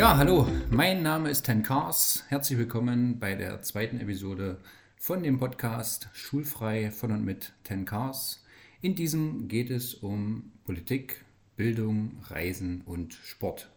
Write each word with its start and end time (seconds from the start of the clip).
Ja, 0.00 0.16
hallo, 0.16 0.48
mein 0.70 1.02
Name 1.02 1.28
ist 1.28 1.42
Ten 1.42 1.62
Kars. 1.62 2.24
Herzlich 2.28 2.58
willkommen 2.58 3.18
bei 3.18 3.34
der 3.34 3.60
zweiten 3.60 4.00
Episode 4.00 4.56
von 4.96 5.22
dem 5.22 5.38
Podcast 5.38 6.08
Schulfrei 6.14 6.90
von 6.90 7.12
und 7.12 7.22
mit 7.22 7.52
Ten 7.64 7.84
Cars. 7.84 8.42
In 8.80 8.94
diesem 8.94 9.46
geht 9.46 9.68
es 9.68 9.92
um 9.92 10.52
Politik, 10.64 11.22
Bildung, 11.54 12.18
Reisen 12.28 12.80
und 12.86 13.12
Sport. 13.12 13.70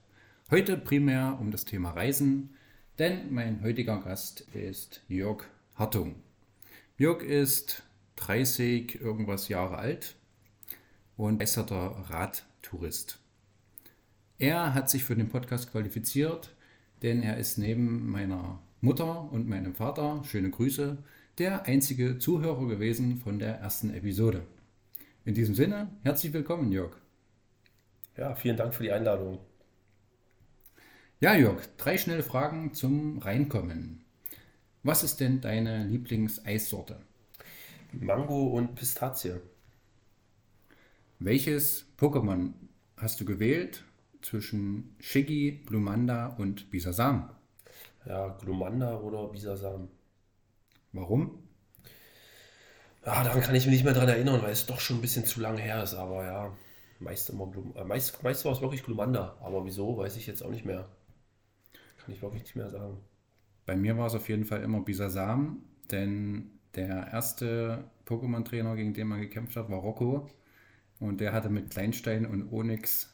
Heute 0.50 0.78
primär 0.78 1.38
um 1.41 1.52
das 1.52 1.66
Thema 1.66 1.91
Reisen, 1.91 2.55
denn 3.00 3.34
mein 3.34 3.62
heutiger 3.62 3.98
Gast 3.98 4.48
ist 4.54 5.02
Jörg 5.10 5.44
Hartung. 5.76 6.16
Jörg 6.98 7.21
ist 7.21 7.84
30 8.16 9.02
irgendwas 9.02 9.49
Jahre 9.49 9.77
alt 9.77 10.16
und 11.18 11.40
begeisterter 11.40 12.05
Radtourist. 12.08 13.20
Er 14.44 14.74
hat 14.74 14.90
sich 14.90 15.06
für 15.06 15.16
den 15.16 15.30
Podcast 15.30 15.72
qualifiziert, 15.72 16.54
denn 17.02 17.24
er 17.24 17.38
ist 17.38 17.58
neben 17.58 18.10
meiner 18.12 18.60
Mutter 18.82 19.32
und 19.32 19.48
meinem 19.48 19.74
Vater, 19.74 20.22
schöne 20.26 20.50
Grüße, 20.50 20.98
der 21.38 21.66
einzige 21.66 22.18
Zuhörer 22.18 22.68
gewesen 22.68 23.22
von 23.22 23.40
der 23.40 23.60
ersten 23.60 23.94
Episode. 23.94 24.46
In 25.24 25.34
diesem 25.34 25.56
Sinne, 25.56 25.88
herzlich 26.04 26.34
willkommen, 26.34 26.74
Jörg. 26.74 26.98
Ja, 28.18 28.36
vielen 28.36 28.58
Dank 28.58 28.74
für 28.74 28.84
die 28.84 28.92
Einladung. 28.92 29.40
Ja, 31.22 31.36
Jörg, 31.36 31.66
drei 31.78 31.98
schnelle 31.98 32.22
Fragen 32.22 32.74
zum 32.74 33.20
Reinkommen. 33.20 34.04
Was 34.84 35.04
ist 35.04 35.22
denn 35.22 35.40
deine 35.40 35.88
Lieblingseissorte? 35.88 37.00
Mango 37.94 38.48
und 38.48 38.76
Pistazie. 38.76 39.40
Welches 41.20 41.85
Pokémon 41.98 42.52
hast 42.98 43.22
du 43.22 43.24
gewählt 43.24 43.85
zwischen 44.24 44.96
Shiggy, 44.99 45.63
Glumanda 45.66 46.27
und 46.38 46.71
Bisasam? 46.71 47.29
Ja, 48.05 48.29
Glumanda 48.29 48.99
oder 48.99 49.27
Bisasam. 49.27 49.90
Warum? 50.91 51.40
Ja, 53.05 53.24
daran 53.24 53.41
kann 53.41 53.55
ich 53.55 53.66
mich 53.66 53.74
nicht 53.74 53.84
mehr 53.84 53.94
dran 53.94 54.07
erinnern, 54.07 54.41
weil 54.41 54.51
es 54.51 54.66
doch 54.66 54.79
schon 54.79 54.98
ein 54.98 55.01
bisschen 55.01 55.26
zu 55.26 55.41
lange 55.41 55.62
her 55.62 55.84
ist. 55.84 55.94
Aber 55.94 56.26
ja, 56.26 56.57
meist, 56.99 57.29
immer 57.29 57.48
Glum 57.48 57.74
äh, 57.76 57.84
meist, 57.84 58.24
meist 58.24 58.46
war 58.46 58.54
es 58.54 58.62
wirklich 58.62 58.84
Glumanda. 58.84 59.38
Aber 59.41 59.66
wieso, 59.66 59.98
weiß 59.98 60.16
ich 60.18 60.27
jetzt 60.27 60.44
auch 60.44 60.49
nicht 60.49 60.66
mehr. 60.66 60.88
Kann 61.98 62.13
ich 62.13 62.21
wirklich 62.21 62.44
nicht 62.44 62.55
mehr 62.55 62.70
sagen. 62.70 62.98
Bei 63.66 63.76
mir 63.76 63.98
war 63.98 64.07
es 64.07 64.16
auf 64.16 64.28
jeden 64.29 64.46
Fall 64.46 64.62
immer 64.62 64.81
Bisasam, 64.81 65.63
denn 65.91 66.59
der 66.75 67.12
erste 67.12 67.85
Pokémon-Trainer, 68.06 68.75
gegen 68.75 68.94
den 68.94 69.07
man 69.07 69.22
gekämpft 69.22 69.56
hat, 69.56 69.69
war 69.69 69.79
Rocco. 69.79 70.29
Und 71.00 71.19
der 71.19 71.34
hatte 71.34 71.50
mit 71.50 71.69
Kleinstein 71.69 72.25
und 72.25 72.51
Onyx 72.51 73.12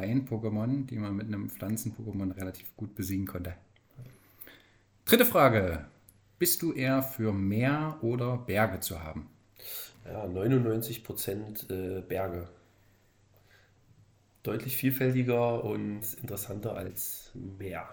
Stein-Pokémon, 0.00 0.86
die 0.86 0.96
man 0.96 1.14
mit 1.16 1.26
einem 1.26 1.48
Pflanzen-Pokémon 1.48 2.34
relativ 2.36 2.74
gut 2.76 2.94
besiegen 2.94 3.26
konnte. 3.26 3.54
Dritte 5.04 5.26
Frage. 5.26 5.86
Bist 6.38 6.62
du 6.62 6.72
eher 6.72 7.02
für 7.02 7.32
Meer 7.32 7.98
oder 8.00 8.38
Berge 8.38 8.80
zu 8.80 9.02
haben? 9.02 9.28
Ja, 10.06 10.24
99% 10.24 11.70
äh, 11.70 12.00
Berge. 12.00 12.48
Deutlich 14.42 14.76
vielfältiger 14.76 15.62
und 15.64 16.00
interessanter 16.22 16.74
als 16.74 17.30
Meer. 17.58 17.88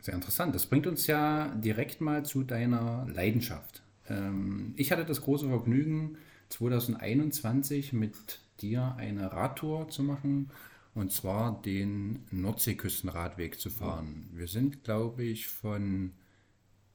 Sehr 0.00 0.14
interessant. 0.14 0.52
Das 0.52 0.66
bringt 0.66 0.88
uns 0.88 1.06
ja 1.06 1.54
direkt 1.54 2.00
mal 2.00 2.24
zu 2.24 2.42
deiner 2.42 3.06
Leidenschaft. 3.08 3.82
Ähm, 4.08 4.74
ich 4.76 4.90
hatte 4.90 5.04
das 5.04 5.20
große 5.20 5.48
Vergnügen, 5.48 6.18
2021 6.48 7.92
mit 7.92 8.40
dir 8.62 8.94
eine 8.96 9.32
Radtour 9.32 9.88
zu 9.88 10.02
machen 10.02 10.50
und 10.94 11.10
zwar 11.10 11.60
den 11.62 12.26
Nordseeküstenradweg 12.30 13.58
zu 13.58 13.70
fahren. 13.70 14.28
Wir 14.32 14.46
sind, 14.46 14.84
glaube 14.84 15.24
ich, 15.24 15.48
von 15.48 16.12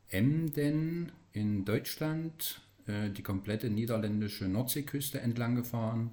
Emden 0.10 1.12
in 1.34 1.66
Deutschland 1.66 2.62
äh, 2.86 3.10
die 3.10 3.24
komplette 3.24 3.70
niederländische 3.70 4.48
Nordseeküste 4.48 5.20
entlang 5.20 5.56
gefahren 5.56 6.12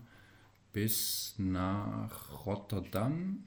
bis 0.72 1.34
nach 1.38 2.46
Rotterdam. 2.46 3.44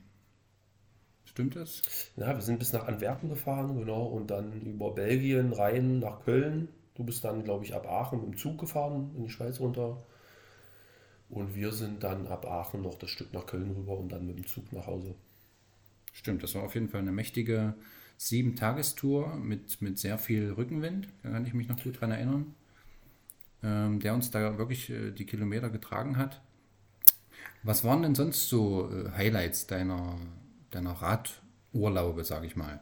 Stimmt 1.26 1.56
das? 1.56 1.82
Ja, 2.16 2.34
wir 2.34 2.42
sind 2.42 2.58
bis 2.58 2.74
nach 2.74 2.88
Antwerpen 2.88 3.30
gefahren, 3.30 3.78
genau, 3.78 4.06
und 4.06 4.32
dann 4.32 4.54
über 4.62 4.96
Belgien 4.96 5.52
rein 5.54 6.00
nach 6.00 6.24
Köln. 6.24 6.70
Du 6.96 7.04
bist 7.04 7.24
dann, 7.24 7.44
glaube 7.44 7.66
ich, 7.66 7.76
ab 7.76 7.86
Aachen 7.86 8.22
dem 8.22 8.38
Zug 8.38 8.58
gefahren, 8.58 9.12
in 9.16 9.24
die 9.24 9.30
Schweiz 9.30 9.60
runter. 9.60 10.04
Und 11.30 11.56
wir 11.56 11.72
sind 11.72 12.04
dann 12.04 12.28
ab 12.28 12.46
Aachen 12.46 12.82
noch 12.82 12.98
das 12.98 13.10
Stück 13.10 13.34
nach 13.34 13.46
Köln 13.46 13.72
rüber 13.72 13.98
und 13.98 14.10
dann 14.10 14.26
mit 14.26 14.38
dem 14.38 14.48
Zug 14.48 14.72
nach 14.72 14.88
Hause. 14.88 15.16
Stimmt, 16.14 16.42
das 16.42 16.56
war 16.56 16.64
auf 16.64 16.74
jeden 16.74 16.90
Fall 16.90 17.02
eine 17.02 17.12
mächtige 17.12 17.76
Sieben-Tagestour 18.18 19.36
mit, 19.36 19.82
mit 19.82 20.00
sehr 20.00 20.18
viel 20.18 20.52
Rückenwind, 20.52 21.08
da 21.22 21.30
kann 21.30 21.46
ich 21.46 21.54
mich 21.54 21.68
noch 21.68 21.82
gut 21.82 22.02
dran 22.02 22.12
erinnern, 22.12 22.56
ähm, 23.62 24.00
der 24.00 24.14
uns 24.14 24.32
da 24.32 24.58
wirklich 24.58 24.90
äh, 24.90 25.12
die 25.12 25.26
Kilometer 25.26 25.70
getragen 25.70 26.18
hat. 26.18 26.42
Was 27.62 27.84
waren 27.84 28.02
denn 28.02 28.16
sonst 28.16 28.50
so 28.50 28.90
äh, 28.92 29.12
Highlights 29.12 29.68
deiner, 29.68 30.18
deiner 30.72 30.94
Radurlaube, 30.94 32.24
sage 32.24 32.48
ich 32.48 32.56
mal? 32.56 32.80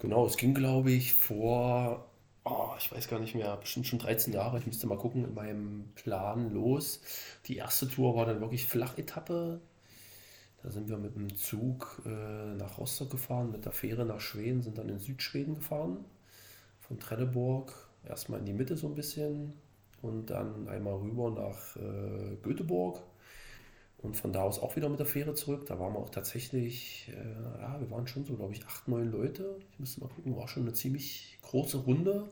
Genau, 0.00 0.26
es 0.26 0.36
ging, 0.36 0.54
glaube 0.54 0.90
ich, 0.90 1.14
vor, 1.14 2.09
oh, 2.44 2.70
ich 2.78 2.90
weiß 2.92 3.08
gar 3.08 3.20
nicht 3.20 3.34
mehr, 3.34 3.56
bestimmt 3.56 3.86
schon 3.86 3.98
13 3.98 4.32
Jahre, 4.32 4.58
ich 4.58 4.66
müsste 4.66 4.86
mal 4.86 4.98
gucken, 4.98 5.24
in 5.24 5.34
meinem 5.34 5.92
Plan 5.94 6.52
los. 6.52 7.00
Die 7.46 7.56
erste 7.56 7.88
Tour 7.88 8.16
war 8.16 8.26
dann 8.26 8.40
wirklich 8.40 8.66
Flachetappe, 8.66 9.60
da 10.62 10.70
sind 10.70 10.88
wir 10.88 10.98
mit 10.98 11.14
dem 11.14 11.34
Zug 11.36 12.02
äh, 12.04 12.54
nach 12.54 12.78
Rostock 12.78 13.10
gefahren, 13.10 13.50
mit 13.50 13.64
der 13.64 13.72
Fähre 13.72 14.04
nach 14.04 14.20
Schweden, 14.20 14.62
sind 14.62 14.76
dann 14.76 14.88
in 14.88 14.98
Südschweden 14.98 15.54
gefahren. 15.54 16.04
Von 16.80 16.98
Trelleborg 16.98 17.72
erstmal 18.06 18.40
in 18.40 18.46
die 18.46 18.52
Mitte 18.52 18.76
so 18.76 18.88
ein 18.88 18.94
bisschen 18.94 19.54
und 20.02 20.30
dann 20.30 20.68
einmal 20.68 20.94
rüber 20.94 21.30
nach 21.30 21.76
äh, 21.76 22.36
Göteborg 22.42 23.02
und 24.02 24.16
von 24.16 24.32
da 24.32 24.42
aus 24.42 24.58
auch 24.58 24.76
wieder 24.76 24.88
mit 24.88 24.98
der 24.98 25.06
Fähre 25.06 25.34
zurück. 25.34 25.66
Da 25.66 25.78
waren 25.78 25.92
wir 25.92 25.98
auch 25.98 26.10
tatsächlich, 26.10 27.10
äh, 27.12 27.60
ja, 27.60 27.80
wir 27.80 27.90
waren 27.90 28.06
schon 28.06 28.24
so, 28.24 28.34
glaube 28.34 28.52
ich, 28.52 28.64
acht, 28.66 28.88
neun 28.88 29.10
Leute. 29.10 29.56
Ich 29.72 29.78
müsste 29.78 30.00
mal 30.00 30.08
gucken, 30.08 30.36
war 30.36 30.48
schon 30.48 30.62
eine 30.62 30.72
ziemlich 30.72 31.38
große 31.42 31.78
Runde. 31.78 32.30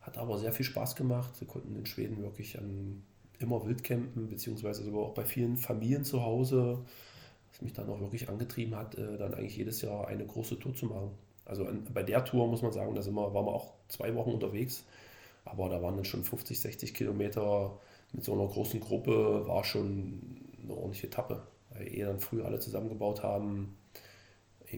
Hat 0.00 0.18
aber 0.18 0.38
sehr 0.38 0.52
viel 0.52 0.66
Spaß 0.66 0.96
gemacht. 0.96 1.32
Wir 1.40 1.48
konnten 1.48 1.76
in 1.76 1.86
Schweden 1.86 2.22
wirklich 2.22 2.58
an 2.58 3.02
immer 3.38 3.64
Wildcampen, 3.64 4.28
beziehungsweise 4.28 4.82
sogar 4.84 5.02
auch 5.02 5.14
bei 5.14 5.24
vielen 5.24 5.56
Familien 5.56 6.04
zu 6.04 6.22
Hause 6.22 6.84
was 7.50 7.62
mich 7.62 7.72
dann 7.72 7.88
auch 7.88 8.00
wirklich 8.00 8.28
angetrieben 8.28 8.76
hat, 8.76 8.96
äh, 8.96 9.16
dann 9.16 9.34
eigentlich 9.34 9.56
jedes 9.56 9.82
Jahr 9.82 10.08
eine 10.08 10.24
große 10.24 10.58
Tour 10.58 10.74
zu 10.74 10.86
machen. 10.86 11.10
Also 11.44 11.66
bei 11.92 12.02
der 12.02 12.24
Tour 12.24 12.46
muss 12.46 12.62
man 12.62 12.72
sagen, 12.72 12.94
da 12.94 13.02
sind 13.02 13.14
wir, 13.14 13.34
waren 13.34 13.46
wir 13.46 13.52
auch 13.52 13.72
zwei 13.88 14.14
Wochen 14.14 14.30
unterwegs, 14.30 14.84
aber 15.44 15.68
da 15.68 15.82
waren 15.82 15.96
dann 15.96 16.04
schon 16.04 16.22
50, 16.22 16.60
60 16.60 16.94
Kilometer 16.94 17.78
mit 18.12 18.24
so 18.24 18.32
einer 18.32 18.46
großen 18.46 18.78
Gruppe, 18.80 19.46
war 19.46 19.64
schon 19.64 20.36
eine 20.70 20.80
ordentliche 20.80 21.06
Etappe. 21.08 21.42
Weil 21.70 21.86
wir 21.86 22.06
dann 22.06 22.20
früh 22.20 22.42
alle 22.42 22.58
zusammengebaut 22.58 23.22
haben, 23.22 23.76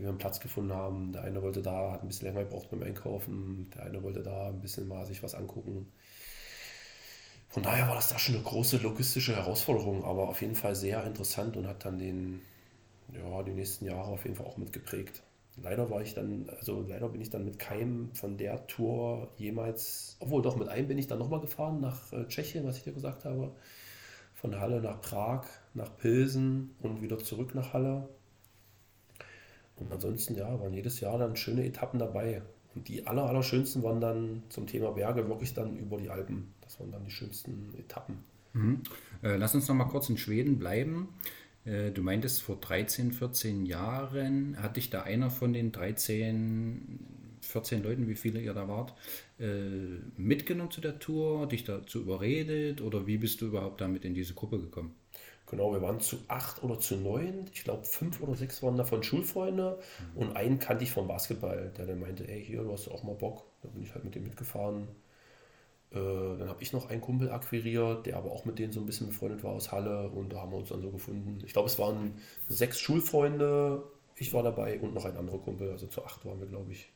wir 0.01 0.09
einen 0.09 0.19
Platz 0.19 0.41
gefunden 0.41 0.73
haben. 0.73 1.13
Der 1.13 1.23
eine 1.23 1.43
wollte 1.43 1.63
da, 1.63 1.93
hat 1.93 2.03
ein 2.03 2.09
bisschen 2.09 2.29
länger 2.29 2.45
gebraucht 2.45 2.71
beim 2.71 2.83
Einkaufen, 2.83 3.71
der 3.75 3.85
eine 3.85 4.03
wollte 4.03 4.23
da 4.23 4.49
ein 4.49 4.61
bisschen 4.61 4.89
mal 4.89 5.05
sich 5.05 5.23
was 5.23 5.35
angucken. 5.35 5.93
Von 7.49 7.63
daher 7.63 7.87
war 7.89 7.97
das 7.97 8.09
da 8.09 8.19
schon 8.19 8.37
eine 8.37 8.45
große 8.45 8.79
logistische 8.79 9.37
Herausforderung, 9.37 10.05
aber 10.05 10.29
auf 10.29 10.41
jeden 10.41 10.55
Fall 10.55 10.75
sehr 10.75 11.05
interessant 11.05 11.57
und 11.57 11.67
hat 11.67 11.85
dann 11.85 11.99
den, 11.99 12.41
ja, 13.13 13.43
die 13.43 13.53
nächsten 13.53 13.85
Jahre 13.85 14.11
auf 14.11 14.25
jeden 14.25 14.37
Fall 14.37 14.47
auch 14.47 14.57
mitgeprägt. 14.57 15.23
Leider 15.63 15.91
war 15.91 16.01
ich 16.01 16.15
dann, 16.15 16.49
also 16.49 16.83
leider 16.89 17.11
bin 17.11 17.21
ich 17.21 17.29
dann 17.29 17.45
mit 17.45 17.59
keinem 17.59 18.15
von 18.15 18.39
der 18.39 18.67
Tour 18.69 19.29
jemals, 19.37 20.17
obwohl 20.21 20.41
doch 20.41 20.57
mit 20.57 20.69
einem 20.69 20.89
bin 20.89 20.97
ich 20.97 21.09
dann 21.09 21.19
nochmal 21.19 21.41
gefahren 21.41 21.79
nach 21.81 22.11
äh, 22.15 22.27
Tschechien, 22.27 22.67
was 22.67 22.79
ich 22.79 22.85
dir 22.85 22.95
gesagt 22.95 23.27
habe. 23.27 23.55
Von 24.33 24.59
Halle 24.59 24.81
nach 24.81 25.03
Prag, 25.03 25.45
nach 25.75 25.97
Pilsen 25.99 26.75
und 26.81 27.03
wieder 27.03 27.19
zurück 27.19 27.55
nach 27.55 27.73
Halle. 27.73 28.09
Und 29.77 29.91
ansonsten, 29.93 30.37
ja, 30.37 30.61
waren 30.61 30.73
jedes 30.73 31.01
Jahr 31.01 31.19
dann 31.19 31.37
schöne 31.37 31.65
Etappen 31.65 31.99
dabei. 31.99 32.43
Und 32.75 32.89
die 32.89 33.07
aller, 33.07 33.25
aller 33.25 33.43
schönsten 33.43 33.83
waren 33.83 34.01
dann 34.01 34.43
zum 34.49 34.67
Thema 34.67 34.93
Berge 34.93 35.29
wirklich 35.29 35.55
dann 35.55 35.77
über 35.77 35.99
die 35.99 36.11
Alpen. 36.11 36.53
Das 36.61 36.81
waren 36.81 36.91
dann 36.91 37.05
die 37.05 37.11
schönsten 37.11 37.75
Etappen. 37.79 38.19
Mhm. 38.55 38.83
Äh, 39.23 39.37
lass 39.37 39.55
uns 39.55 39.69
noch 39.69 39.75
mal 39.75 39.85
kurz 39.85 40.09
in 40.09 40.19
Schweden 40.19 40.59
bleiben. 40.59 41.09
Äh, 41.65 41.91
du 41.91 42.03
meintest, 42.03 42.43
vor 42.43 42.57
13, 42.57 43.13
14 43.13 43.67
Jahren 43.67 44.57
hat 44.61 44.77
dich 44.77 44.91
da 44.91 45.03
einer 45.03 45.31
von 45.31 45.53
den 45.53 45.73
13, 45.73 47.01
14 47.41 47.83
Leuten, 47.83 48.09
wie 48.09 48.15
viele 48.15 48.41
ihr 48.41 48.55
da 48.55 48.69
wart, 48.69 48.95
äh, 49.39 49.47
mitgenommen 50.17 50.71
zu 50.71 50.81
der 50.81 50.99
Tour, 50.99 51.47
dich 51.49 51.65
dazu 51.65 52.01
überredet 52.01 52.81
oder 52.81 53.07
wie 53.07 53.19
bist 53.19 53.41
du 53.41 53.47
überhaupt 53.47 53.81
damit 53.81 54.05
in 54.05 54.15
diese 54.15 54.35
Gruppe 54.35 54.59
gekommen? 54.59 54.95
Genau, 55.53 55.71
wir 55.71 55.83
waren 55.83 56.01
zu 56.01 56.17
acht 56.29 56.63
oder 56.63 56.81
zu 56.81 56.97
neun. 56.97 57.45
Ich 57.53 57.63
glaube, 57.65 57.85
fünf 57.85 58.23
oder 58.23 58.35
sechs 58.35 58.63
waren 58.63 58.79
davon 58.79 59.03
Schulfreunde 59.03 59.79
mhm. 60.15 60.23
und 60.23 60.35
einen 60.35 60.59
kannte 60.59 60.83
ich 60.83 60.91
vom 60.91 61.07
Basketball, 61.07 61.71
der 61.77 61.85
dann 61.85 62.01
meinte, 62.01 62.27
ey, 62.27 62.43
hier, 62.43 62.63
du 62.63 62.73
hast 62.73 62.89
auch 62.89 63.03
mal 63.03 63.15
Bock. 63.15 63.45
Da 63.61 63.69
bin 63.69 63.83
ich 63.83 63.93
halt 63.93 64.03
mit 64.03 64.15
dem 64.15 64.25
mitgefahren. 64.25 64.89
Äh, 65.91 65.99
dann 66.39 66.49
habe 66.49 66.63
ich 66.63 66.73
noch 66.73 66.89
einen 66.89 67.03
Kumpel 67.03 67.31
akquiriert, 67.31 68.07
der 68.07 68.17
aber 68.17 68.33
auch 68.33 68.47
mit 68.47 68.59
denen 68.59 68.73
so 68.73 68.81
ein 68.81 68.87
bisschen 68.87 69.09
befreundet 69.09 69.45
war 69.45 69.53
aus 69.53 69.71
Halle 69.73 70.09
und 70.09 70.33
da 70.33 70.41
haben 70.41 70.53
wir 70.53 70.57
uns 70.59 70.71
dann 70.71 70.81
so 70.81 70.91
gefunden. 70.91 71.43
Ich 71.45 71.53
glaube, 71.53 71.69
es 71.69 71.79
waren 71.79 72.15
sechs 72.49 72.81
Schulfreunde 72.81 73.83
Ich 74.17 74.33
war 74.33 74.43
dabei 74.43 74.81
und 74.81 74.95
noch 74.95 75.05
ein 75.05 75.19
anderer 75.19 75.39
Kumpel, 75.39 75.71
also 75.71 75.87
zu 75.87 76.03
acht 76.03 76.25
waren 76.25 76.41
wir, 76.41 76.47
glaube 76.47 76.73
ich. 76.73 76.91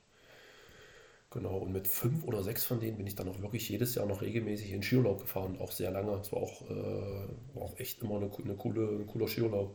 Genau, 1.37 1.59
und 1.59 1.71
mit 1.73 1.87
fünf 1.87 2.25
oder 2.25 2.43
sechs 2.43 2.65
von 2.65 2.81
denen 2.81 2.97
bin 2.97 3.07
ich 3.07 3.15
dann 3.15 3.29
auch 3.29 3.41
wirklich 3.41 3.69
jedes 3.69 3.95
Jahr 3.95 4.07
noch 4.07 4.23
regelmäßig 4.23 4.73
in 4.73 4.83
Skiurlaub 4.83 5.21
gefahren, 5.21 5.57
auch 5.61 5.71
sehr 5.71 5.91
lange. 5.93 6.13
Es 6.15 6.33
war 6.33 6.41
auch, 6.43 6.63
äh, 6.63 7.29
war 7.55 7.63
auch 7.63 7.79
echt 7.79 8.03
immer 8.03 8.17
eine, 8.17 8.31
eine 8.43 8.55
coole, 8.57 8.89
ein 8.99 9.07
cooler 9.07 9.29
Skiurlaub. 9.29 9.75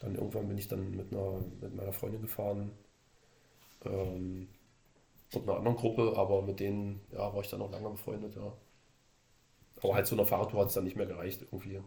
Dann 0.00 0.14
irgendwann 0.16 0.48
bin 0.48 0.58
ich 0.58 0.68
dann 0.68 0.90
mit, 0.92 1.12
einer, 1.12 1.42
mit 1.60 1.74
meiner 1.76 1.92
Freundin 1.94 2.22
gefahren 2.22 2.72
ähm, 3.84 4.48
und 5.34 5.42
einer 5.44 5.58
anderen 5.58 5.76
Gruppe, 5.78 6.14
aber 6.16 6.42
mit 6.42 6.60
denen 6.60 7.00
ja, 7.12 7.32
war 7.34 7.40
ich 7.42 7.50
dann 7.50 7.60
noch 7.60 7.72
lange 7.72 7.90
befreundet, 7.90 8.36
ja. 8.36 8.52
Aber 9.82 9.94
halt 9.94 10.06
so 10.08 10.16
eine 10.16 10.26
Fahrradtour 10.26 10.60
hat 10.60 10.68
es 10.68 10.74
dann 10.74 10.82
nicht 10.84 10.96
mehr 10.96 11.06
gereicht 11.06 11.42
irgendwie. 11.42 11.80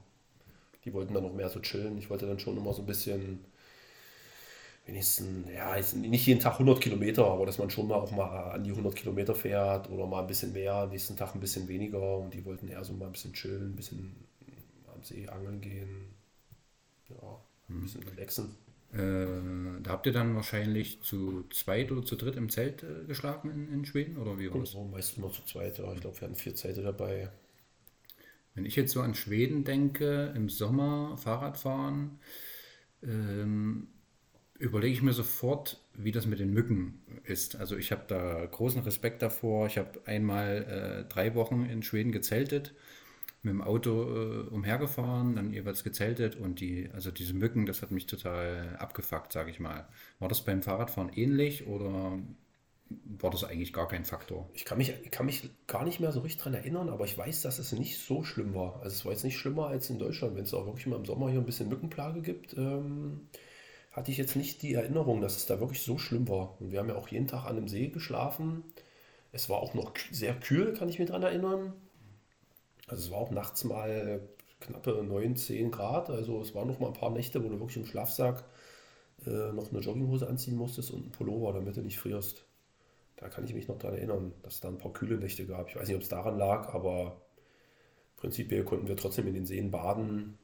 Die 0.85 0.93
wollten 0.93 1.13
dann 1.13 1.23
noch 1.23 1.33
mehr 1.33 1.50
so 1.50 1.59
chillen. 1.61 1.97
Ich 1.97 2.09
wollte 2.09 2.27
dann 2.27 2.39
schon 2.39 2.57
immer 2.57 2.73
so 2.73 2.83
ein 2.83 2.88
bisschen 2.88 3.45
wenigstens, 4.88 5.50
ja, 5.54 5.75
nicht 5.95 6.25
jeden 6.25 6.39
Tag 6.39 6.54
100 6.54 6.81
Kilometer, 6.81 7.25
aber 7.25 7.45
dass 7.45 7.57
man 7.57 7.69
schon 7.69 7.88
mal 7.88 7.95
auch 7.95 8.12
mal 8.12 8.51
an 8.51 8.63
die 8.63 8.72
100 8.72 8.95
Kilometer 8.95 9.36
fährt 9.36 9.89
oder 9.89 10.07
mal 10.07 10.22
ein 10.22 10.28
bisschen 10.28 10.54
mehr, 10.54 10.88
nächsten 10.88 11.18
Tag 11.18 11.36
ein 11.36 11.42
bisschen 11.42 11.68
weniger 11.68 12.18
und 12.18 12.34
die 12.34 12.44
wollten 12.45 12.69
eher 12.69 12.84
so 12.84 12.94
mal 12.94 13.07
ein 13.07 13.12
bisschen 13.12 13.34
chillen, 13.34 13.74
ein 13.74 13.75
bisschen 13.75 14.16
am 14.94 15.04
See 15.04 15.28
angeln 15.28 15.60
gehen, 15.60 16.06
ja, 17.10 17.42
ein 17.69 17.81
bisschen 17.81 18.04
relaxen. 18.04 18.56
Äh, 18.94 19.81
da 19.84 19.92
habt 19.92 20.06
ihr 20.06 20.13
dann 20.13 20.34
wahrscheinlich 20.36 21.01
zu 21.01 21.44
zweit 21.50 21.92
oder 21.92 22.06
zu 22.06 22.16
dritt 22.16 22.38
im 22.38 22.50
Zelt 22.50 22.84
äh, 22.84 23.04
geschlafen 23.06 23.51
in, 23.51 23.74
in, 23.74 23.86
Schweden 23.86 24.16
oder 24.16 24.39
wie 24.39 24.50
war 24.50 24.62
das? 24.62 24.72
So, 24.72 24.86
meistens 24.86 25.18
nur 25.18 25.34
zu 25.34 25.44
zweit, 25.44 25.78
ja. 25.78 25.92
Ich 25.94 26.00
glaube, 26.00 26.16
wir 26.16 26.22
hatten 26.22 26.36
vier 26.36 26.56
Zelte 26.56 26.81
dabei. 26.81 27.30
Wenn 28.56 28.66
ich 28.66 28.78
jetzt 28.78 28.94
so 28.94 29.01
an 29.01 29.13
Schweden 29.13 29.66
denke, 29.66 30.31
im 30.36 30.48
Sommer 30.48 31.18
Fahrradfahren, 31.18 32.19
ähm, 33.04 33.89
überlege 34.59 34.94
ich 34.94 35.01
mir 35.01 35.13
sofort, 35.13 35.81
wie 35.94 36.12
das 36.12 36.25
mit 36.25 36.39
den 36.39 36.54
Mücken 36.54 37.01
ist. 37.24 37.56
Also 37.56 37.77
ich 37.77 37.92
habe 37.92 38.04
da 38.07 38.45
großen 38.45 38.81
Respekt 38.81 39.21
davor. 39.21 39.68
Ich 39.68 39.77
habe 39.77 40.01
einmal 40.06 41.06
äh, 41.06 41.09
drei 41.12 41.36
Wochen 41.36 41.65
in 41.65 41.83
Schweden 41.83 42.12
gezeltet, 42.12 42.74
mit 43.44 43.54
dem 43.54 43.62
Auto 43.62 44.04
äh, 44.04 44.50
umhergefahren, 44.50 45.36
dann 45.36 45.54
jeweils 45.54 45.83
gezeltet 45.83 46.36
und 46.36 46.59
die, 46.59 46.89
also 46.94 47.12
diese 47.12 47.33
Mücken, 47.33 47.65
das 47.65 47.81
hat 47.81 47.92
mich 47.92 48.07
total 48.07 48.75
abgefuckt, 48.80 49.31
sage 49.31 49.51
ich 49.51 49.59
mal. 49.59 49.88
War 50.19 50.27
das 50.27 50.44
beim 50.44 50.62
Fahrradfahren 50.62 51.12
ähnlich 51.13 51.68
oder 51.68 52.19
war 52.89 53.31
das 53.31 53.44
eigentlich 53.44 53.74
gar 53.74 53.88
kein 53.88 54.06
Faktor? 54.06 54.50
Ich 54.53 54.65
kann 54.65 54.77
mich, 54.77 54.94
ich 55.03 55.12
kann 55.12 55.25
mich 55.25 55.50
gar 55.68 55.83
nicht 55.83 56.00
mehr 56.00 56.12
so 56.12 56.21
richtig 56.21 56.39
daran 56.39 56.53
erinnern, 56.56 56.89
aber 56.89 57.06
ich 57.06 57.18
weiß, 57.18 57.42
dass 57.42 57.60
es 57.60 57.74
nicht 57.74 58.00
so 58.00 58.24
schlimm 58.24 58.56
war. 58.56 58.77
Also 58.77 58.95
es 58.95 59.06
war 59.06 59.12
jetzt 59.12 59.24
nicht 59.24 59.38
schlimmer 59.38 59.68
als 59.68 59.89
in 59.89 60.00
Deutschland, 60.00 60.36
wenn 60.36 60.44
es 60.44 60.53
auch 60.53 60.65
wirklich 60.65 60.88
mal 60.88 60.95
im 60.95 61.06
Sommer 61.06 61.30
hier 61.30 61.39
ein 61.39 61.45
bisschen 61.45 61.69
Mückenplage 61.69 62.21
gibt. 62.21 62.56
Ähm 62.57 63.27
hatte 63.97 64.11
ich 64.11 64.17
jetzt 64.17 64.35
nicht 64.35 64.61
die 64.61 64.75
Erinnerung, 64.75 65.21
dass 65.21 65.38
es 65.38 65.47
da 65.47 65.59
wirklich 65.59 65.81
so 65.81 65.97
schlimm 65.97 66.29
war. 66.29 66.61
Und 66.61 66.71
wir 66.71 66.77
haben 66.77 66.88
ja 66.88 66.95
auch 66.95 67.07
jeden 67.07 67.25
Tag 67.25 67.45
an 67.45 67.57
einem 67.57 67.67
See 67.67 67.88
geschlafen. 67.88 68.63
Es 69.31 69.49
war 69.49 69.57
auch 69.57 69.73
noch 69.73 69.94
sehr 70.11 70.35
kühl, 70.35 70.73
kann 70.73 70.88
ich 70.88 70.99
mich 70.99 71.07
daran 71.07 71.23
erinnern. 71.23 71.73
Also 72.85 73.05
es 73.05 73.11
war 73.11 73.17
auch 73.17 73.31
nachts 73.31 73.63
mal 73.63 74.21
knappe 74.59 75.03
9, 75.03 75.35
10 75.35 75.71
Grad. 75.71 76.11
Also 76.11 76.39
es 76.41 76.53
waren 76.53 76.67
noch 76.67 76.79
mal 76.79 76.88
ein 76.88 76.94
paar 76.94 77.09
Nächte, 77.09 77.44
wo 77.44 77.49
du 77.49 77.59
wirklich 77.59 77.77
im 77.77 77.88
Schlafsack 77.88 78.44
äh, 79.25 79.51
noch 79.51 79.71
eine 79.71 79.79
Jogginghose 79.79 80.27
anziehen 80.27 80.57
musstest 80.57 80.91
und 80.91 81.01
einen 81.01 81.11
Pullover, 81.11 81.53
damit 81.53 81.75
du 81.75 81.81
nicht 81.81 81.97
frierst. 81.97 82.45
Da 83.15 83.29
kann 83.29 83.45
ich 83.45 83.55
mich 83.55 83.67
noch 83.67 83.79
daran 83.79 83.97
erinnern, 83.97 84.31
dass 84.43 84.55
es 84.55 84.59
da 84.59 84.67
ein 84.67 84.77
paar 84.77 84.93
kühle 84.93 85.17
Nächte 85.17 85.47
gab. 85.47 85.69
Ich 85.69 85.75
weiß 85.75 85.88
nicht, 85.88 85.97
ob 85.97 86.03
es 86.03 86.09
daran 86.09 86.38
lag, 86.38 86.71
aber 86.75 87.19
prinzipiell 88.15 88.63
konnten 88.63 88.88
wir 88.88 88.95
trotzdem 88.95 89.25
in 89.27 89.33
den 89.33 89.47
Seen 89.47 89.71
baden. 89.71 90.38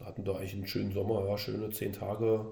Wir 0.00 0.06
hatten 0.06 0.24
da 0.24 0.32
eigentlich 0.32 0.54
einen 0.54 0.66
schönen 0.66 0.92
Sommer, 0.92 1.28
ja, 1.28 1.36
schöne 1.36 1.68
zehn 1.70 1.92
Tage. 1.92 2.46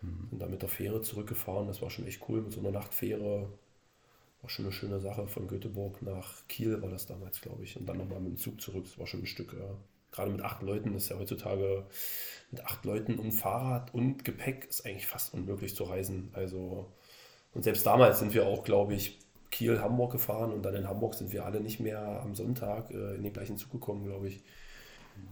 Mhm. 0.00 0.28
Sind 0.30 0.40
da 0.40 0.46
mit 0.46 0.62
der 0.62 0.70
Fähre 0.70 1.02
zurückgefahren. 1.02 1.68
Das 1.68 1.82
war 1.82 1.90
schon 1.90 2.06
echt 2.06 2.22
cool 2.28 2.40
mit 2.40 2.52
so 2.52 2.60
einer 2.60 2.70
Nachtfähre. 2.70 3.50
War 4.40 4.50
schon 4.50 4.64
eine 4.64 4.72
schöne 4.72 4.98
Sache. 4.98 5.26
Von 5.26 5.48
Göteborg 5.48 6.00
nach 6.00 6.48
Kiel 6.48 6.80
war 6.80 6.88
das 6.88 7.06
damals, 7.06 7.42
glaube 7.42 7.62
ich. 7.62 7.76
Und 7.76 7.86
dann 7.86 7.98
nochmal 7.98 8.20
mit 8.20 8.32
dem 8.32 8.38
Zug 8.38 8.58
zurück. 8.60 8.84
Das 8.84 8.98
war 8.98 9.06
schon 9.06 9.20
ein 9.20 9.26
Stück. 9.26 9.52
Ja. 9.52 9.76
Gerade 10.12 10.30
mit 10.30 10.40
acht 10.40 10.62
Leuten 10.62 10.94
ist 10.94 11.10
ja 11.10 11.18
heutzutage 11.18 11.84
mit 12.50 12.64
acht 12.64 12.86
Leuten 12.86 13.18
und 13.18 13.32
Fahrrad 13.32 13.92
und 13.92 14.24
Gepäck 14.24 14.66
ist 14.70 14.86
eigentlich 14.86 15.06
fast 15.06 15.34
unmöglich 15.34 15.76
zu 15.76 15.84
reisen. 15.84 16.30
Also, 16.32 16.90
und 17.52 17.64
selbst 17.64 17.84
damals 17.84 18.20
sind 18.20 18.32
wir 18.32 18.46
auch, 18.46 18.64
glaube 18.64 18.94
ich, 18.94 19.18
Kiel, 19.50 19.80
Hamburg 19.80 20.12
gefahren 20.12 20.52
und 20.52 20.62
dann 20.62 20.74
in 20.74 20.88
Hamburg 20.88 21.14
sind 21.14 21.32
wir 21.32 21.44
alle 21.44 21.60
nicht 21.60 21.80
mehr 21.80 22.22
am 22.22 22.34
Sonntag 22.34 22.90
äh, 22.92 23.14
in 23.16 23.24
den 23.24 23.32
gleichen 23.32 23.58
Zug 23.58 23.72
gekommen, 23.72 24.04
glaube 24.06 24.28
ich 24.28 24.42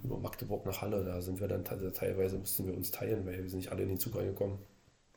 über 0.02 0.18
Magdeburg 0.18 0.66
nach 0.66 0.82
Halle. 0.82 1.04
Da 1.04 1.20
sind 1.20 1.40
wir 1.40 1.48
dann 1.48 1.64
teilweise 1.64 2.38
mussten 2.38 2.66
wir 2.66 2.76
uns 2.76 2.90
teilen, 2.90 3.24
weil 3.26 3.42
wir 3.42 3.48
sind 3.48 3.58
nicht 3.58 3.72
alle 3.72 3.82
in 3.82 3.88
den 3.88 3.98
Zug 3.98 4.16
reingekommen. 4.16 4.58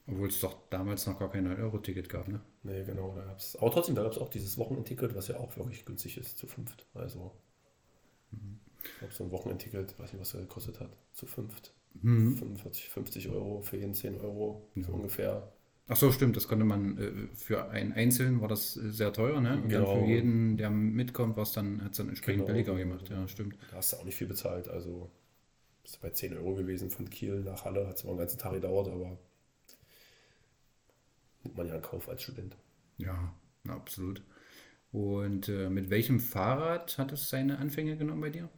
Obwohl 0.08 0.30
es 0.30 0.40
doch 0.40 0.56
damals 0.70 1.06
noch 1.06 1.20
gar 1.20 1.30
kein 1.30 1.48
9-Euro-Ticket 1.48 2.08
gab, 2.08 2.30
ne? 2.30 2.40
Nee, 2.64 2.84
genau. 2.86 3.14
Da 3.16 3.26
gab's, 3.26 3.58
aber 3.58 3.72
trotzdem, 3.72 3.96
da 3.96 4.04
gab 4.04 4.14
es 4.14 4.18
auch 4.18 4.30
dieses 4.30 4.58
Wochenendticket, 4.58 5.14
was 5.16 5.28
ja 5.28 5.38
auch 5.38 5.56
wirklich 5.58 5.86
günstig 5.86 6.18
ist, 6.18 6.38
zu 6.38 6.48
fünft. 6.48 6.86
Also, 6.94 7.34
mhm. 8.32 8.60
ich 8.82 9.00
glaube, 9.00 9.14
so 9.14 9.24
ein 9.26 9.32
Wochenendticket, 9.32 10.00
weiß 10.00 10.14
nicht, 10.14 10.22
was 10.22 10.34
er 10.34 10.42
gekostet 10.42 10.80
hat, 10.80 10.92
zu 11.12 11.26
fünft. 11.26 11.74
Mhm. 12.02 12.38
45, 12.38 12.90
50 12.90 13.30
Euro, 13.30 13.62
für 13.62 13.78
jeden 13.78 13.94
10 13.94 14.22
Euro, 14.22 14.70
ja. 14.76 14.84
so 14.84 14.94
ungefähr. 14.94 15.52
Ach 15.90 15.96
so, 15.96 16.12
stimmt, 16.12 16.36
das 16.36 16.48
konnte 16.48 16.66
man 16.66 16.98
äh, 16.98 17.36
für 17.36 17.70
einen 17.70 17.94
Einzelnen 17.94 18.42
war 18.42 18.50
das 18.50 18.76
äh, 18.76 18.92
sehr 18.92 19.14
teuer, 19.14 19.40
ne? 19.40 19.62
Und 19.62 19.70
genau. 19.70 19.94
dann 19.94 20.04
für 20.04 20.10
jeden, 20.10 20.58
der 20.58 20.70
mitkommt, 20.70 21.38
was 21.38 21.54
dann 21.54 21.84
hat 21.84 21.92
es 21.92 21.98
dann 21.98 22.10
entsprechend 22.10 22.46
genau. 22.46 22.54
billiger 22.54 22.76
gemacht, 22.76 23.10
ja, 23.10 23.28
stimmt. 23.28 23.58
Da 23.72 23.78
hast 23.78 23.94
du 23.94 23.98
auch 23.98 24.04
nicht 24.04 24.16
viel 24.16 24.28
bezahlt, 24.28 24.68
also 24.68 25.10
ist 25.86 26.02
bei 26.02 26.10
10 26.10 26.36
Euro 26.38 26.56
gewesen 26.56 26.90
von 26.90 27.10
Kiel 27.10 27.42
nach 27.42 27.64
Halle, 27.64 27.88
hat 27.88 27.98
zwar 27.98 28.12
einen 28.12 28.20
ganzen 28.20 28.38
Tag 28.38 28.54
gedauert, 28.54 28.90
aber 28.90 29.18
nimmt 31.44 31.58
man 31.58 31.68
ja 31.68 31.76
in 31.76 31.82
Kauf 31.82 32.10
als 32.10 32.22
Student. 32.22 32.58
Ja, 32.98 33.34
absolut. 33.70 34.22
Und 34.92 35.48
äh, 35.48 35.70
mit 35.70 35.90
welchem 35.90 36.20
Fahrrad 36.20 36.98
hat 36.98 37.14
es 37.14 37.30
seine 37.30 37.60
Anfänge 37.60 37.96
genommen 37.96 38.22
bei 38.22 38.30
dir? 38.30 38.50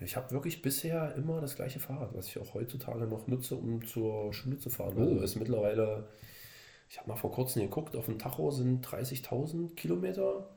Ich 0.00 0.16
habe 0.16 0.30
wirklich 0.30 0.62
bisher 0.62 1.14
immer 1.16 1.40
das 1.40 1.56
gleiche 1.56 1.80
Fahrrad, 1.80 2.14
was 2.14 2.28
ich 2.28 2.38
auch 2.38 2.54
heutzutage 2.54 3.06
noch 3.06 3.26
nutze, 3.26 3.56
um 3.56 3.84
zur 3.84 4.32
Schule 4.32 4.58
zu 4.58 4.70
fahren. 4.70 4.96
Also 4.96 5.02
oh. 5.02 5.12
Also 5.12 5.24
ist 5.24 5.36
mittlerweile 5.36 6.08
ich 6.88 6.98
habe 6.98 7.08
mal 7.08 7.16
vor 7.16 7.30
kurzem 7.32 7.62
geguckt, 7.62 7.96
auf 7.96 8.06
dem 8.06 8.18
Tacho 8.18 8.50
sind 8.50 8.86
30.000 8.86 9.74
Kilometer. 9.74 10.48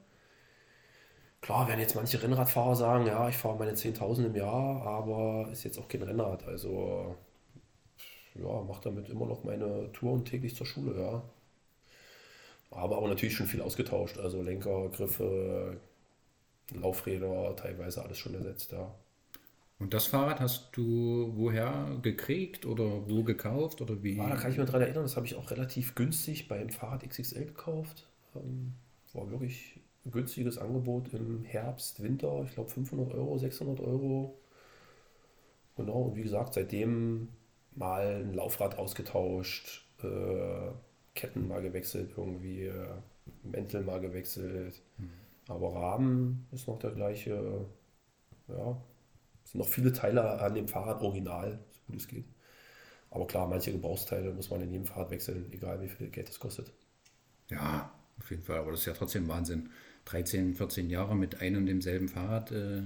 Klar 1.41 1.67
werden 1.67 1.79
jetzt 1.79 1.95
manche 1.95 2.21
Rennradfahrer 2.21 2.75
sagen, 2.75 3.07
ja, 3.07 3.27
ich 3.27 3.37
fahre 3.37 3.57
meine 3.57 3.73
10.000 3.73 4.27
im 4.27 4.35
Jahr, 4.35 4.83
aber 4.85 5.49
ist 5.51 5.63
jetzt 5.63 5.79
auch 5.79 5.87
kein 5.87 6.03
Rennrad. 6.03 6.45
Also 6.47 7.15
ja, 8.35 8.61
mache 8.61 8.81
damit 8.83 9.09
immer 9.09 9.25
noch 9.25 9.43
meine 9.43 9.91
Touren 9.91 10.23
täglich 10.25 10.55
zur 10.55 10.65
Schule, 10.67 10.99
ja. 11.01 11.23
Aber 12.71 12.97
auch 12.97 13.07
natürlich 13.07 13.35
schon 13.35 13.47
viel 13.47 13.61
ausgetauscht. 13.61 14.17
Also 14.17 14.41
Lenker, 14.41 14.89
Griffe, 14.89 15.79
Laufräder, 16.73 17.55
teilweise 17.55 18.03
alles 18.03 18.17
schon 18.17 18.33
ersetzt, 18.35 18.71
ja. 18.71 18.93
Und 19.81 19.95
das 19.95 20.05
Fahrrad 20.05 20.39
hast 20.39 20.77
du 20.77 21.31
woher 21.35 21.97
gekriegt 22.03 22.67
oder 22.67 23.09
wo 23.09 23.23
gekauft 23.23 23.81
oder 23.81 24.03
wie? 24.03 24.15
Ja, 24.17 24.29
da 24.29 24.35
kann 24.35 24.51
ich 24.51 24.57
mich 24.57 24.67
daran 24.67 24.83
erinnern, 24.83 25.01
das 25.01 25.15
habe 25.15 25.25
ich 25.25 25.33
auch 25.33 25.49
relativ 25.49 25.95
günstig 25.95 26.47
beim 26.47 26.69
Fahrrad 26.69 27.03
XXL 27.03 27.45
gekauft. 27.45 28.07
Ähm, 28.35 28.73
war 29.13 29.31
wirklich 29.31 29.79
ein 30.05 30.11
günstiges 30.11 30.59
Angebot 30.59 31.11
im 31.15 31.43
Herbst, 31.45 32.03
Winter, 32.03 32.43
ich 32.45 32.53
glaube 32.53 32.69
500 32.69 33.11
Euro, 33.15 33.39
600 33.39 33.79
Euro. 33.79 34.37
Genau, 35.75 36.03
und 36.03 36.15
wie 36.15 36.23
gesagt, 36.23 36.53
seitdem 36.53 37.29
mal 37.73 38.21
ein 38.21 38.35
Laufrad 38.35 38.77
ausgetauscht, 38.77 39.83
äh, 40.03 40.71
Ketten 41.15 41.47
mal 41.47 41.63
gewechselt, 41.63 42.11
irgendwie 42.15 42.65
äh, 42.65 42.85
Mäntel 43.41 43.81
mal 43.81 43.99
gewechselt. 43.99 44.79
Mhm. 44.99 45.09
Aber 45.47 45.73
Rahmen 45.73 46.45
ist 46.51 46.67
noch 46.67 46.77
der 46.77 46.91
gleiche. 46.91 47.65
Ja, 48.47 48.77
sind 49.51 49.59
noch 49.59 49.67
viele 49.67 49.91
Teile 49.91 50.39
an 50.39 50.53
dem 50.55 50.67
Fahrrad 50.67 51.01
original, 51.01 51.59
so 51.71 51.79
gut 51.87 52.01
es 52.01 52.07
geht. 52.07 52.25
Aber 53.09 53.27
klar, 53.27 53.47
manche 53.47 53.71
Gebrauchsteile 53.73 54.31
muss 54.33 54.49
man 54.49 54.61
in 54.61 54.71
jedem 54.71 54.85
Fahrrad 54.85 55.11
wechseln, 55.11 55.45
egal 55.51 55.81
wie 55.81 55.89
viel 55.89 56.07
Geld 56.07 56.29
es 56.29 56.39
kostet. 56.39 56.71
Ja, 57.49 57.93
auf 58.17 58.29
jeden 58.29 58.43
Fall. 58.43 58.59
Aber 58.59 58.71
das 58.71 58.81
ist 58.81 58.85
ja 58.85 58.93
trotzdem 58.93 59.27
Wahnsinn. 59.27 59.69
13, 60.05 60.55
14 60.55 60.89
Jahre 60.89 61.15
mit 61.15 61.41
einem 61.41 61.57
und 61.57 61.65
demselben 61.65 62.07
Fahrrad. 62.07 62.51
Äh, 62.51 62.83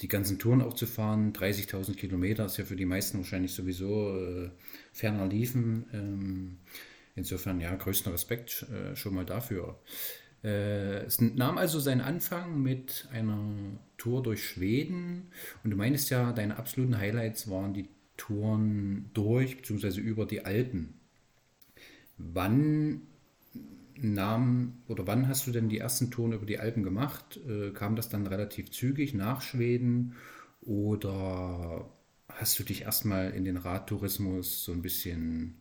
die 0.00 0.08
ganzen 0.08 0.38
Touren 0.38 0.62
auch 0.62 0.74
zu 0.74 0.86
fahren, 0.86 1.32
30.000 1.32 1.94
Kilometer 1.94 2.46
ist 2.46 2.56
ja 2.56 2.64
für 2.64 2.76
die 2.76 2.86
meisten 2.86 3.18
wahrscheinlich 3.18 3.52
sowieso 3.52 4.16
äh, 4.16 4.50
ferner 4.92 5.26
liefen. 5.26 5.86
Ähm, 5.92 6.58
insofern, 7.16 7.60
ja, 7.60 7.74
größten 7.74 8.12
Respekt 8.12 8.66
äh, 8.72 8.96
schon 8.96 9.14
mal 9.14 9.26
dafür. 9.26 9.78
Äh, 10.42 11.04
es 11.04 11.20
nahm 11.20 11.58
also 11.58 11.80
seinen 11.80 12.00
Anfang 12.00 12.62
mit 12.62 13.08
einer 13.12 13.38
Tour 13.98 14.22
durch 14.22 14.44
Schweden 14.44 15.28
und 15.62 15.70
du 15.70 15.76
meinst 15.76 16.10
ja, 16.10 16.32
deine 16.32 16.56
absoluten 16.56 16.96
Highlights 16.96 17.50
waren 17.50 17.74
die 17.74 17.88
Touren 18.16 19.10
durch 19.14 19.56
bzw. 19.56 20.00
über 20.00 20.26
die 20.26 20.44
Alpen. 20.44 20.94
Wann 22.16 23.02
nahm 23.96 24.82
oder 24.88 25.06
wann 25.06 25.28
hast 25.28 25.46
du 25.46 25.52
denn 25.52 25.68
die 25.68 25.78
ersten 25.78 26.10
Touren 26.10 26.32
über 26.32 26.46
die 26.46 26.58
Alpen 26.58 26.82
gemacht? 26.82 27.38
Äh, 27.48 27.70
kam 27.70 27.96
das 27.96 28.08
dann 28.08 28.26
relativ 28.26 28.70
zügig 28.70 29.14
nach 29.14 29.42
Schweden 29.42 30.14
oder 30.62 31.90
hast 32.28 32.58
du 32.58 32.62
dich 32.62 32.82
erstmal 32.82 33.30
in 33.32 33.44
den 33.44 33.56
Radtourismus 33.56 34.64
so 34.64 34.72
ein 34.72 34.82
bisschen 34.82 35.60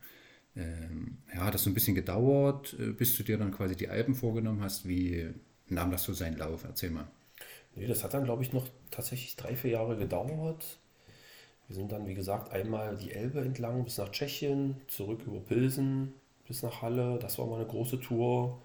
ja, 0.56 1.46
hat 1.46 1.53
das 1.53 1.63
so 1.63 1.70
ein 1.70 1.74
bisschen 1.74 1.96
gedauert, 1.96 2.75
äh, 2.79 2.91
bis 2.91 3.15
du 3.15 3.24
dir 3.24 3.38
dann 3.38 3.51
quasi 3.51 3.75
die 3.75 3.89
Alpen 3.89 4.15
vorgenommen 4.15 4.62
hast? 4.62 4.88
Wie 4.88 5.29
nahm 5.68 5.91
das 5.91 6.03
so 6.03 6.13
seinen 6.13 6.38
Lauf? 6.38 6.63
Erzähl 6.63 6.89
mal. 6.89 7.08
Nee, 7.75 7.88
das 7.88 8.03
hat 8.03 8.13
dann, 8.13 8.25
glaube 8.25 8.44
ich, 8.44 8.51
noch 8.51 8.68
tatsächlich 8.91 9.36
drei, 9.36 9.56
vier 9.56 9.72
Jahre 9.72 9.96
gedauert. 9.96 10.79
Wir 11.68 11.75
sind 11.75 11.91
dann, 11.91 12.08
wie 12.08 12.15
gesagt, 12.15 12.51
einmal 12.51 12.98
die 12.98 13.12
Elbe 13.12 13.41
entlang 13.41 13.84
bis 13.84 14.00
nach 14.00 14.10
Tschechien, 14.10 14.75
zurück 14.88 15.22
über 15.25 15.39
Pilsen 15.39 16.13
bis 16.48 16.63
nach 16.63 16.82
Halle. 16.82 17.20
Das 17.22 17.38
war 17.38 17.46
mal 17.46 17.58
eine 17.58 17.68
große 17.68 18.01
Tour. 18.01 18.60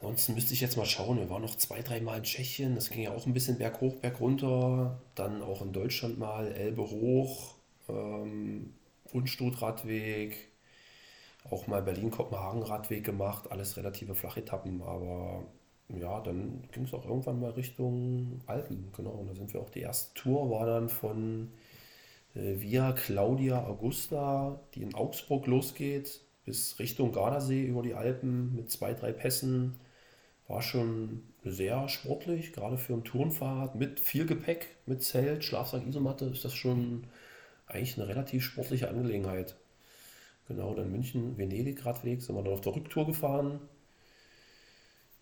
Ansonsten 0.00 0.34
müsste 0.34 0.54
ich 0.54 0.60
jetzt 0.60 0.76
mal 0.76 0.86
schauen. 0.86 1.18
Wir 1.18 1.30
waren 1.30 1.42
noch 1.42 1.56
zwei, 1.56 1.82
dreimal 1.82 2.18
in 2.18 2.24
Tschechien. 2.24 2.74
Das 2.74 2.90
ging 2.90 3.02
ja 3.02 3.12
auch 3.12 3.26
ein 3.26 3.34
bisschen 3.34 3.58
berghoch, 3.58 3.96
berg 3.96 4.20
runter. 4.20 4.98
Dann 5.14 5.42
auch 5.42 5.62
in 5.62 5.72
Deutschland 5.72 6.18
mal 6.18 6.50
Elbe 6.52 6.82
hoch, 6.82 7.54
ähm, 7.88 8.72
Unstrut-Radweg, 9.16 10.36
auch 11.50 11.66
mal 11.66 11.82
Berlin-Kopenhagen-Radweg 11.82 13.04
gemacht. 13.04 13.50
Alles 13.50 13.76
relative 13.76 14.14
Flachetappen, 14.14 14.82
aber 14.82 15.44
ja, 15.88 16.20
dann 16.20 16.68
ging 16.72 16.84
es 16.84 16.94
auch 16.94 17.04
irgendwann 17.04 17.40
mal 17.40 17.50
Richtung 17.50 18.40
Alpen. 18.46 18.92
Genau, 18.96 19.10
und 19.10 19.28
da 19.28 19.34
sind 19.34 19.52
wir 19.52 19.60
auch. 19.60 19.70
Die 19.70 19.80
erste 19.80 20.14
Tour 20.14 20.50
war 20.50 20.66
dann 20.66 20.88
von 20.88 21.52
äh, 22.34 22.60
Via 22.60 22.92
Claudia 22.92 23.64
Augusta, 23.66 24.60
die 24.74 24.82
in 24.82 24.94
Augsburg 24.94 25.46
losgeht, 25.46 26.20
bis 26.44 26.78
Richtung 26.78 27.12
Gardasee 27.12 27.64
über 27.64 27.82
die 27.82 27.94
Alpen 27.94 28.54
mit 28.54 28.70
zwei, 28.70 28.94
drei 28.94 29.12
Pässen. 29.12 29.76
War 30.48 30.62
schon 30.62 31.22
sehr 31.44 31.88
sportlich, 31.88 32.52
gerade 32.52 32.78
für 32.78 32.94
ein 32.94 33.04
Tourenfahrrad 33.04 33.74
mit 33.74 33.98
viel 34.00 34.26
Gepäck, 34.26 34.68
mit 34.86 35.02
Zelt, 35.02 35.44
Schlafsack, 35.44 35.86
Isomatte 35.86 36.26
ist 36.26 36.44
das 36.44 36.54
schon 36.54 37.04
eigentlich 37.66 37.98
eine 37.98 38.08
relativ 38.08 38.44
sportliche 38.44 38.88
Angelegenheit. 38.88 39.56
Genau, 40.48 40.74
dann 40.74 40.92
München, 40.92 41.36
Venedig 41.36 41.84
Radweg 41.84 42.22
sind 42.22 42.36
wir 42.36 42.42
dann 42.42 42.52
auf 42.52 42.60
der 42.60 42.76
Rücktour 42.76 43.06
gefahren. 43.06 43.60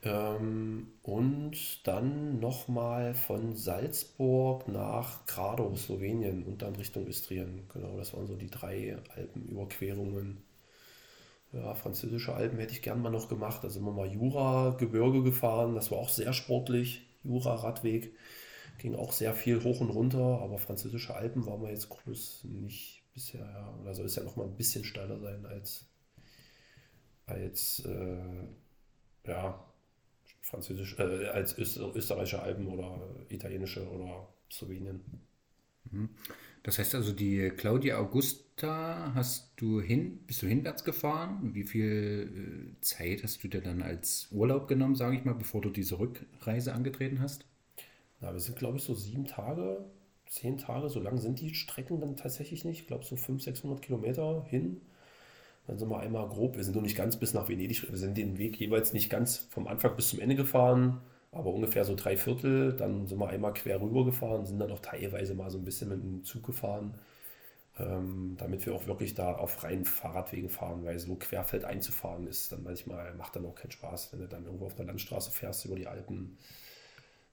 Ähm, 0.02 0.88
und 1.02 1.86
dann 1.86 2.38
nochmal 2.40 3.14
von 3.14 3.54
Salzburg 3.56 4.68
nach 4.68 5.24
Grado, 5.26 5.74
Slowenien 5.76 6.42
und 6.44 6.60
dann 6.60 6.76
Richtung 6.76 7.06
Istrien. 7.06 7.62
Genau, 7.72 7.96
das 7.96 8.12
waren 8.12 8.26
so 8.26 8.36
die 8.36 8.50
drei 8.50 8.98
Alpenüberquerungen. 9.16 10.42
Ja, 11.54 11.74
französische 11.74 12.34
Alpen 12.34 12.58
hätte 12.58 12.72
ich 12.72 12.82
gern 12.82 13.00
mal 13.00 13.10
noch 13.10 13.28
gemacht. 13.28 13.62
Da 13.64 13.70
sind 13.70 13.84
wir 13.84 13.92
mal 13.92 14.12
Jura-Gebirge 14.12 15.22
gefahren. 15.22 15.74
Das 15.74 15.90
war 15.90 15.98
auch 15.98 16.08
sehr 16.10 16.32
sportlich. 16.32 17.02
Jura-Radweg. 17.22 18.12
Ging 18.78 18.94
auch 18.94 19.12
sehr 19.12 19.34
viel 19.34 19.62
hoch 19.62 19.80
und 19.80 19.90
runter. 19.90 20.40
Aber 20.40 20.58
französische 20.58 21.14
Alpen 21.14 21.46
waren 21.46 21.62
wir 21.62 21.70
jetzt 21.70 21.88
groß 21.88 22.44
nicht 22.44 23.04
bisher. 23.12 23.44
Ja. 23.44 23.74
Oder 23.80 23.94
soll 23.94 24.06
es 24.06 24.16
ja 24.16 24.22
noch 24.22 24.36
mal 24.36 24.44
ein 24.44 24.56
bisschen 24.56 24.84
steiler 24.84 25.18
sein 25.18 25.46
als, 25.46 25.86
als 27.26 27.84
äh, 27.86 28.46
ja, 29.26 29.64
französisch, 30.42 30.98
äh, 30.98 31.26
als 31.28 31.56
österreichische 31.58 32.42
Alpen 32.42 32.66
oder 32.66 33.00
italienische 33.28 33.88
oder 33.88 34.28
Slowenien. 34.50 35.00
Mhm. 35.90 36.10
Das 36.62 36.78
heißt 36.78 36.94
also, 36.94 37.12
die 37.12 37.50
Claudia 37.50 37.98
Augusta 37.98 39.12
hast 39.14 39.52
du 39.56 39.80
hin, 39.80 40.20
bist 40.26 40.42
du 40.42 40.46
hinwärts 40.46 40.84
gefahren? 40.84 41.54
Wie 41.54 41.64
viel 41.64 42.74
äh, 42.76 42.80
Zeit 42.80 43.22
hast 43.22 43.44
du 43.44 43.48
dir 43.48 43.60
dann 43.60 43.82
als 43.82 44.28
Urlaub 44.30 44.66
genommen, 44.68 44.94
sage 44.94 45.16
ich 45.16 45.24
mal, 45.24 45.34
bevor 45.34 45.60
du 45.60 45.70
diese 45.70 45.98
Rückreise 45.98 46.72
angetreten 46.72 47.20
hast? 47.20 47.46
Na, 48.24 48.32
wir 48.32 48.40
sind, 48.40 48.56
glaube 48.58 48.78
ich, 48.78 48.84
so 48.84 48.94
sieben 48.94 49.26
Tage, 49.26 49.84
zehn 50.26 50.56
Tage, 50.56 50.88
so 50.88 50.98
lang 50.98 51.18
sind 51.18 51.40
die 51.40 51.54
Strecken 51.54 52.00
dann 52.00 52.16
tatsächlich 52.16 52.64
nicht. 52.64 52.80
Ich 52.80 52.86
glaube, 52.86 53.04
so 53.04 53.16
500, 53.16 53.42
600 53.42 53.82
Kilometer 53.82 54.44
hin. 54.48 54.80
Dann 55.66 55.78
sind 55.78 55.90
wir 55.90 56.00
einmal 56.00 56.28
grob, 56.28 56.56
wir 56.56 56.64
sind 56.64 56.74
noch 56.74 56.82
nicht 56.82 56.96
ganz 56.96 57.18
bis 57.18 57.34
nach 57.34 57.48
Venedig, 57.48 57.88
wir 57.90 57.98
sind 57.98 58.16
den 58.16 58.38
Weg 58.38 58.58
jeweils 58.58 58.92
nicht 58.94 59.10
ganz 59.10 59.36
vom 59.50 59.66
Anfang 59.66 59.96
bis 59.96 60.08
zum 60.10 60.20
Ende 60.20 60.36
gefahren, 60.36 61.00
aber 61.32 61.52
ungefähr 61.52 61.84
so 61.84 61.94
drei 61.96 62.16
Viertel. 62.16 62.74
Dann 62.74 63.06
sind 63.06 63.18
wir 63.18 63.28
einmal 63.28 63.52
quer 63.54 63.80
rüber 63.80 64.04
gefahren, 64.06 64.46
sind 64.46 64.58
dann 64.58 64.72
auch 64.72 64.80
teilweise 64.80 65.34
mal 65.34 65.50
so 65.50 65.58
ein 65.58 65.64
bisschen 65.64 65.90
mit 65.90 66.02
dem 66.02 66.24
Zug 66.24 66.44
gefahren, 66.44 66.94
ähm, 67.78 68.36
damit 68.38 68.64
wir 68.66 68.74
auch 68.74 68.86
wirklich 68.86 69.14
da 69.14 69.34
auf 69.34 69.64
reinen 69.64 69.84
Fahrradwegen 69.84 70.48
fahren, 70.48 70.84
weil 70.84 70.98
so 70.98 71.14
querfeld 71.16 71.64
einzufahren 71.64 72.26
ist 72.26 72.52
dann 72.52 72.62
manchmal, 72.62 73.14
macht 73.14 73.36
dann 73.36 73.46
auch 73.46 73.54
keinen 73.54 73.72
Spaß, 73.72 74.12
wenn 74.12 74.20
du 74.20 74.28
dann 74.28 74.46
irgendwo 74.46 74.66
auf 74.66 74.74
der 74.74 74.86
Landstraße 74.86 75.30
fährst 75.30 75.64
über 75.66 75.76
die 75.76 75.86
Alpen. 75.86 76.38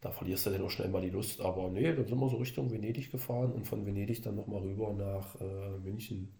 Da 0.01 0.11
verlierst 0.11 0.45
du 0.45 0.49
dann 0.49 0.63
auch 0.63 0.69
schnell 0.71 0.89
mal 0.89 1.01
die 1.01 1.09
Lust. 1.09 1.41
Aber 1.41 1.69
nee, 1.69 1.93
dann 1.93 2.07
sind 2.07 2.19
wir 2.19 2.29
so 2.29 2.37
Richtung 2.37 2.71
Venedig 2.71 3.11
gefahren 3.11 3.51
und 3.53 3.65
von 3.65 3.85
Venedig 3.85 4.21
dann 4.23 4.35
nochmal 4.35 4.61
rüber 4.61 4.93
nach 4.93 5.39
äh, 5.39 5.77
München. 5.79 6.33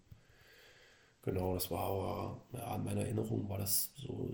Genau, 1.22 1.54
das 1.54 1.70
war 1.70 1.80
aber, 1.80 2.42
ja, 2.52 2.74
in 2.76 2.84
meiner 2.84 3.02
Erinnerung 3.02 3.48
war 3.48 3.58
das 3.58 3.92
so, 3.96 4.30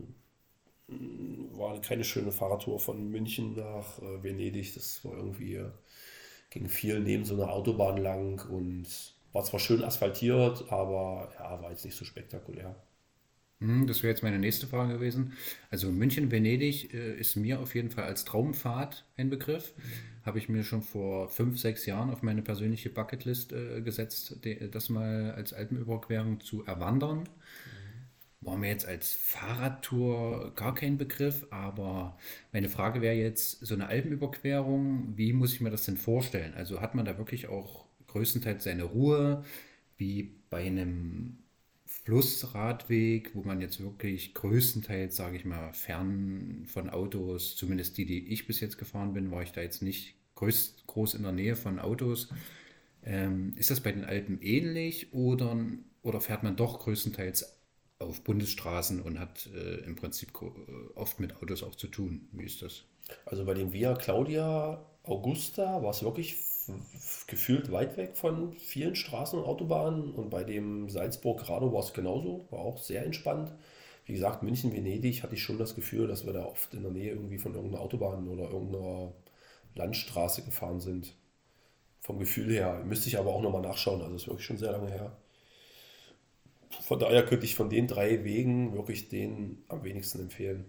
war 0.88 1.80
keine 1.80 2.04
schöne 2.04 2.32
Fahrradtour 2.32 2.78
von 2.80 3.10
München 3.10 3.54
nach 3.54 3.98
äh, 4.00 4.22
Venedig. 4.22 4.74
Das 4.74 5.04
war 5.04 5.12
irgendwie, 5.12 5.62
ging 6.50 6.68
viel 6.68 7.00
neben 7.00 7.24
so 7.24 7.34
einer 7.34 7.52
Autobahn 7.52 7.98
lang 7.98 8.40
und 8.50 8.86
war 9.32 9.44
zwar 9.44 9.60
schön 9.60 9.84
asphaltiert, 9.84 10.70
aber 10.72 11.30
ja, 11.38 11.60
war 11.62 11.70
jetzt 11.70 11.84
nicht 11.84 11.96
so 11.96 12.04
spektakulär. 12.06 12.74
Hm, 13.60 13.86
das 13.86 14.02
wäre 14.02 14.12
jetzt 14.12 14.22
meine 14.22 14.38
nächste 14.38 14.66
Frage 14.66 14.94
gewesen. 14.94 15.32
Also 15.70 15.90
München-Venedig 15.90 16.94
äh, 16.94 17.18
ist 17.18 17.36
mir 17.36 17.60
auf 17.60 17.74
jeden 17.74 17.90
Fall 17.90 18.04
als 18.04 18.24
Traumfahrt 18.24 19.04
ein 19.16 19.30
Begriff. 19.30 19.74
Mhm. 19.76 19.82
Habe 20.24 20.38
ich 20.38 20.48
mir 20.48 20.62
schon 20.62 20.82
vor 20.82 21.28
fünf, 21.28 21.58
sechs 21.58 21.86
Jahren 21.86 22.10
auf 22.10 22.22
meine 22.22 22.42
persönliche 22.42 22.90
Bucketlist 22.90 23.52
äh, 23.52 23.80
gesetzt, 23.80 24.36
das 24.70 24.88
mal 24.90 25.32
als 25.32 25.52
Alpenüberquerung 25.52 26.40
zu 26.40 26.64
erwandern. 26.64 27.20
Mhm. 27.20 27.26
War 28.40 28.56
mir 28.56 28.68
jetzt 28.68 28.86
als 28.86 29.14
Fahrradtour 29.14 30.52
gar 30.54 30.74
kein 30.74 30.96
Begriff, 30.96 31.44
aber 31.50 32.16
meine 32.52 32.68
Frage 32.68 33.00
wäre 33.00 33.16
jetzt, 33.16 33.66
so 33.66 33.74
eine 33.74 33.88
Alpenüberquerung, 33.88 35.14
wie 35.16 35.32
muss 35.32 35.52
ich 35.52 35.60
mir 35.60 35.70
das 35.70 35.86
denn 35.86 35.96
vorstellen? 35.96 36.54
Also 36.54 36.80
hat 36.80 36.94
man 36.94 37.04
da 37.04 37.18
wirklich 37.18 37.48
auch 37.48 37.86
größtenteils 38.06 38.62
seine 38.62 38.84
Ruhe, 38.84 39.44
wie 39.96 40.36
bei 40.50 40.64
einem 40.64 41.38
Flussradweg, 42.08 43.32
wo 43.34 43.42
man 43.42 43.60
jetzt 43.60 43.82
wirklich 43.82 44.32
größtenteils, 44.32 45.14
sage 45.14 45.36
ich 45.36 45.44
mal, 45.44 45.74
fern 45.74 46.64
von 46.66 46.88
Autos, 46.88 47.54
zumindest 47.54 47.98
die, 47.98 48.06
die 48.06 48.28
ich 48.28 48.46
bis 48.46 48.60
jetzt 48.60 48.78
gefahren 48.78 49.12
bin, 49.12 49.30
war 49.30 49.42
ich 49.42 49.52
da 49.52 49.60
jetzt 49.60 49.82
nicht 49.82 50.14
groß, 50.34 50.84
groß 50.86 51.12
in 51.12 51.22
der 51.24 51.32
Nähe 51.32 51.54
von 51.54 51.78
Autos. 51.78 52.30
Ähm, 53.04 53.52
ist 53.56 53.68
das 53.68 53.80
bei 53.80 53.92
den 53.92 54.06
Alpen 54.06 54.40
ähnlich 54.40 55.12
oder, 55.12 55.54
oder 56.00 56.22
fährt 56.22 56.42
man 56.42 56.56
doch 56.56 56.78
größtenteils 56.78 57.58
auf 57.98 58.24
Bundesstraßen 58.24 59.02
und 59.02 59.20
hat 59.20 59.46
äh, 59.54 59.84
im 59.84 59.94
Prinzip 59.94 60.30
äh, 60.40 60.94
oft 60.94 61.20
mit 61.20 61.36
Autos 61.42 61.62
auch 61.62 61.74
zu 61.74 61.88
tun? 61.88 62.26
Wie 62.32 62.44
ist 62.44 62.62
das? 62.62 62.84
Also 63.26 63.44
bei 63.44 63.52
dem 63.52 63.74
Via 63.74 63.94
Claudia 63.94 64.82
Augusta 65.02 65.82
war 65.82 65.90
es 65.90 66.02
wirklich 66.02 66.38
gefühlt 67.26 67.70
weit 67.72 67.96
weg 67.96 68.16
von 68.16 68.52
vielen 68.54 68.94
Straßen 68.94 69.38
und 69.38 69.44
Autobahnen. 69.44 70.12
Und 70.12 70.30
bei 70.30 70.44
dem 70.44 70.88
Salzburg-Grado 70.88 71.72
war 71.72 71.80
es 71.80 71.92
genauso, 71.92 72.46
war 72.50 72.60
auch 72.60 72.78
sehr 72.78 73.04
entspannt. 73.04 73.52
Wie 74.06 74.14
gesagt, 74.14 74.42
München, 74.42 74.72
Venedig 74.72 75.22
hatte 75.22 75.34
ich 75.34 75.42
schon 75.42 75.58
das 75.58 75.74
Gefühl, 75.74 76.06
dass 76.06 76.24
wir 76.24 76.32
da 76.32 76.46
oft 76.46 76.72
in 76.74 76.82
der 76.82 76.92
Nähe 76.92 77.10
irgendwie 77.10 77.38
von 77.38 77.54
irgendeiner 77.54 77.82
Autobahn 77.82 78.28
oder 78.28 78.50
irgendeiner 78.50 79.12
Landstraße 79.74 80.42
gefahren 80.42 80.80
sind. 80.80 81.14
Vom 82.00 82.18
Gefühl 82.18 82.52
her. 82.52 82.82
Müsste 82.84 83.08
ich 83.08 83.18
aber 83.18 83.34
auch 83.34 83.42
nochmal 83.42 83.62
nachschauen, 83.62 84.00
also 84.00 84.14
ist 84.16 84.26
wirklich 84.28 84.46
schon 84.46 84.56
sehr 84.56 84.72
lange 84.72 84.90
her. 84.90 85.16
Von 86.82 86.98
daher 86.98 87.24
könnte 87.24 87.44
ich 87.44 87.54
von 87.54 87.68
den 87.70 87.86
drei 87.86 88.24
Wegen 88.24 88.72
wirklich 88.72 89.08
den 89.08 89.62
am 89.68 89.84
wenigsten 89.84 90.20
empfehlen. 90.20 90.64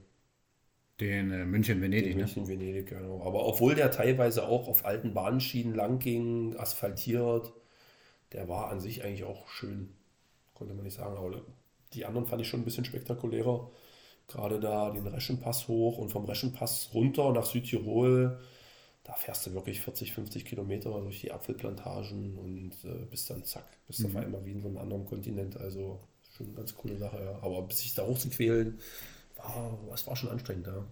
Den 1.00 1.32
äh, 1.32 1.46
München-Venedig, 1.46 2.16
ne? 2.16 2.24
München-Venedig, 2.24 2.88
genau. 2.88 3.22
Aber 3.24 3.46
obwohl 3.46 3.76
der 3.76 3.92
teilweise 3.92 4.48
auch 4.48 4.68
auf 4.68 4.86
alten 4.86 5.14
Bahnschienen 5.14 5.74
lang 5.74 6.00
ging, 6.00 6.56
asphaltiert, 6.58 7.54
der 8.34 8.48
war 8.50 8.70
an 8.70 8.80
sich 8.80 9.04
eigentlich 9.04 9.24
auch 9.24 9.48
schön, 9.48 9.94
konnte 10.54 10.74
man 10.74 10.84
nicht 10.84 10.98
sagen. 10.98 11.18
Aber 11.18 11.42
die 11.94 12.06
anderen 12.06 12.28
fand 12.28 12.42
ich 12.42 12.48
schon 12.48 12.62
ein 12.62 12.66
bisschen 12.66 12.86
spektakulärer. 12.86 13.72
Gerade 14.28 14.60
da 14.60 14.92
den 14.92 15.08
Reschenpass 15.08 15.68
hoch 15.68 15.98
und 15.98 16.10
vom 16.10 16.26
Reschenpass 16.26 16.92
runter 16.94 17.32
nach 17.34 17.46
Südtirol, 17.46 18.40
da 19.04 19.14
fährst 19.14 19.48
du 19.48 19.54
wirklich 19.56 19.82
40, 19.82 20.14
50 20.14 20.46
Kilometer 20.46 20.92
durch 21.02 21.22
die 21.22 21.32
Apfelplantagen 21.32 22.38
und 22.38 22.72
äh, 22.84 23.06
bist 23.10 23.30
dann 23.30 23.44
zack, 23.44 23.66
bist 23.88 24.02
mhm. 24.02 24.06
auf 24.06 24.16
einmal 24.18 24.46
wie 24.46 24.52
in 24.52 24.62
so 24.62 24.68
einem 24.68 24.78
anderen 24.78 25.06
Kontinent. 25.06 25.58
Also 25.58 26.00
schon 26.36 26.48
eine 26.48 26.56
ganz 26.58 26.76
coole 26.76 26.98
Sache, 26.98 27.24
ja. 27.24 27.40
Aber 27.42 27.64
bis 27.64 27.80
sich 27.80 27.96
da 27.96 28.06
hochzuquälen, 28.06 28.80
war, 29.40 29.80
es 29.94 30.06
war 30.08 30.16
schon 30.16 30.30
anstrengend 30.30 30.68
da. 30.68 30.86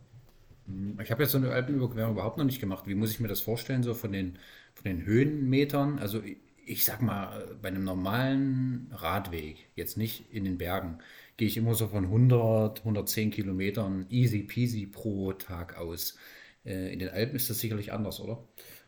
Hm, 0.65 0.99
ich 1.01 1.11
habe 1.11 1.23
jetzt 1.23 1.31
so 1.31 1.37
eine 1.37 1.51
Alpenüberquerung 1.51 2.13
überhaupt 2.13 2.37
noch 2.37 2.45
nicht 2.45 2.59
gemacht. 2.59 2.87
Wie 2.87 2.95
muss 2.95 3.11
ich 3.11 3.19
mir 3.19 3.27
das 3.27 3.41
vorstellen, 3.41 3.83
so 3.83 3.93
von 3.93 4.11
den, 4.11 4.39
von 4.73 4.85
den 4.85 5.05
Höhenmetern? 5.05 5.99
Also 5.99 6.21
ich 6.65 6.83
sag 6.83 7.01
mal, 7.01 7.55
bei 7.61 7.69
einem 7.69 7.83
normalen 7.85 8.91
Radweg, 8.91 9.57
jetzt 9.75 9.97
nicht 9.97 10.31
in 10.33 10.43
den 10.43 10.57
Bergen, 10.57 10.99
gehe 11.37 11.47
ich 11.47 11.55
immer 11.57 11.75
so 11.75 11.87
von 11.87 12.05
100, 12.05 12.79
110 12.79 13.31
Kilometern 13.31 14.05
easy 14.09 14.43
peasy 14.43 14.85
pro 14.85 15.31
Tag 15.33 15.77
aus. 15.77 16.17
Äh, 16.65 16.91
in 16.91 16.99
den 16.99 17.09
Alpen 17.09 17.35
ist 17.37 17.49
das 17.49 17.59
sicherlich 17.59 17.93
anders, 17.93 18.19
oder? 18.19 18.43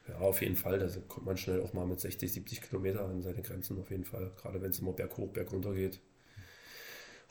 Ja, 0.10 0.18
auf 0.18 0.42
jeden 0.42 0.56
Fall. 0.56 0.80
Da 0.80 0.88
kommt 1.08 1.26
man 1.26 1.38
schnell 1.38 1.62
auch 1.62 1.74
mal 1.74 1.86
mit 1.86 2.00
60, 2.00 2.32
70 2.34 2.62
Kilometern 2.64 3.10
an 3.12 3.22
seine 3.22 3.42
Grenzen, 3.42 3.80
auf 3.80 3.92
jeden 3.92 4.06
Fall. 4.06 4.32
Gerade 4.36 4.62
wenn 4.62 4.72
es 4.72 4.80
immer 4.80 4.94
berghoch, 4.94 5.30
bergunter 5.30 5.74
geht. 5.74 6.02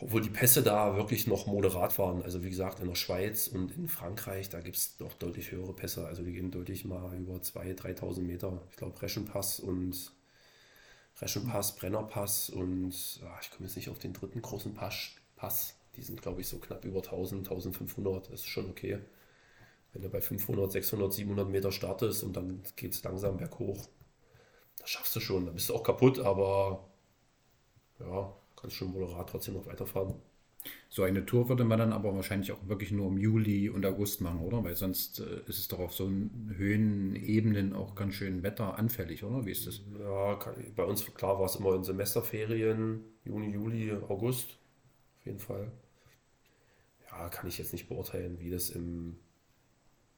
Obwohl 0.01 0.21
die 0.21 0.31
Pässe 0.31 0.63
da 0.63 0.97
wirklich 0.97 1.27
noch 1.27 1.47
moderat 1.47 1.99
waren. 1.99 2.23
Also 2.23 2.43
wie 2.45 2.51
gesagt, 2.51 2.81
in 2.81 2.87
der 2.87 2.95
Schweiz 2.95 3.49
und 3.49 3.77
in 3.77 3.89
Frankreich, 3.89 4.49
da 4.49 4.61
gibt 4.61 4.77
es 4.77 4.97
doch 4.97 5.13
deutlich 5.15 5.51
höhere 5.51 5.73
Pässe. 5.73 6.07
Also 6.07 6.23
die 6.23 6.33
gehen 6.33 6.53
deutlich 6.53 6.85
mal 6.85 7.17
über 7.17 7.35
2.000, 7.35 7.99
3.000 7.99 8.21
Meter. 8.23 8.63
Ich 8.71 8.77
glaube 8.77 9.01
Reschenpass 9.03 9.59
und 9.59 10.13
Reschenpass, 11.21 11.75
Brennerpass 11.77 12.49
und 12.51 12.95
ach, 13.27 13.43
ich 13.43 13.51
komme 13.51 13.67
jetzt 13.67 13.77
nicht 13.77 13.89
auf 13.89 13.99
den 13.99 14.13
dritten 14.13 14.41
großen 14.41 14.73
Pass. 14.75 15.11
Pass. 15.35 15.75
Die 15.97 16.03
sind, 16.03 16.23
glaube 16.23 16.41
ich, 16.43 16.49
so 16.49 16.59
knapp 16.59 16.85
über 16.85 16.99
1000, 16.99 17.49
1500. 17.49 18.27
Das 18.27 18.41
ist 18.41 18.47
schon 18.47 18.71
okay. 18.71 19.01
Wenn 19.93 20.03
du 20.03 20.09
bei 20.11 20.21
500, 20.21 20.71
600, 20.71 21.13
700 21.13 21.49
Meter 21.49 21.73
startest 21.73 22.23
und 22.23 22.37
dann 22.37 22.63
geht 22.77 22.93
es 22.93 23.03
langsam 23.03 23.37
berghoch, 23.37 23.89
das 24.79 24.91
schaffst 24.91 25.17
du 25.17 25.21
schon. 25.21 25.47
Da 25.47 25.53
bist 25.53 25.71
du 25.71 25.75
auch 25.75 25.83
kaputt, 25.83 26.21
aber 26.21 26.89
ja, 27.99 28.33
kannst 28.61 28.77
schon 28.77 28.93
moderat 28.93 29.29
trotzdem 29.31 29.55
noch 29.55 29.67
weiterfahren. 29.67 30.15
So 30.89 31.03
eine 31.03 31.25
Tour 31.25 31.49
würde 31.49 31.65
man 31.65 31.79
dann 31.79 31.93
aber 31.93 32.15
wahrscheinlich 32.15 32.53
auch 32.53 32.67
wirklich 32.67 32.91
nur 32.91 33.07
im 33.09 33.19
Juli 33.19 33.69
und 33.69 33.85
August 33.87 34.21
machen, 34.21 34.41
oder? 34.41 34.65
Weil 34.65 34.75
sonst 34.75 35.21
äh, 35.21 35.41
ist 35.47 35.59
es 35.59 35.69
doch 35.69 35.79
auf 35.79 35.95
so 35.95 36.09
Höhenebenen 36.09 37.75
auch 37.75 37.95
ganz 37.95 38.15
schön 38.15 38.43
wetteranfällig, 38.43 39.23
oder? 39.25 39.47
Wie 39.47 39.53
ist 39.53 39.67
das? 39.67 39.81
Ja, 39.99 40.35
kann, 40.37 40.55
bei 40.75 40.85
uns, 40.85 41.05
klar, 41.15 41.39
war 41.39 41.47
es 41.47 41.57
immer 41.57 41.75
in 41.75 41.85
Semesterferien, 41.85 43.05
Juni, 43.25 43.53
Juli, 43.53 43.93
August, 44.09 44.59
auf 45.21 45.27
jeden 45.27 45.39
Fall. 45.39 45.71
Ja, 47.11 47.29
kann 47.29 47.49
ich 47.49 47.59
jetzt 47.59 47.73
nicht 47.73 47.89
beurteilen, 47.89 48.39
wie 48.41 48.51
das 48.51 48.71
im 48.71 49.19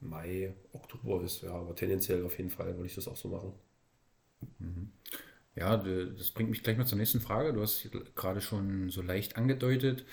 Mai, 0.01 0.55
Oktober 0.73 1.23
ist. 1.23 1.43
Ja, 1.43 1.53
aber 1.55 1.75
tendenziell 1.75 2.25
auf 2.25 2.37
jeden 2.39 2.51
Fall 2.51 2.77
würde 2.77 2.87
ich 2.87 2.95
das 2.95 3.09
auch 3.09 3.17
so 3.17 3.29
machen. 3.29 3.53
Mhm. 4.59 4.93
Ja, 5.57 5.77
das 5.77 6.31
bringt 6.31 6.51
mich 6.51 6.63
gleich 6.63 6.79
mal 6.79 6.87
zur 6.87 6.99
nächsten 6.99 7.21
Frage. 7.21 7.53
Du 7.53 7.61
hast 7.61 7.89
gerade 8.15 8.41
schon 8.41 8.89
so 8.91 9.03
leicht 9.03 9.37
angedeutet, 9.37 10.05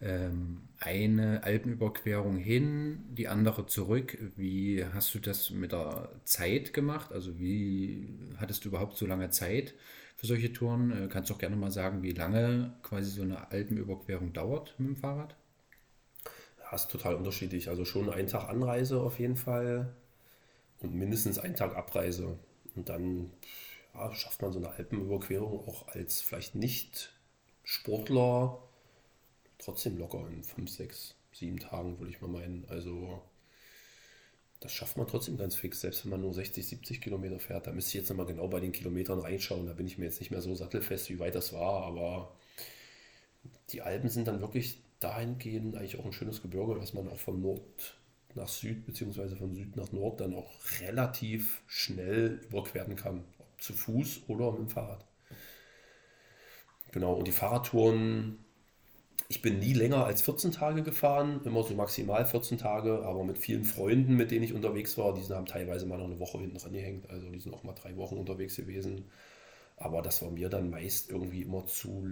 ähm, 0.00 0.68
eine 0.78 1.42
Alpenüberquerung 1.44 2.36
hin, 2.36 3.04
die 3.10 3.28
andere 3.28 3.66
zurück. 3.66 4.18
Wie 4.36 4.84
hast 4.84 5.14
du 5.14 5.18
das 5.18 5.50
mit 5.50 5.72
der 5.72 6.10
Zeit 6.24 6.72
gemacht? 6.74 7.12
Also 7.12 7.38
wie 7.38 8.08
hattest 8.36 8.64
du 8.64 8.68
überhaupt 8.68 8.96
so 8.96 9.06
lange 9.06 9.30
Zeit 9.30 9.74
für 10.16 10.26
solche 10.26 10.52
Touren? 10.52 10.90
Äh, 10.92 11.08
kannst 11.08 11.30
du 11.30 11.34
auch 11.34 11.38
gerne 11.38 11.56
mal 11.56 11.70
sagen, 11.70 12.02
wie 12.02 12.12
lange 12.12 12.74
quasi 12.82 13.10
so 13.10 13.22
eine 13.22 13.50
Alpenüberquerung 13.50 14.32
dauert 14.32 14.74
mit 14.78 14.88
dem 14.88 14.96
Fahrrad? 14.96 15.36
Ja, 16.60 16.74
ist 16.74 16.90
total 16.90 17.14
unterschiedlich. 17.14 17.68
Also 17.68 17.84
schon 17.84 18.10
ein 18.10 18.26
Tag 18.26 18.48
Anreise 18.48 19.00
auf 19.00 19.18
jeden 19.18 19.36
Fall 19.36 19.92
und 20.80 20.94
mindestens 20.94 21.38
ein 21.38 21.56
Tag 21.56 21.76
Abreise. 21.76 22.38
Und 22.74 22.88
dann 22.88 23.30
ja, 23.94 24.14
schafft 24.14 24.42
man 24.42 24.52
so 24.52 24.58
eine 24.58 24.70
Alpenüberquerung 24.70 25.68
auch 25.68 25.88
als 25.88 26.20
vielleicht 26.20 26.54
nicht 26.54 27.12
Sportler 27.64 28.58
trotzdem 29.58 29.98
locker 29.98 30.26
in 30.30 30.42
5, 30.42 30.70
6, 30.70 31.14
7 31.32 31.58
Tagen, 31.58 31.98
würde 31.98 32.10
ich 32.10 32.20
mal 32.20 32.28
meinen. 32.28 32.64
Also 32.68 33.22
das 34.60 34.72
schafft 34.72 34.96
man 34.96 35.06
trotzdem 35.06 35.36
ganz 35.36 35.56
fix, 35.56 35.80
selbst 35.80 36.04
wenn 36.04 36.10
man 36.10 36.20
nur 36.20 36.32
60, 36.32 36.66
70 36.66 37.00
Kilometer 37.00 37.38
fährt. 37.38 37.66
Da 37.66 37.72
müsste 37.72 37.90
ich 37.90 37.94
jetzt 37.94 38.08
nochmal 38.08 38.26
genau 38.26 38.48
bei 38.48 38.60
den 38.60 38.72
Kilometern 38.72 39.18
reinschauen. 39.18 39.66
Da 39.66 39.72
bin 39.72 39.86
ich 39.86 39.98
mir 39.98 40.04
jetzt 40.04 40.20
nicht 40.20 40.30
mehr 40.30 40.40
so 40.40 40.54
sattelfest, 40.54 41.10
wie 41.10 41.18
weit 41.18 41.34
das 41.34 41.52
war. 41.52 41.82
Aber 41.82 42.32
die 43.70 43.82
Alpen 43.82 44.08
sind 44.08 44.28
dann 44.28 44.40
wirklich 44.40 44.78
dahingehend 45.00 45.76
eigentlich 45.76 45.98
auch 45.98 46.04
ein 46.04 46.12
schönes 46.12 46.42
Gebirge, 46.42 46.76
dass 46.76 46.94
man 46.94 47.08
auch 47.08 47.18
von 47.18 47.40
Nord 47.40 47.96
nach 48.34 48.48
Süd 48.48 48.86
beziehungsweise 48.86 49.36
von 49.36 49.52
Süd 49.52 49.76
nach 49.76 49.92
Nord 49.92 50.20
dann 50.20 50.34
auch 50.34 50.52
relativ 50.80 51.62
schnell 51.66 52.40
überqueren 52.48 52.96
kann 52.96 53.24
zu 53.62 53.72
Fuß 53.72 54.22
oder 54.28 54.50
mit 54.50 54.60
dem 54.60 54.68
Fahrrad. 54.68 55.04
Genau, 56.90 57.14
und 57.14 57.26
die 57.26 57.32
Fahrradtouren, 57.32 58.44
ich 59.28 59.40
bin 59.40 59.60
nie 59.60 59.72
länger 59.72 60.04
als 60.04 60.20
14 60.22 60.50
Tage 60.50 60.82
gefahren, 60.82 61.40
immer 61.44 61.62
so 61.62 61.74
maximal 61.74 62.26
14 62.26 62.58
Tage, 62.58 63.02
aber 63.04 63.24
mit 63.24 63.38
vielen 63.38 63.64
Freunden, 63.64 64.16
mit 64.16 64.30
denen 64.30 64.42
ich 64.42 64.52
unterwegs 64.52 64.98
war, 64.98 65.14
die 65.14 65.22
haben 65.32 65.46
teilweise 65.46 65.86
mal 65.86 65.96
noch 65.96 66.06
eine 66.06 66.18
Woche 66.18 66.38
hinten 66.38 66.58
dran 66.58 66.72
gehängt, 66.72 67.08
also 67.08 67.30
die 67.30 67.40
sind 67.40 67.54
auch 67.54 67.62
mal 67.62 67.72
drei 67.74 67.96
Wochen 67.96 68.16
unterwegs 68.16 68.56
gewesen. 68.56 69.10
Aber 69.76 70.02
das 70.02 70.22
war 70.22 70.30
mir 70.30 70.48
dann 70.48 70.70
meist 70.70 71.10
irgendwie 71.10 71.42
immer 71.42 71.64
zu, 71.66 72.06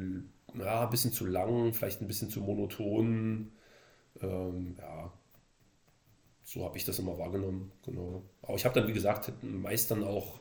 ja, 0.59 0.85
ein 0.85 0.91
bisschen 0.91 1.13
zu 1.13 1.27
lang, 1.27 1.75
vielleicht 1.75 2.01
ein 2.01 2.09
bisschen 2.09 2.31
zu 2.31 2.41
monoton. 2.41 3.53
Ähm, 4.23 4.77
ja, 4.79 5.13
so 6.45 6.65
habe 6.65 6.79
ich 6.79 6.85
das 6.85 6.99
immer 6.99 7.19
wahrgenommen, 7.19 7.71
genau. 7.85 8.23
Aber 8.43 8.57
ich 8.57 8.65
habe 8.65 8.81
dann, 8.81 8.89
wie 8.89 8.93
gesagt, 8.93 9.33
meist 9.43 9.91
dann 9.91 10.03
auch 10.03 10.40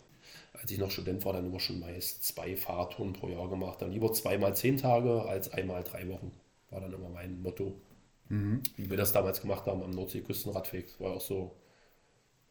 als 0.61 0.71
ich 0.71 0.77
noch 0.77 0.91
Student 0.91 1.23
war, 1.25 1.33
dann 1.33 1.45
immer 1.45 1.59
schon 1.59 1.79
meist 1.79 2.23
zwei 2.23 2.55
Fahrtouren 2.55 3.13
pro 3.13 3.29
Jahr 3.29 3.49
gemacht. 3.49 3.81
Dann 3.81 3.91
lieber 3.91 4.11
zweimal 4.11 4.55
zehn 4.55 4.77
Tage 4.77 5.23
als 5.23 5.51
einmal 5.53 5.83
drei 5.83 6.07
Wochen. 6.09 6.31
War 6.69 6.81
dann 6.81 6.93
immer 6.93 7.09
mein 7.09 7.41
Motto. 7.41 7.79
Mhm. 8.27 8.61
Wie 8.75 8.89
wir 8.89 8.97
das 8.97 9.13
damals 9.13 9.41
gemacht 9.41 9.65
haben 9.65 9.81
am 9.81 9.91
Nordseeküstenradweg. 9.91 10.87
Das 10.87 10.99
war 10.99 11.13
auch 11.13 11.21
so 11.21 11.55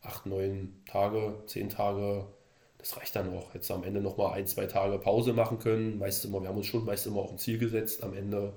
acht, 0.00 0.26
neun 0.26 0.82
Tage, 0.86 1.42
zehn 1.46 1.68
Tage. 1.68 2.26
Das 2.78 2.96
reicht 2.96 3.14
dann 3.14 3.32
auch. 3.36 3.54
Jetzt 3.54 3.70
am 3.70 3.84
Ende 3.84 4.00
nochmal 4.00 4.32
ein, 4.32 4.46
zwei 4.46 4.66
Tage 4.66 4.98
Pause 4.98 5.32
machen 5.34 5.58
können. 5.58 5.98
Meist 5.98 6.24
immer, 6.24 6.40
wir 6.40 6.48
haben 6.48 6.56
uns 6.56 6.66
schon 6.66 6.84
meist 6.84 7.06
immer 7.06 7.20
auch 7.20 7.32
ein 7.32 7.38
Ziel 7.38 7.58
gesetzt 7.58 8.02
am 8.02 8.14
Ende. 8.14 8.54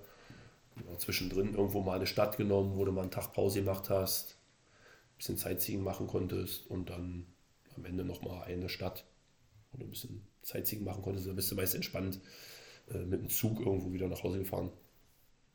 Zwischendrin 0.98 1.54
irgendwo 1.56 1.82
mal 1.82 1.96
eine 1.96 2.08
Stadt 2.08 2.38
genommen, 2.38 2.78
wo 2.78 2.86
du 2.86 2.92
mal 2.92 3.02
einen 3.02 3.12
Tag 3.12 3.34
Pause 3.34 3.60
gemacht 3.60 3.90
hast, 3.90 4.38
ein 5.14 5.18
bisschen 5.18 5.38
Sightseeing 5.38 5.84
machen 5.84 6.08
konntest 6.08 6.68
und 6.68 6.90
dann 6.90 7.26
am 7.76 7.86
Ende 7.86 8.04
nochmal 8.06 8.44
eine 8.44 8.70
Stadt 8.70 9.04
oder 9.74 9.86
ein 9.86 9.90
bisschen 9.90 10.22
Sightseeing 10.42 10.84
machen 10.84 11.04
konntest, 11.04 11.28
dann 11.28 11.36
bist 11.36 11.52
du 11.52 11.56
meist 11.56 11.76
entspannt 11.76 12.20
äh, 12.94 13.00
mit 13.00 13.22
dem 13.22 13.30
Zug 13.30 13.60
irgendwo 13.60 13.94
wieder 13.94 14.08
nach 14.08 14.24
Hause 14.24 14.40
gefahren. 14.40 14.72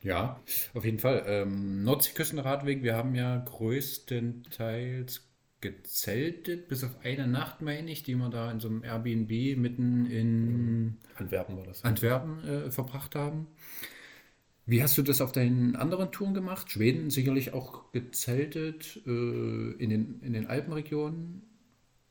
Ja, 0.01 0.41
auf 0.73 0.85
jeden 0.85 0.99
Fall. 0.99 1.23
Ähm, 1.27 1.83
Nordseeküstenradweg, 1.83 2.83
wir 2.83 2.95
haben 2.95 3.15
ja 3.15 3.37
größtenteils 3.37 5.27
gezeltet, 5.59 6.67
bis 6.67 6.83
auf 6.83 6.91
eine 7.03 7.27
Nacht, 7.27 7.61
meine 7.61 7.91
ich, 7.91 8.03
die 8.03 8.15
wir 8.15 8.29
da 8.29 8.51
in 8.51 8.59
so 8.59 8.67
einem 8.67 8.83
Airbnb 8.83 9.57
mitten 9.57 10.05
in 10.05 10.97
Antwerpen 11.15 11.57
war 11.57 11.65
das. 11.65 11.83
Antwerpen 11.83 12.43
äh, 12.47 12.71
verbracht 12.71 13.15
haben. 13.15 13.47
Wie 14.67 14.83
hast 14.83 14.97
du 14.97 15.01
das 15.01 15.21
auf 15.21 15.31
deinen 15.31 15.75
anderen 15.75 16.11
Touren 16.11 16.33
gemacht? 16.33 16.69
Schweden 16.69 17.09
sicherlich 17.09 17.53
auch 17.53 17.91
gezeltet, 17.91 19.01
äh, 19.07 19.09
in, 19.09 19.89
den, 19.89 20.21
in 20.21 20.33
den 20.33 20.45
Alpenregionen 20.45 21.41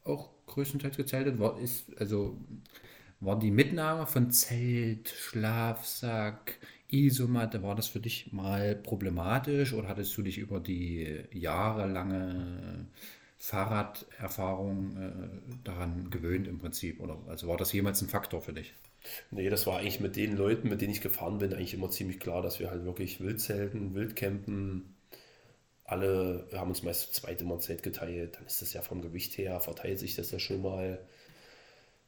auch 0.03 0.31
größtenteils 0.47 0.97
gezeltet? 0.97 1.39
War, 1.39 1.59
ist, 1.61 1.85
also, 1.99 2.37
war 3.21 3.39
die 3.39 3.51
Mitnahme 3.51 4.07
von 4.07 4.31
Zelt, 4.31 5.09
Schlafsack, 5.09 6.59
Isomatte, 6.89 7.63
war 7.63 7.75
das 7.75 7.89
für 7.89 8.01
dich 8.01 8.33
mal 8.33 8.77
problematisch 8.77 9.73
oder 9.73 9.89
hattest 9.89 10.17
du 10.17 10.23
dich 10.23 10.39
über 10.39 10.61
die 10.61 11.25
jahrelange 11.33 12.87
Fahrraderfahrung 13.39 14.97
äh, 14.97 15.63
daran 15.65 16.11
gewöhnt 16.11 16.49
im 16.49 16.59
Prinzip? 16.59 17.01
Oder 17.01 17.19
also 17.29 17.49
war 17.49 17.57
das 17.57 17.73
jemals 17.73 18.03
ein 18.03 18.09
Faktor 18.09 18.43
für 18.43 18.53
dich? 18.53 18.75
Nee, 19.31 19.49
das 19.51 19.67
war 19.67 19.79
eigentlich 19.79 20.01
mit 20.01 20.17
den 20.17 20.37
Leuten, 20.37 20.69
mit 20.69 20.81
denen 20.81 20.93
ich 20.93 21.01
gefahren 21.01 21.39
bin, 21.39 21.53
eigentlich 21.53 21.75
immer 21.75 21.91
ziemlich 21.91 22.19
klar, 22.21 22.43
dass 22.43 22.59
wir 22.61 22.71
halt 22.71 22.85
wirklich 22.85 23.21
Wildzelten, 23.21 23.95
Wildcampen, 23.95 24.96
alle 25.87 26.49
haben 26.53 26.71
uns 26.71 26.83
meist 26.83 27.15
zu 27.15 27.21
zweit 27.21 27.41
immer 27.41 27.55
ein 27.55 27.61
Zelt 27.61 27.83
geteilt. 27.83 28.37
Dann 28.37 28.47
ist 28.47 28.63
das 28.63 28.73
ja 28.73 28.83
vom 28.83 29.03
Gewicht 29.03 29.39
her, 29.39 29.61
verteilt 29.61 29.99
sich 29.99 30.17
das 30.17 30.31
ja 30.31 30.39
schon 30.39 30.63
mal. 30.63 30.99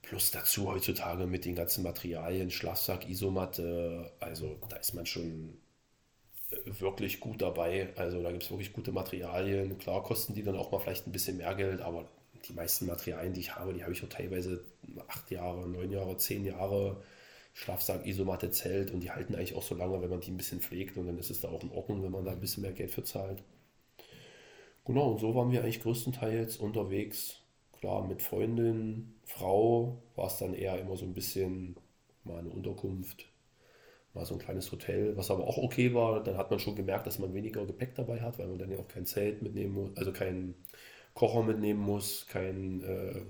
Plus 0.03 0.31
dazu 0.31 0.69
heutzutage 0.69 1.27
mit 1.27 1.45
den 1.45 1.55
ganzen 1.55 1.83
Materialien, 1.83 2.51
Schlafsack, 2.51 3.09
Isomatte, 3.09 4.13
also 4.21 4.57
da 4.69 4.77
ist 4.77 4.95
man 4.95 5.07
schon 5.07 5.59
äh, 6.51 6.81
wirklich 6.81 7.21
gut 7.21 7.43
dabei. 7.43 7.93
Also 7.97 8.23
da 8.23 8.31
gibt 8.31 8.45
es 8.45 8.51
wirklich 8.51 8.73
gute 8.73 8.93
Materialien. 8.93 9.79
Klar 9.79 10.03
kosten 10.03 10.35
die 10.35 10.43
dann 10.43 10.57
auch 10.57 10.73
mal 10.73 10.79
vielleicht 10.81 11.07
ein 11.07 11.13
bisschen 11.13 11.37
mehr 11.39 11.55
Geld, 11.55 11.81
aber 11.81 12.09
die 12.49 12.53
meisten 12.55 12.87
Materialien, 12.87 13.35
die 13.35 13.41
ich 13.41 13.55
habe, 13.57 13.75
die 13.75 13.83
habe 13.83 13.93
ich 13.93 14.03
auch 14.05 14.09
teilweise 14.09 14.65
acht 15.09 15.31
Jahre, 15.31 15.69
neun 15.69 15.91
Jahre, 15.91 16.17
zehn 16.17 16.45
Jahre. 16.45 17.03
Schlafsack, 17.55 18.07
Isomatte, 18.07 18.51
Zelt 18.53 18.93
und 18.93 19.01
die 19.01 19.11
halten 19.11 19.35
eigentlich 19.35 19.57
auch 19.57 19.65
so 19.65 19.75
lange, 19.75 20.01
wenn 20.01 20.11
man 20.11 20.21
die 20.21 20.31
ein 20.31 20.37
bisschen 20.37 20.61
pflegt 20.61 20.97
und 20.97 21.07
dann 21.07 21.19
ist 21.19 21.31
es 21.31 21.41
da 21.41 21.49
auch 21.49 21.63
in 21.65 21.73
Ordnung, 21.73 22.05
wenn 22.05 22.13
man 22.13 22.25
da 22.25 22.31
ein 22.31 22.41
bisschen 22.41 22.63
mehr 22.63 22.73
Geld 22.73 22.93
für 22.93 23.03
zahlt. 23.03 23.43
Genau, 24.89 25.13
und 25.13 25.21
so 25.21 25.35
waren 25.37 25.53
wir 25.53 25.63
eigentlich 25.63 25.83
größtenteils 25.83 26.57
unterwegs. 26.57 27.43
Klar, 27.79 28.07
mit 28.09 28.23
Freundin, 28.23 29.15
Frau 29.25 30.03
war 30.17 30.27
es 30.27 30.39
dann 30.39 30.55
eher 30.55 30.79
immer 30.81 30.97
so 30.97 31.05
ein 31.05 31.15
bisschen 31.15 31.77
mal 32.25 32.39
eine 32.41 32.49
Unterkunft, 32.51 33.27
mal 34.15 34.27
so 34.27 34.35
ein 34.35 34.41
kleines 34.41 34.73
Hotel, 34.73 35.17
was 35.17 35.31
aber 35.31 35.47
auch 35.47 35.59
okay 35.59 35.95
war. 35.95 36.23
Dann 36.25 36.39
hat 36.39 36.51
man 36.51 36.61
schon 36.61 36.77
gemerkt, 36.77 37.07
dass 37.07 37.19
man 37.21 37.35
weniger 37.35 37.67
Gepäck 37.67 37.95
dabei 37.97 38.21
hat, 38.23 38.39
weil 38.39 38.49
man 38.49 38.59
dann 38.59 38.73
ja 38.73 38.79
auch 38.79 38.89
kein 38.89 39.07
Zelt 39.07 39.43
mitnehmen 39.43 39.75
muss, 39.75 39.91
also 39.97 40.13
keinen 40.13 40.55
Kocher 41.15 41.43
mitnehmen 41.45 41.81
muss, 41.81 42.27
kein 42.29 42.83
äh, 42.85 43.23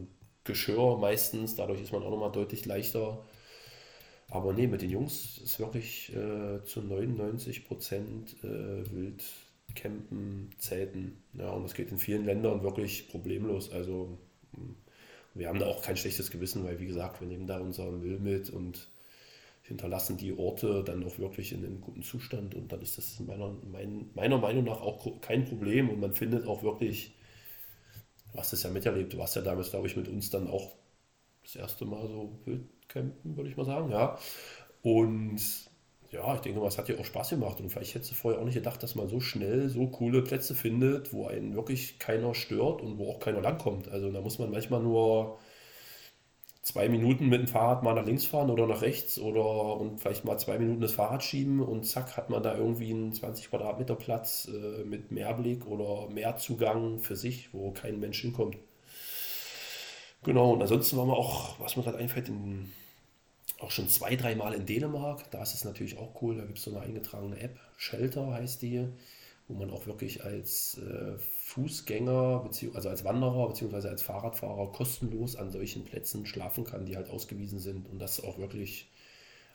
Geschirr 0.45 0.99
meistens. 0.99 1.57
Dadurch 1.57 1.83
ist 1.83 1.93
man 1.93 2.03
auch 2.05 2.11
nochmal 2.11 2.33
deutlich 2.33 2.67
leichter. 2.67 3.25
Aber 4.31 4.53
nee, 4.53 4.67
mit 4.67 4.83
den 4.83 4.91
Jungs 4.91 5.39
ist 5.39 5.59
wirklich 5.59 6.15
äh, 6.15 6.63
zu 6.65 6.83
99 6.83 7.65
Prozent 7.65 8.37
äh, 8.45 8.91
wild 8.93 9.23
Campen, 9.75 10.51
Zelten. 10.59 11.23
Ja, 11.35 11.51
und 11.51 11.63
das 11.65 11.75
geht 11.75 11.91
in 11.91 11.99
vielen 11.99 12.25
Ländern 12.25 12.63
wirklich 12.63 13.09
problemlos. 13.09 13.73
Also 13.73 14.19
wir 15.35 15.49
haben 15.49 15.59
da 15.59 15.67
auch 15.67 15.83
kein 15.83 15.97
schlechtes 15.97 16.31
Gewissen, 16.31 16.65
weil 16.65 16.81
wie 16.81 16.87
gesagt, 16.87 17.21
wir 17.21 17.29
nehmen 17.29 17.47
da 17.47 17.59
unseren 17.61 18.01
Müll 18.01 18.19
mit 18.19 18.51
und 18.51 18.89
hinterlassen 19.63 20.17
die 20.19 20.37
Orte 20.37 20.85
dann 20.85 21.05
auch 21.05 21.19
wirklich 21.19 21.53
in 21.53 21.65
einem 21.65 21.81
guten 21.81 22.03
Zustand 22.03 22.55
und 22.55 22.73
dann 22.73 22.83
ist 22.83 22.99
das 22.99 23.21
meiner, 23.21 23.55
mein, 23.71 24.11
meiner 24.15 24.39
Meinung 24.39 24.65
nach 24.65 24.81
auch 24.83 25.21
kein 25.23 25.45
Problem 25.47 25.91
und 25.91 26.01
man 26.01 26.15
findet 26.15 26.47
auch 26.47 26.63
wirklich, 26.63 27.15
du 28.33 28.39
hast 28.39 28.53
es 28.53 28.63
ja 28.63 28.71
miterlebt, 28.71 29.13
du 29.13 29.19
warst 29.19 29.37
ja 29.37 29.43
damals, 29.43 29.71
glaube 29.71 29.87
ich, 29.87 29.97
mit 29.97 30.09
uns 30.09 30.31
dann 30.31 30.49
auch 30.49 30.73
das 31.45 31.57
erste 31.57 31.87
Mal 31.87 32.07
so 32.09 32.39
Wildcampen, 32.47 33.37
würde 33.37 33.51
ich 33.51 33.57
mal 33.57 33.67
sagen, 33.67 33.91
ja. 33.91 34.19
Und 34.83 35.68
ja, 36.11 36.35
ich 36.35 36.41
denke 36.41 36.61
mal, 36.61 36.69
es 36.69 36.79
hat 36.79 36.89
dir 36.89 36.99
auch 36.99 37.05
Spaß 37.05 37.31
gemacht 37.31 37.61
und 37.61 37.71
vielleicht 37.71 37.95
hättest 37.95 38.13
du 38.13 38.15
vorher 38.15 38.41
auch 38.41 38.45
nicht 38.45 38.55
gedacht, 38.55 38.83
dass 38.83 38.95
man 38.95 39.09
so 39.09 39.21
schnell 39.21 39.69
so 39.69 39.87
coole 39.89 40.23
Plätze 40.23 40.55
findet, 40.55 41.13
wo 41.13 41.27
einen 41.27 41.55
wirklich 41.55 41.99
keiner 41.99 42.35
stört 42.35 42.81
und 42.83 42.99
wo 42.99 43.11
auch 43.11 43.21
keiner 43.21 43.41
langkommt. 43.43 43.89
Also 43.89 44.11
da 44.11 44.21
muss 44.21 44.39
man 44.39 44.51
manchmal 44.51 44.83
nur 44.83 45.39
zwei 46.63 46.89
Minuten 46.89 47.29
mit 47.29 47.41
dem 47.41 47.49
Fahrrad 47.49 47.83
mal 47.83 47.95
nach 47.95 48.07
links 48.07 48.25
fahren 48.27 48.51
oder 48.51 48.67
nach 48.67 48.83
rechts 48.83 49.19
oder 49.19 49.77
und 49.79 50.01
vielleicht 50.01 50.25
mal 50.25 50.39
zwei 50.39 50.59
Minuten 50.59 50.81
das 50.81 50.93
Fahrrad 50.93 51.23
schieben 51.25 51.61
und 51.61 51.85
zack 51.85 52.17
hat 52.17 52.31
man 52.31 52.43
da 52.43 52.57
irgendwie 52.57 52.91
einen 52.91 53.13
20 53.13 53.51
Quadratmeter 53.51 53.95
Platz 53.95 54.49
äh, 54.53 54.85
mit 54.85 55.11
Mehrblick 55.11 55.67
oder 55.67 56.11
Mehrzugang 56.11 57.01
für 57.01 57.17
sich, 57.17 57.53
wo 57.53 57.71
kein 57.73 58.01
Mensch 58.01 58.21
hinkommt. 58.21 58.57
Genau, 60.25 60.53
und 60.53 60.63
ansonsten 60.63 60.97
waren 60.97 61.09
wir 61.09 61.17
auch, 61.17 61.59
was 61.61 61.77
mir 61.77 61.83
gerade 61.85 61.99
einfällt, 61.99 62.29
in 62.29 62.71
auch 63.59 63.71
schon 63.71 63.89
zwei, 63.89 64.17
dreimal 64.17 64.55
in 64.55 64.67
Dänemark. 64.67 65.31
Da 65.31 65.43
ist 65.43 65.55
es 65.55 65.65
natürlich 65.65 65.99
auch 65.99 66.23
cool. 66.23 66.37
Da 66.37 66.45
gibt 66.45 66.59
es 66.59 66.65
so 66.65 66.71
eine 66.71 66.81
eingetragene 66.81 67.41
App, 67.41 67.59
Shelter 67.77 68.33
heißt 68.33 68.63
die, 68.63 68.87
wo 69.47 69.55
man 69.55 69.71
auch 69.71 69.87
wirklich 69.87 70.25
als 70.25 70.79
äh, 70.79 71.17
Fußgänger, 71.19 72.51
also 72.75 72.89
als 72.89 73.05
Wanderer 73.05 73.49
bzw. 73.49 73.89
als 73.89 74.03
Fahrradfahrer 74.03 74.73
kostenlos 74.73 75.37
an 75.37 75.51
solchen 75.51 75.85
Plätzen 75.85 76.27
schlafen 76.27 76.65
kann, 76.65 76.87
die 76.87 76.97
halt 76.97 77.09
ausgewiesen 77.09 77.59
sind. 77.59 77.89
Und 77.89 77.99
das 77.99 78.19
ist 78.19 78.25
auch 78.25 78.39
wirklich 78.39 78.91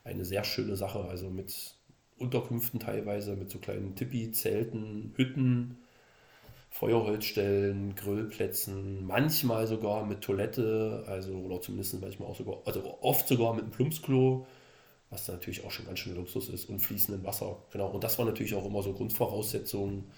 eine 0.02 0.24
sehr 0.24 0.42
schöne 0.44 0.76
Sache. 0.76 1.04
Also 1.04 1.30
mit 1.30 1.76
Unterkünften 2.18 2.80
teilweise, 2.80 3.36
mit 3.36 3.50
so 3.50 3.58
kleinen 3.58 3.94
Tippi-Zelten, 3.94 5.14
Hütten 5.16 5.78
Feuerholzstellen, 6.74 7.94
Grillplätzen, 7.94 9.06
manchmal 9.06 9.68
sogar 9.68 10.04
mit 10.04 10.22
Toilette, 10.22 11.04
also 11.06 11.32
oder 11.34 11.60
zumindest 11.60 12.00
manchmal 12.00 12.28
auch 12.28 12.34
sogar, 12.34 12.56
also 12.64 12.98
oft 13.00 13.28
sogar 13.28 13.54
mit 13.54 13.62
einem 13.62 13.70
Plumpsklo, 13.70 14.44
was 15.08 15.28
natürlich 15.28 15.64
auch 15.64 15.70
schon 15.70 15.86
ganz 15.86 16.00
schön 16.00 16.16
Luxus 16.16 16.48
ist 16.48 16.68
und 16.68 16.80
fließendem 16.80 17.24
Wasser. 17.24 17.62
Genau, 17.70 17.90
und 17.90 18.02
das 18.02 18.18
war 18.18 18.26
natürlich 18.26 18.56
auch 18.56 18.66
immer 18.66 18.82
so 18.82 18.92
Grundvoraussetzungen 18.92 20.10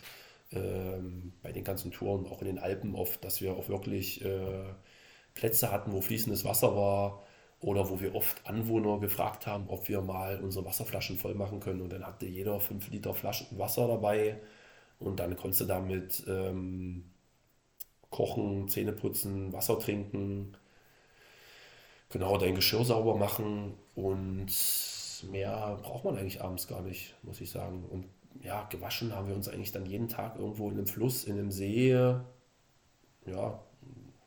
ähm, 0.50 1.34
bei 1.42 1.52
den 1.52 1.62
ganzen 1.62 1.90
Touren, 1.92 2.26
auch 2.26 2.40
in 2.40 2.46
den 2.46 2.58
Alpen 2.58 2.94
oft, 2.94 3.22
dass 3.22 3.42
wir 3.42 3.52
auch 3.54 3.68
wirklich 3.68 4.24
äh, 4.24 4.64
Plätze 5.34 5.70
hatten, 5.70 5.92
wo 5.92 6.00
fließendes 6.00 6.46
Wasser 6.46 6.74
war 6.74 7.22
oder 7.60 7.90
wo 7.90 8.00
wir 8.00 8.14
oft 8.14 8.46
Anwohner 8.46 8.98
gefragt 8.98 9.46
haben, 9.46 9.68
ob 9.68 9.90
wir 9.90 10.00
mal 10.00 10.40
unsere 10.40 10.64
Wasserflaschen 10.64 11.18
voll 11.18 11.34
machen 11.34 11.60
können 11.60 11.82
und 11.82 11.92
dann 11.92 12.06
hatte 12.06 12.24
jeder 12.24 12.60
5 12.60 12.88
Liter 12.88 13.12
Flaschen 13.12 13.58
Wasser 13.58 13.86
dabei 13.88 14.40
und 14.98 15.20
dann 15.20 15.36
konntest 15.36 15.62
du 15.62 15.64
damit 15.66 16.24
ähm, 16.26 17.04
kochen, 18.10 18.68
Zähne 18.68 18.92
putzen, 18.92 19.52
Wasser 19.52 19.78
trinken, 19.78 20.56
genau 22.10 22.38
dein 22.38 22.54
Geschirr 22.54 22.84
sauber 22.84 23.16
machen 23.16 23.74
und 23.94 24.48
mehr 25.30 25.78
braucht 25.82 26.04
man 26.04 26.16
eigentlich 26.16 26.42
abends 26.42 26.68
gar 26.68 26.82
nicht, 26.82 27.14
muss 27.22 27.40
ich 27.40 27.50
sagen. 27.50 27.84
Und 27.90 28.06
ja, 28.42 28.64
gewaschen 28.70 29.14
haben 29.14 29.28
wir 29.28 29.34
uns 29.34 29.48
eigentlich 29.48 29.72
dann 29.72 29.86
jeden 29.86 30.08
Tag 30.08 30.36
irgendwo 30.38 30.68
in 30.68 30.76
einem 30.76 30.86
Fluss, 30.86 31.24
in 31.24 31.38
einem 31.38 31.50
See. 31.50 31.90
Ja, 31.90 33.60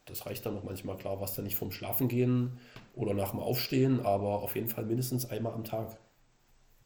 das 0.05 0.25
reicht 0.25 0.45
dann 0.45 0.55
noch 0.55 0.63
manchmal 0.63 0.97
klar, 0.97 1.21
was 1.21 1.35
dann 1.35 1.45
nicht 1.45 1.55
vom 1.55 1.71
Schlafen 1.71 2.07
gehen 2.07 2.59
oder 2.95 3.13
nach 3.13 3.31
dem 3.31 3.39
Aufstehen, 3.39 3.99
aber 4.01 4.41
auf 4.41 4.55
jeden 4.55 4.67
Fall 4.67 4.85
mindestens 4.85 5.29
einmal 5.29 5.53
am 5.53 5.63
Tag. 5.63 5.97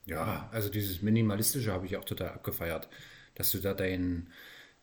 Ja, 0.06 0.50
also 0.52 0.70
dieses 0.70 1.02
Minimalistische 1.02 1.72
habe 1.72 1.86
ich 1.86 1.96
auch 1.96 2.04
total 2.04 2.30
abgefeiert 2.30 2.90
dass 3.36 3.52
du 3.52 3.60
da 3.60 3.74
dein 3.74 4.28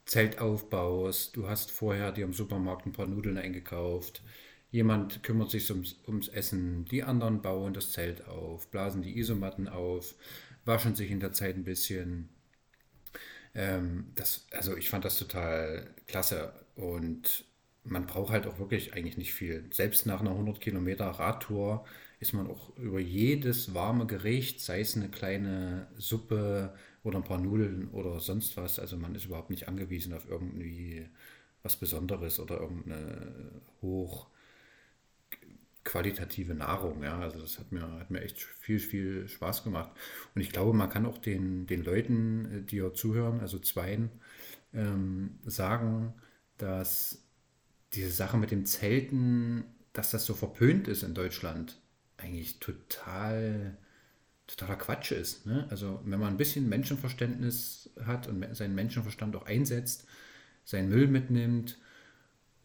Zelt 0.06 0.38
aufbaust. 0.38 1.36
Du 1.36 1.48
hast 1.48 1.70
vorher 1.70 2.12
dir 2.12 2.24
im 2.24 2.32
Supermarkt 2.32 2.86
ein 2.86 2.92
paar 2.92 3.06
Nudeln 3.06 3.38
eingekauft. 3.38 4.22
Jemand 4.70 5.22
kümmert 5.22 5.50
sich 5.50 5.70
ums, 5.70 5.96
ums 6.06 6.28
Essen. 6.28 6.84
Die 6.86 7.02
anderen 7.02 7.42
bauen 7.42 7.74
das 7.74 7.92
Zelt 7.92 8.26
auf, 8.26 8.68
blasen 8.70 9.02
die 9.02 9.18
Isomatten 9.18 9.68
auf, 9.68 10.14
waschen 10.64 10.94
sich 10.94 11.10
in 11.10 11.20
der 11.20 11.32
Zeit 11.32 11.56
ein 11.56 11.64
bisschen. 11.64 12.28
Ähm, 13.54 14.12
das, 14.14 14.46
also 14.52 14.76
ich 14.76 14.90
fand 14.90 15.04
das 15.04 15.18
total 15.18 15.90
klasse 16.06 16.52
und 16.76 17.44
man 17.84 18.06
braucht 18.06 18.32
halt 18.32 18.46
auch 18.46 18.58
wirklich 18.58 18.94
eigentlich 18.94 19.16
nicht 19.16 19.34
viel. 19.34 19.64
Selbst 19.72 20.06
nach 20.06 20.20
einer 20.20 20.30
100 20.30 20.60
Kilometer 20.60 21.06
Radtour 21.06 21.84
ist 22.20 22.32
man 22.34 22.46
auch 22.46 22.76
über 22.76 23.00
jedes 23.00 23.74
warme 23.74 24.06
Gericht, 24.06 24.60
sei 24.60 24.80
es 24.80 24.96
eine 24.96 25.08
kleine 25.08 25.88
Suppe, 25.96 26.74
oder 27.02 27.18
ein 27.18 27.24
paar 27.24 27.40
Nudeln 27.40 27.88
oder 27.90 28.20
sonst 28.20 28.56
was. 28.56 28.78
Also 28.78 28.96
man 28.96 29.14
ist 29.14 29.26
überhaupt 29.26 29.50
nicht 29.50 29.68
angewiesen 29.68 30.12
auf 30.14 30.28
irgendwie 30.28 31.08
was 31.62 31.76
Besonderes 31.76 32.40
oder 32.40 32.60
irgendeine 32.60 33.62
hoch 33.82 34.28
qualitative 35.84 36.54
Nahrung. 36.54 37.02
Ja, 37.02 37.18
also 37.18 37.40
das 37.40 37.58
hat 37.58 37.72
mir, 37.72 37.82
hat 37.82 38.10
mir 38.10 38.20
echt 38.20 38.40
viel, 38.40 38.78
viel 38.78 39.28
Spaß 39.28 39.64
gemacht. 39.64 39.90
Und 40.34 40.42
ich 40.42 40.50
glaube, 40.50 40.76
man 40.76 40.90
kann 40.90 41.06
auch 41.06 41.18
den, 41.18 41.66
den 41.66 41.82
Leuten, 41.82 42.66
die 42.66 42.76
ja 42.76 42.92
zuhören, 42.92 43.40
also 43.40 43.58
Zweien, 43.58 44.10
ähm, 44.74 45.38
sagen, 45.44 46.14
dass 46.58 47.24
diese 47.94 48.10
Sache 48.10 48.36
mit 48.36 48.50
dem 48.50 48.66
Zelten, 48.66 49.64
dass 49.92 50.10
das 50.10 50.26
so 50.26 50.34
verpönt 50.34 50.86
ist 50.88 51.02
in 51.02 51.14
Deutschland, 51.14 51.80
eigentlich 52.18 52.60
total 52.60 53.76
totaler 54.56 54.78
Quatsch 54.78 55.12
ist. 55.12 55.46
Ne? 55.46 55.66
Also 55.70 56.00
wenn 56.04 56.20
man 56.20 56.34
ein 56.34 56.36
bisschen 56.36 56.68
Menschenverständnis 56.68 57.90
hat 58.04 58.26
und 58.26 58.44
seinen 58.54 58.74
Menschenverstand 58.74 59.36
auch 59.36 59.46
einsetzt, 59.46 60.06
seinen 60.64 60.88
Müll 60.88 61.08
mitnimmt 61.08 61.78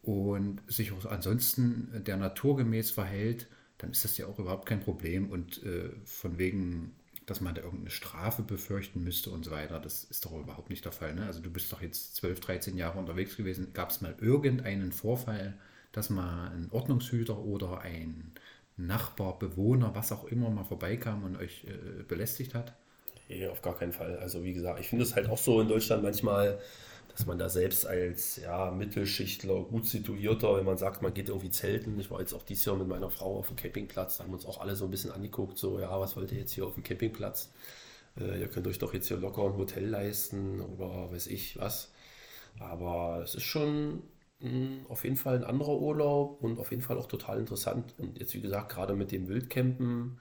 und 0.02 0.60
sich 0.68 0.92
auch 0.92 1.04
ansonsten 1.06 2.02
der 2.06 2.16
Natur 2.16 2.56
gemäß 2.56 2.90
verhält, 2.90 3.46
dann 3.78 3.90
ist 3.90 4.04
das 4.04 4.16
ja 4.18 4.26
auch 4.26 4.38
überhaupt 4.38 4.66
kein 4.66 4.80
Problem. 4.80 5.30
Und 5.30 5.62
äh, 5.62 5.90
von 6.04 6.38
wegen, 6.38 6.94
dass 7.26 7.40
man 7.40 7.54
da 7.54 7.62
irgendeine 7.62 7.90
Strafe 7.90 8.42
befürchten 8.42 9.02
müsste 9.02 9.30
und 9.30 9.44
so 9.44 9.50
weiter, 9.50 9.80
das 9.80 10.04
ist 10.04 10.24
doch 10.24 10.32
überhaupt 10.38 10.70
nicht 10.70 10.84
der 10.84 10.92
Fall. 10.92 11.14
Ne? 11.14 11.26
Also 11.26 11.40
du 11.40 11.50
bist 11.50 11.72
doch 11.72 11.82
jetzt 11.82 12.16
12, 12.16 12.40
13 12.40 12.76
Jahre 12.76 12.98
unterwegs 12.98 13.36
gewesen. 13.36 13.72
Gab 13.72 13.90
es 13.90 14.00
mal 14.00 14.14
irgendeinen 14.20 14.92
Vorfall, 14.92 15.58
dass 15.92 16.10
mal 16.10 16.48
ein 16.48 16.68
Ordnungshüter 16.70 17.38
oder 17.38 17.80
ein 17.80 18.32
Nachbar, 18.76 19.38
Bewohner, 19.38 19.94
was 19.94 20.12
auch 20.12 20.24
immer 20.24 20.50
mal 20.50 20.64
vorbeikam 20.64 21.24
und 21.24 21.36
euch 21.36 21.64
äh, 21.64 22.02
belästigt 22.02 22.54
hat? 22.54 22.74
Nee, 23.28 23.48
auf 23.48 23.62
gar 23.62 23.76
keinen 23.76 23.92
Fall. 23.92 24.18
Also 24.18 24.44
wie 24.44 24.52
gesagt, 24.52 24.80
ich 24.80 24.88
finde 24.88 25.04
es 25.04 25.16
halt 25.16 25.28
auch 25.28 25.38
so 25.38 25.60
in 25.60 25.68
Deutschland 25.68 26.02
manchmal, 26.02 26.58
dass 27.08 27.26
man 27.26 27.38
da 27.38 27.48
selbst 27.48 27.86
als 27.86 28.36
ja, 28.36 28.70
Mittelschichtler, 28.70 29.62
gut 29.62 29.86
situierter, 29.86 30.56
wenn 30.56 30.66
man 30.66 30.76
sagt, 30.76 31.02
man 31.02 31.14
geht 31.14 31.30
irgendwie 31.30 31.50
zelten. 31.50 31.98
Ich 31.98 32.10
war 32.10 32.20
jetzt 32.20 32.34
auch 32.34 32.42
dieses 32.42 32.66
Jahr 32.66 32.76
mit 32.76 32.88
meiner 32.88 33.10
Frau 33.10 33.38
auf 33.38 33.48
dem 33.48 33.56
Campingplatz, 33.56 34.18
da 34.18 34.24
haben 34.24 34.34
uns 34.34 34.46
auch 34.46 34.60
alle 34.60 34.76
so 34.76 34.84
ein 34.84 34.90
bisschen 34.90 35.10
angeguckt, 35.10 35.56
so, 35.58 35.80
ja, 35.80 35.98
was 35.98 36.16
wollt 36.16 36.30
ihr 36.32 36.38
jetzt 36.38 36.52
hier 36.52 36.66
auf 36.66 36.74
dem 36.74 36.82
Campingplatz? 36.82 37.50
Äh, 38.20 38.40
ihr 38.40 38.48
könnt 38.48 38.66
euch 38.66 38.78
doch 38.78 38.94
jetzt 38.94 39.08
hier 39.08 39.16
locker 39.16 39.44
ein 39.44 39.56
Hotel 39.56 39.86
leisten 39.86 40.60
oder 40.60 41.10
weiß 41.10 41.26
ich 41.28 41.58
was. 41.58 41.92
Aber 42.58 43.22
es 43.24 43.34
ist 43.34 43.44
schon 43.44 44.02
auf 44.88 45.04
jeden 45.04 45.16
Fall 45.16 45.36
ein 45.36 45.44
anderer 45.44 45.78
Urlaub 45.78 46.42
und 46.42 46.58
auf 46.58 46.70
jeden 46.70 46.82
Fall 46.82 46.98
auch 46.98 47.06
total 47.08 47.38
interessant. 47.38 47.94
Und 47.98 48.18
jetzt, 48.18 48.34
wie 48.34 48.40
gesagt, 48.40 48.70
gerade 48.70 48.94
mit 48.94 49.10
dem 49.10 49.28
Wildcampen, 49.28 50.20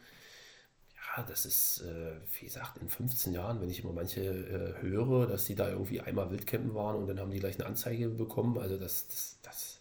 ja, 0.95 1.23
das 1.23 1.45
ist, 1.45 1.81
äh, 1.81 2.13
wie 2.39 2.45
gesagt, 2.45 2.77
in 2.77 2.87
15 2.87 3.33
Jahren, 3.33 3.61
wenn 3.61 3.69
ich 3.69 3.83
immer 3.83 3.93
manche 3.93 4.21
äh, 4.21 4.81
höre, 4.81 5.27
dass 5.27 5.45
sie 5.45 5.55
da 5.55 5.69
irgendwie 5.69 6.01
einmal 6.01 6.31
Wildcampen 6.31 6.73
waren 6.73 6.95
und 6.95 7.07
dann 7.07 7.19
haben 7.19 7.31
die 7.31 7.39
gleich 7.39 7.55
eine 7.55 7.65
Anzeige 7.65 8.07
bekommen. 8.09 8.57
Also 8.57 8.77
das, 8.77 9.07
das, 9.07 9.37
das 9.43 9.79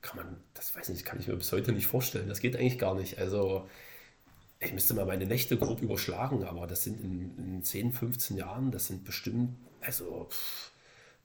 kann 0.00 0.16
man, 0.16 0.36
das 0.54 0.74
weiß 0.76 0.88
nicht, 0.90 1.04
kann 1.04 1.18
ich 1.18 1.26
mir 1.26 1.36
bis 1.36 1.52
heute 1.52 1.72
nicht 1.72 1.86
vorstellen. 1.88 2.28
Das 2.28 2.40
geht 2.40 2.56
eigentlich 2.56 2.78
gar 2.78 2.94
nicht. 2.94 3.18
Also 3.18 3.68
ich 4.60 4.72
müsste 4.72 4.94
mal 4.94 5.06
meine 5.06 5.26
Nächte 5.26 5.56
grob 5.56 5.82
überschlagen, 5.82 6.44
aber 6.44 6.66
das 6.66 6.84
sind 6.84 7.00
in, 7.00 7.36
in 7.38 7.62
10, 7.62 7.92
15 7.92 8.36
Jahren, 8.36 8.70
das 8.70 8.86
sind 8.86 9.04
bestimmt, 9.04 9.56
also 9.80 10.28
pff, 10.30 10.72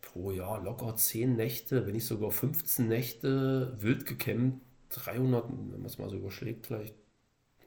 pro 0.02 0.32
Jahr 0.32 0.62
locker 0.62 0.96
10 0.96 1.36
Nächte, 1.36 1.86
wenn 1.86 1.94
nicht 1.94 2.06
sogar 2.06 2.32
15 2.32 2.88
Nächte 2.88 3.76
wild 3.80 4.06
gekämmt. 4.06 4.62
300, 4.90 5.50
wenn 5.50 5.72
man 5.72 5.86
es 5.86 5.98
mal 5.98 6.10
so 6.10 6.18
überschlägt, 6.18 6.68
vielleicht 6.68 6.96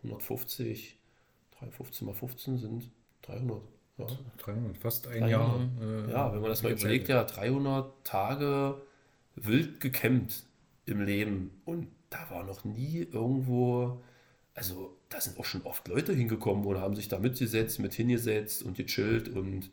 150, 0.03 0.99
315 1.53 2.07
mal 2.07 2.15
15 2.15 2.59
sind 2.59 2.91
300. 3.23 3.63
Ja. 3.97 4.07
300, 4.39 4.77
fast 4.77 5.07
ein 5.07 5.21
300. 5.21 5.31
Jahr. 5.31 5.71
Äh, 5.81 6.11
ja, 6.11 6.33
wenn 6.33 6.41
man 6.41 6.51
das 6.51 6.63
mal 6.63 6.73
überlegt, 6.73 7.09
ja, 7.09 7.25
300 7.25 8.05
Tage 8.05 8.83
wild 9.37 9.81
gekämmt 9.81 10.45
im 10.87 11.01
Leben. 11.01 11.63
Und 11.65 11.89
da 12.11 12.29
war 12.31 12.45
noch 12.45 12.65
nie 12.65 13.07
irgendwo, 13.11 14.03
also 14.55 14.97
da 15.09 15.21
sind 15.21 15.39
auch 15.39 15.45
schon 15.45 15.63
oft 15.63 15.89
Leute 15.89 16.13
hingekommen 16.13 16.65
und 16.67 16.79
haben 16.79 16.97
sich 16.97 17.09
da 17.09 17.19
mitgesetzt, 17.19 17.79
mit 17.79 17.95
hingesetzt 17.95 18.63
und 18.63 18.77
gechillt 18.77 19.29
und 19.29 19.71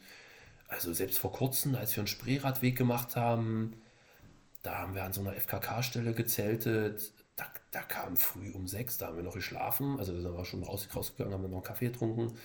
also 0.72 0.94
selbst 0.94 1.20
vor 1.20 1.34
kurzem, 1.34 1.76
als 1.76 1.96
wir 1.96 2.02
einen 2.02 2.08
Spreeradweg 2.08 2.78
gemacht 2.78 3.16
haben, 3.16 3.74
da 4.64 4.80
haben 4.80 4.96
wir 4.96 5.04
an 5.04 5.14
so 5.14 5.22
einer 5.22 5.34
FKK-Stelle 5.34 6.14
gezeltet. 6.14 7.12
da, 7.36 7.46
da 7.72 7.82
kam 7.82 8.16
früh 8.16 8.52
um 8.54 8.68
sechs, 8.68 8.98
da 8.98 9.08
haben 9.08 9.18
wir 9.18 9.24
noch 9.24 9.34
geschlafen, 9.34 10.00
also 10.00 10.14
da 10.14 10.22
sind 10.22 10.34
wir 10.34 10.46
schon 10.46 10.64
raus, 10.64 10.88
rausgegangen, 10.96 11.34
haben 11.34 11.44
wir 11.44 11.50
noch 11.50 11.58
einen 11.58 11.64
Kaffee 11.64 11.88
getrunken. 11.88 12.38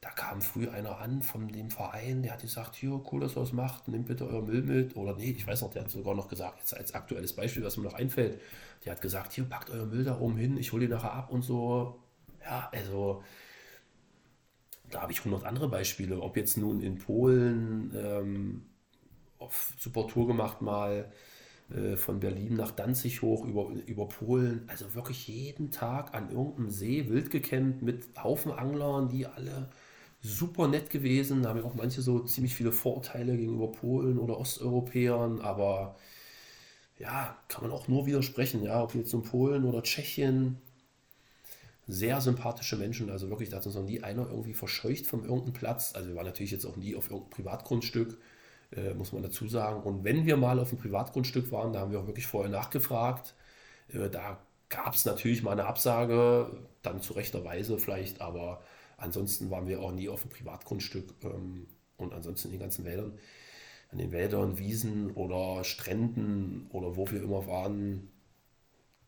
Da 0.00 0.10
kam 0.10 0.42
früh 0.42 0.68
einer 0.68 0.98
an 0.98 1.22
von 1.22 1.48
dem 1.48 1.70
Verein, 1.70 2.22
der 2.22 2.32
hat 2.32 2.42
gesagt, 2.42 2.76
hier, 2.76 3.02
cool, 3.10 3.20
dass 3.20 3.36
ihr 3.36 3.40
das 3.40 3.52
macht, 3.52 3.88
nehmt 3.88 4.06
bitte 4.06 4.26
euer 4.28 4.42
Müll 4.42 4.62
mit. 4.62 4.96
Oder 4.96 5.14
nee, 5.16 5.30
ich 5.30 5.46
weiß 5.46 5.62
noch, 5.62 5.70
der 5.70 5.82
hat 5.82 5.90
sogar 5.90 6.14
noch 6.14 6.28
gesagt, 6.28 6.58
jetzt 6.58 6.76
als 6.76 6.94
aktuelles 6.94 7.34
Beispiel, 7.34 7.64
was 7.64 7.76
mir 7.76 7.84
noch 7.84 7.94
einfällt, 7.94 8.40
der 8.84 8.92
hat 8.92 9.00
gesagt, 9.00 9.32
hier, 9.32 9.44
packt 9.44 9.70
euer 9.70 9.86
Müll 9.86 10.04
da 10.04 10.18
oben 10.18 10.36
hin, 10.36 10.56
ich 10.56 10.72
hole 10.72 10.84
ihn 10.84 10.90
nachher 10.90 11.12
ab 11.12 11.30
und 11.30 11.42
so. 11.42 12.00
Ja, 12.44 12.68
also 12.72 13.22
da 14.92 15.02
habe 15.02 15.12
ich 15.12 15.18
100 15.18 15.44
andere 15.44 15.68
Beispiele, 15.68 16.20
ob 16.20 16.36
jetzt 16.36 16.56
nun 16.56 16.80
in 16.80 16.98
Polen 16.98 17.92
ähm, 17.96 18.62
auf 19.38 19.72
super 19.78 20.06
gemacht 20.06 20.62
mal, 20.62 21.10
äh, 21.70 21.96
von 21.96 22.20
Berlin 22.20 22.54
nach 22.54 22.70
Danzig 22.70 23.22
hoch 23.22 23.44
über, 23.44 23.70
über 23.86 24.06
Polen. 24.08 24.64
Also 24.68 24.94
wirklich 24.94 25.26
jeden 25.28 25.70
Tag 25.70 26.14
an 26.14 26.30
irgendeinem 26.30 26.70
See 26.70 27.08
wild 27.08 27.30
gekämmt 27.30 27.82
mit 27.82 28.06
Haufen 28.22 28.52
Anglern, 28.52 29.08
die 29.08 29.26
alle 29.26 29.70
super 30.20 30.68
nett 30.68 30.90
gewesen. 30.90 31.42
Da 31.42 31.50
haben 31.50 31.58
ja 31.58 31.64
auch 31.64 31.74
manche 31.74 32.02
so 32.02 32.20
ziemlich 32.20 32.54
viele 32.54 32.72
Vorurteile 32.72 33.36
gegenüber 33.36 33.72
Polen 33.72 34.18
oder 34.18 34.38
Osteuropäern, 34.38 35.40
aber 35.40 35.96
ja, 36.98 37.36
kann 37.48 37.64
man 37.64 37.72
auch 37.72 37.88
nur 37.88 38.06
widersprechen, 38.06 38.62
ja, 38.62 38.82
ob 38.82 38.94
jetzt 38.94 39.12
in 39.12 39.22
Polen 39.22 39.64
oder 39.64 39.82
Tschechien. 39.82 40.58
Sehr 41.88 42.20
sympathische 42.20 42.76
Menschen, 42.76 43.10
also 43.10 43.28
wirklich, 43.28 43.48
da 43.48 43.56
hat 43.56 43.66
uns 43.66 43.74
noch 43.74 43.82
nie 43.82 44.02
einer 44.02 44.28
irgendwie 44.30 44.54
verscheucht 44.54 45.06
von 45.06 45.24
irgendeinem 45.24 45.52
Platz. 45.52 45.92
Also 45.94 46.08
wir 46.08 46.16
waren 46.16 46.26
natürlich 46.26 46.52
jetzt 46.52 46.64
auch 46.64 46.76
nie 46.76 46.94
auf 46.94 47.10
irgendeinem 47.10 47.30
Privatgrundstück, 47.30 48.18
äh, 48.74 48.94
muss 48.94 49.12
man 49.12 49.22
dazu 49.22 49.48
sagen. 49.48 49.82
Und 49.82 50.04
wenn 50.04 50.24
wir 50.24 50.36
mal 50.36 50.58
auf 50.60 50.70
einem 50.70 50.80
Privatgrundstück 50.80 51.50
waren, 51.50 51.72
da 51.72 51.80
haben 51.80 51.92
wir 51.92 52.00
auch 52.00 52.06
wirklich 52.06 52.26
vorher 52.26 52.50
nachgefragt. 52.50 53.34
Äh, 53.88 54.08
da 54.10 54.38
gab 54.68 54.94
es 54.94 55.04
natürlich 55.04 55.42
mal 55.42 55.52
eine 55.52 55.66
Absage, 55.66 56.50
dann 56.82 57.02
zu 57.02 57.14
rechter 57.14 57.44
Weise 57.44 57.78
vielleicht, 57.78 58.20
aber 58.20 58.62
Ansonsten 59.02 59.50
waren 59.50 59.66
wir 59.66 59.80
auch 59.82 59.90
nie 59.90 60.08
auf 60.08 60.22
dem 60.22 60.30
Privatgrundstück 60.30 61.12
ähm, 61.24 61.66
und 61.96 62.12
ansonsten 62.12 62.48
in 62.48 62.52
den 62.52 62.60
ganzen 62.60 62.84
Wäldern, 62.84 63.18
an 63.90 63.98
den 63.98 64.12
Wäldern, 64.12 64.58
Wiesen 64.58 65.10
oder 65.10 65.64
Stränden 65.64 66.68
oder 66.70 66.96
wo 66.96 67.10
wir 67.10 67.20
immer 67.20 67.48
waren, 67.48 68.11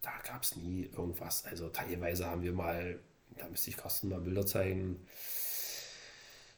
da 0.04 0.12
gab 0.26 0.42
es 0.42 0.56
nie 0.56 0.90
irgendwas. 0.96 1.44
Also 1.46 1.68
teilweise 1.68 2.26
haben 2.26 2.42
wir 2.42 2.52
mal, 2.52 2.98
da 3.38 3.48
müsste 3.48 3.70
ich 3.70 3.76
Carsten 3.76 4.08
mal 4.08 4.20
Bilder 4.20 4.46
zeigen, 4.46 5.00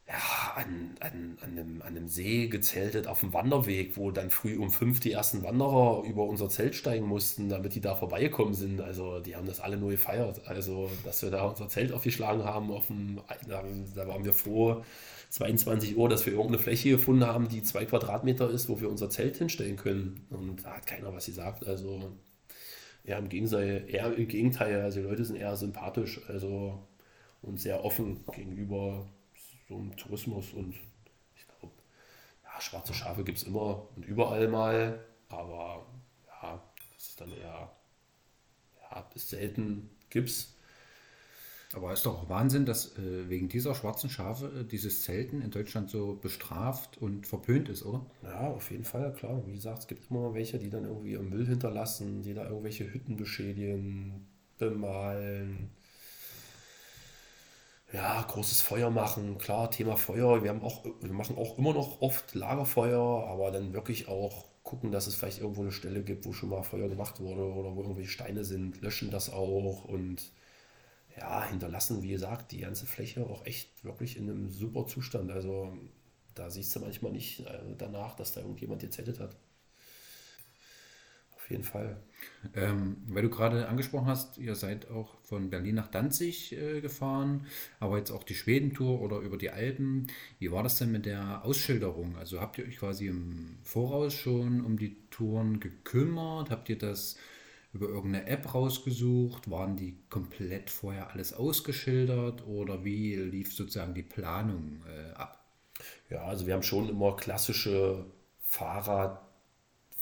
ja, 0.08 0.52
an, 0.54 0.96
an, 1.00 1.38
an, 1.42 1.50
einem, 1.50 1.82
an 1.82 1.88
einem 1.88 2.08
See 2.08 2.46
gezeltet 2.46 3.08
auf 3.08 3.20
dem 3.20 3.32
Wanderweg, 3.32 3.96
wo 3.96 4.12
dann 4.12 4.30
früh 4.30 4.56
um 4.56 4.70
fünf 4.70 5.00
die 5.00 5.10
ersten 5.10 5.42
Wanderer 5.42 6.04
über 6.04 6.24
unser 6.24 6.48
Zelt 6.48 6.76
steigen 6.76 7.06
mussten, 7.06 7.48
damit 7.48 7.74
die 7.74 7.80
da 7.80 7.96
vorbeigekommen 7.96 8.54
sind. 8.54 8.80
Also 8.80 9.18
die 9.18 9.34
haben 9.34 9.46
das 9.46 9.58
alle 9.58 9.76
nur 9.76 9.90
gefeiert. 9.90 10.46
Also, 10.46 10.90
dass 11.04 11.22
wir 11.22 11.30
da 11.30 11.44
unser 11.44 11.68
Zelt 11.68 11.92
aufgeschlagen 11.92 12.44
haben, 12.44 12.70
auf 12.70 12.86
dem, 12.86 13.20
da 13.48 14.06
waren 14.06 14.24
wir 14.24 14.32
froh, 14.32 14.84
22 15.30 15.96
Uhr, 15.96 16.08
dass 16.08 16.24
wir 16.24 16.34
irgendeine 16.34 16.60
Fläche 16.60 16.90
gefunden 16.90 17.26
haben, 17.26 17.48
die 17.48 17.64
zwei 17.64 17.84
Quadratmeter 17.84 18.48
ist, 18.48 18.68
wo 18.68 18.80
wir 18.80 18.88
unser 18.88 19.10
Zelt 19.10 19.36
hinstellen 19.36 19.76
können. 19.76 20.24
Und 20.30 20.64
da 20.64 20.76
hat 20.76 20.86
keiner 20.86 21.12
was 21.12 21.26
gesagt. 21.26 21.66
Also 21.66 22.12
eher 23.06 23.18
im 23.18 23.28
Gegenteil, 23.28 23.84
eher 23.88 24.12
im 24.14 24.28
Gegenteil, 24.28 24.82
also 24.82 25.00
die 25.00 25.06
Leute 25.06 25.24
sind 25.24 25.36
eher 25.36 25.56
sympathisch 25.56 26.20
also 26.28 26.86
und 27.42 27.58
sehr 27.60 27.84
offen 27.84 28.24
gegenüber 28.32 29.06
so 29.68 29.76
im 29.76 29.96
Tourismus 29.96 30.52
und 30.52 30.74
ich 31.36 31.46
glaube, 31.46 31.74
ja, 32.44 32.60
schwarze 32.60 32.94
Schafe 32.94 33.24
gibt 33.24 33.38
es 33.38 33.44
immer 33.44 33.88
und 33.96 34.04
überall 34.04 34.48
mal, 34.48 35.04
aber 35.28 35.86
ja, 36.26 36.62
das 36.96 37.08
ist 37.08 37.20
dann 37.20 37.32
eher, 37.32 37.70
ja, 38.80 39.00
bis 39.12 39.30
selten 39.30 39.90
gibt 40.10 40.28
es. 40.28 40.55
Aber 41.74 41.92
es 41.92 42.00
ist 42.00 42.06
doch 42.06 42.28
Wahnsinn, 42.28 42.64
dass 42.64 42.96
äh, 42.96 43.28
wegen 43.28 43.48
dieser 43.48 43.74
schwarzen 43.74 44.08
Schafe 44.08 44.46
äh, 44.60 44.64
dieses 44.64 45.02
Zelten 45.02 45.42
in 45.42 45.50
Deutschland 45.50 45.90
so 45.90 46.14
bestraft 46.14 46.96
und 46.98 47.26
verpönt 47.26 47.68
ist, 47.68 47.84
oder? 47.84 48.06
Ja, 48.22 48.48
auf 48.48 48.70
jeden 48.70 48.84
Fall, 48.84 49.12
klar. 49.12 49.42
Wie 49.46 49.54
gesagt, 49.54 49.80
es 49.80 49.86
gibt 49.86 50.10
immer 50.10 50.32
welche, 50.34 50.58
die 50.58 50.70
dann 50.70 50.84
irgendwie 50.84 51.14
im 51.14 51.28
Müll 51.28 51.46
hinterlassen, 51.46 52.22
die 52.22 52.34
da 52.34 52.44
irgendwelche 52.44 52.92
Hütten 52.92 53.16
beschädigen, 53.16 54.26
bemalen 54.58 55.70
ja, 57.92 58.22
großes 58.22 58.60
Feuer 58.62 58.90
machen, 58.90 59.38
klar, 59.38 59.70
Thema 59.70 59.96
Feuer. 59.96 60.42
Wir 60.42 60.50
haben 60.50 60.62
auch, 60.62 60.84
wir 60.84 61.12
machen 61.12 61.36
auch 61.36 61.56
immer 61.58 61.72
noch 61.72 62.00
oft 62.00 62.34
Lagerfeuer, 62.34 63.26
aber 63.28 63.50
dann 63.50 63.72
wirklich 63.72 64.08
auch 64.08 64.44
gucken, 64.62 64.90
dass 64.90 65.06
es 65.06 65.14
vielleicht 65.14 65.40
irgendwo 65.40 65.62
eine 65.62 65.72
Stelle 65.72 66.02
gibt, 66.02 66.26
wo 66.26 66.32
schon 66.32 66.48
mal 66.48 66.62
Feuer 66.62 66.88
gemacht 66.88 67.20
wurde 67.20 67.42
oder 67.42 67.76
wo 67.76 67.82
irgendwelche 67.82 68.10
Steine 68.10 68.44
sind, 68.44 68.82
löschen 68.82 69.10
das 69.10 69.32
auch 69.32 69.84
und 69.84 70.32
ja, 71.18 71.48
hinterlassen, 71.48 72.02
wie 72.02 72.10
gesagt, 72.10 72.52
die 72.52 72.60
ganze 72.60 72.86
Fläche 72.86 73.26
auch 73.26 73.46
echt 73.46 73.84
wirklich 73.84 74.16
in 74.16 74.30
einem 74.30 74.50
super 74.50 74.86
Zustand. 74.86 75.30
Also 75.30 75.76
da 76.34 76.50
siehst 76.50 76.74
du 76.76 76.80
manchmal 76.80 77.12
nicht 77.12 77.40
äh, 77.40 77.74
danach, 77.78 78.16
dass 78.16 78.32
da 78.32 78.40
irgendjemand 78.42 78.82
gezettet 78.82 79.18
hat. 79.20 79.36
Auf 81.46 81.50
jeden 81.50 81.62
Fall. 81.62 81.96
Ähm, 82.54 82.96
weil 83.06 83.22
du 83.22 83.30
gerade 83.30 83.68
angesprochen 83.68 84.08
hast, 84.08 84.36
ihr 84.36 84.56
seid 84.56 84.90
auch 84.90 85.14
von 85.22 85.48
Berlin 85.48 85.76
nach 85.76 85.86
Danzig 85.86 86.52
äh, 86.52 86.80
gefahren, 86.80 87.46
aber 87.78 87.98
jetzt 87.98 88.10
auch 88.10 88.24
die 88.24 88.34
Schwedentour 88.34 89.00
oder 89.00 89.20
über 89.20 89.38
die 89.38 89.50
Alpen. 89.50 90.08
Wie 90.40 90.50
war 90.50 90.64
das 90.64 90.76
denn 90.76 90.90
mit 90.90 91.06
der 91.06 91.44
Ausschilderung? 91.44 92.16
Also 92.16 92.40
habt 92.40 92.58
ihr 92.58 92.64
euch 92.64 92.78
quasi 92.78 93.06
im 93.06 93.58
Voraus 93.62 94.12
schon 94.12 94.64
um 94.64 94.76
die 94.76 94.96
Touren 95.10 95.60
gekümmert? 95.60 96.50
Habt 96.50 96.68
ihr 96.68 96.78
das 96.78 97.16
über 97.72 97.88
irgendeine 97.88 98.26
App 98.26 98.54
rausgesucht? 98.54 99.50
Waren 99.50 99.76
die 99.76 99.98
komplett 100.10 100.70
vorher 100.70 101.10
alles 101.10 101.32
ausgeschildert 101.34 102.46
oder 102.46 102.84
wie 102.84 103.16
lief 103.16 103.54
sozusagen 103.54 103.94
die 103.94 104.02
Planung 104.02 104.82
äh, 104.86 105.12
ab? 105.14 105.44
Ja, 106.10 106.24
also 106.24 106.46
wir 106.46 106.54
haben 106.54 106.62
schon 106.62 106.88
immer 106.88 107.16
klassische 107.16 108.06
Fahrrad- 108.40 109.20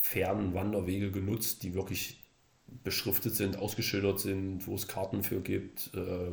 fernen 0.00 0.53
Wanderwege 0.53 1.11
genutzt, 1.11 1.62
die 1.62 1.74
wirklich 1.74 2.22
beschriftet 2.85 3.35
sind, 3.35 3.57
ausgeschildert 3.57 4.20
sind, 4.20 4.66
wo 4.66 4.74
es 4.74 4.87
Karten 4.87 5.22
für 5.22 5.40
gibt. 5.40 5.92
Äh, 5.94 6.33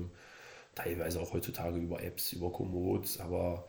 teilweise 0.76 1.22
auch 1.22 1.34
heutzutage 1.34 1.78
über 1.80 2.04
Apps, 2.04 2.34
über 2.34 2.52
Komoot, 2.52 3.20
aber 3.22 3.68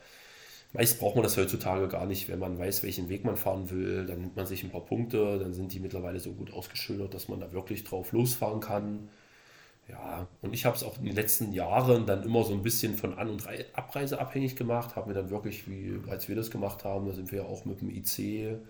meist 0.72 0.98
braucht 1.00 1.16
man 1.16 1.22
das 1.24 1.37
heutzutage 1.37 1.88
gar 1.88 2.06
nicht, 2.06 2.28
wenn 2.28 2.38
man 2.38 2.58
weiß, 2.58 2.82
welchen 2.82 3.08
Weg 3.08 3.24
man 3.24 3.37
fahren 3.37 3.70
will. 3.70 4.06
Dann 4.06 4.20
nimmt 4.20 4.37
man 4.37 4.46
sich 4.46 4.64
ein 4.64 4.70
paar 4.70 4.85
Punkte, 4.85 5.38
dann 5.38 5.54
sind 5.54 5.72
die 5.72 5.80
mittlerweile 5.80 6.20
so 6.20 6.32
gut 6.32 6.52
ausgeschildert, 6.52 7.14
dass 7.14 7.28
man 7.28 7.40
da 7.40 7.52
wirklich 7.52 7.85
drauf 7.85 8.12
losfahren 8.12 8.61
kann. 8.61 9.08
Ja, 9.88 10.28
und 10.42 10.54
ich 10.54 10.64
habe 10.64 10.76
es 10.76 10.85
auch 10.85 10.98
in 10.98 11.04
den 11.04 11.14
letzten 11.16 11.52
Jahren 11.52 12.06
dann 12.06 12.22
immer 12.22 12.44
so 12.44 12.52
ein 12.52 12.62
bisschen 12.62 12.96
von 12.96 13.18
An- 13.18 13.28
und 13.28 13.44
Abreise 13.74 14.20
abhängig 14.20 14.56
gemacht, 14.56 14.96
habe 14.96 15.08
mir 15.08 15.14
dann 15.14 15.30
wirklich, 15.30 15.68
wie 15.68 15.98
als 16.08 16.28
wir 16.28 16.37
das 16.37 16.50
gemacht 16.50 16.85
haben, 16.85 17.06
da 17.06 17.12
sind 17.12 17.32
wir 17.32 17.42
ja 17.42 17.44
auch 17.46 17.64
mit 17.64 17.80
dem 17.80 17.90
IC 17.90 18.61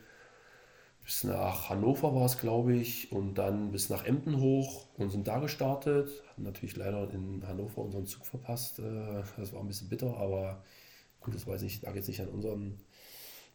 bis 1.05 1.25
nach 1.25 1.69
Hannover 1.69 2.15
war 2.15 2.27
es, 2.27 2.39
glaube 2.39 2.75
ich, 2.75 3.11
und 3.11 3.35
dann 3.35 3.73
bis 3.73 3.89
nach 3.91 4.05
Emden 4.05 4.41
hoch 4.41 4.87
und 4.97 5.11
sind 5.11 5.27
da 5.27 5.39
gestartet. 5.41 6.23
Hatten 6.31 6.45
natürlich 6.45 6.77
leider 6.77 7.11
in 7.13 7.43
Hannover 7.47 7.83
unseren 7.83 8.07
Zug 8.07 8.25
verpasst. 8.25 8.79
Äh, 8.79 9.23
das 9.37 9.53
war 9.53 9.61
ein 9.61 9.67
bisschen 9.67 9.89
bitter, 9.89 10.17
aber 10.17 10.63
gut, 11.23 11.35
das 11.35 11.47
weiß 11.47 11.63
ich, 11.63 11.83
lag 11.83 11.95
jetzt 11.95 12.09
nicht 12.09 12.21
an 12.21 12.29
unseren, 12.29 12.79